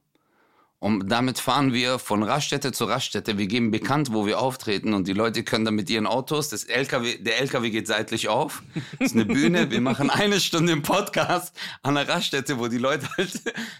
Und 0.81 1.11
damit 1.11 1.37
fahren 1.37 1.73
wir 1.73 1.99
von 1.99 2.23
Raststätte 2.23 2.71
zu 2.71 2.85
Raststätte. 2.85 3.37
Wir 3.37 3.45
geben 3.45 3.69
bekannt, 3.69 4.13
wo 4.13 4.25
wir 4.25 4.39
auftreten 4.39 4.95
und 4.95 5.07
die 5.07 5.13
Leute 5.13 5.43
können 5.43 5.63
dann 5.63 5.75
mit 5.75 5.91
ihren 5.91 6.07
Autos, 6.07 6.49
das 6.49 6.63
LKW, 6.63 7.19
der 7.19 7.39
LKW 7.39 7.69
geht 7.69 7.85
seitlich 7.85 8.29
auf. 8.29 8.63
Das 8.97 9.11
ist 9.11 9.15
eine 9.15 9.25
Bühne. 9.25 9.69
Wir 9.69 9.79
machen 9.79 10.09
eine 10.09 10.39
Stunde 10.39 10.73
im 10.73 10.81
Podcast 10.81 11.55
an 11.83 11.93
der 11.93 12.09
Raststätte, 12.09 12.57
wo 12.57 12.67
die 12.67 12.79
Leute 12.79 13.07
halt 13.15 13.31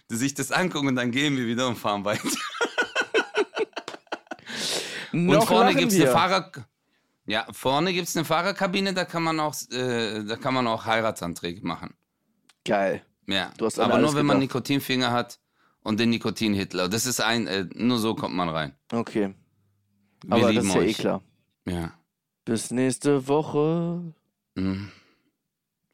sich 0.10 0.36
das 0.36 0.52
angucken 0.52 0.90
und 0.90 0.96
dann 0.96 1.10
gehen 1.10 1.36
wir 1.38 1.48
wieder 1.48 1.68
und 1.68 1.76
fahren 1.76 2.06
weiter. 2.06 2.30
Und 5.12 5.26
noch 5.26 5.48
vorne 5.48 5.74
gibt's 5.74 5.96
wir. 5.96 6.04
eine 6.04 6.12
Fahrer. 6.12 6.52
Ja, 7.26 7.48
vorne 7.52 7.94
gibt's 7.94 8.16
eine 8.16 8.26
Fahrerkabine, 8.26 8.94
da 8.94 9.06
kann 9.06 9.24
man 9.24 9.40
auch, 9.40 9.56
äh, 9.72 10.24
da 10.24 10.36
kann 10.36 10.54
man 10.54 10.68
auch 10.68 10.86
Heiratsanträge 10.86 11.66
machen. 11.66 11.96
Geil. 12.64 13.04
Ja. 13.26 13.52
Aber 13.78 13.98
nur 13.98 14.14
wenn 14.14 14.28
man 14.28 14.40
gedacht. 14.40 14.56
Nikotinfinger 14.56 15.12
hat 15.12 15.40
und 15.84 16.00
den 16.00 16.10
Nikotin-Hitler. 16.12 16.90
Das 16.90 17.06
ist 17.06 17.20
ein, 17.22 17.48
äh, 17.48 17.66
nur 17.76 17.98
so 18.00 18.16
kommt 18.16 18.36
man 18.36 18.50
rein. 18.50 18.76
Okay. 18.92 19.34
Wir 20.24 20.34
Aber 20.36 20.54
das 20.54 20.66
ist 20.66 20.74
ja 20.74 20.80
euch. 20.80 20.90
eh 20.90 20.94
klar. 20.94 21.22
Ja. 21.66 21.94
Bis 22.46 22.72
nächste 22.72 23.28
Woche. 23.28 24.14
Mhm. 24.56 24.92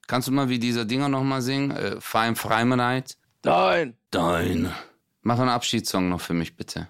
Kannst 0.07 0.27
du 0.27 0.31
mal 0.31 0.49
wie 0.49 0.59
dieser 0.59 0.85
Dinger 0.85 1.09
nochmal 1.09 1.41
singen? 1.41 1.71
Äh, 1.71 1.99
Fein 2.01 2.35
Freimenheit. 2.35 3.17
Nein. 3.43 3.95
Dein. 4.11 4.73
Mach 5.21 5.39
einen 5.39 5.49
Abschiedssong 5.49 6.09
noch 6.09 6.21
für 6.21 6.33
mich, 6.33 6.55
bitte. 6.55 6.87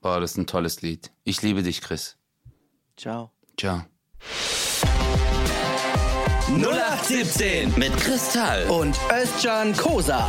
Boah, 0.00 0.20
das 0.20 0.32
ist 0.32 0.36
ein 0.38 0.46
tolles 0.46 0.82
Lied. 0.82 1.10
Ich 1.24 1.42
liebe 1.42 1.62
dich, 1.62 1.80
Chris. 1.80 2.16
Ciao. 2.96 3.32
Ciao. 3.58 3.82
0817 6.48 7.72
Mit 7.78 7.96
Kristall. 7.96 8.66
und 8.68 8.96
Özcan 9.10 9.76
Kosa. 9.76 10.28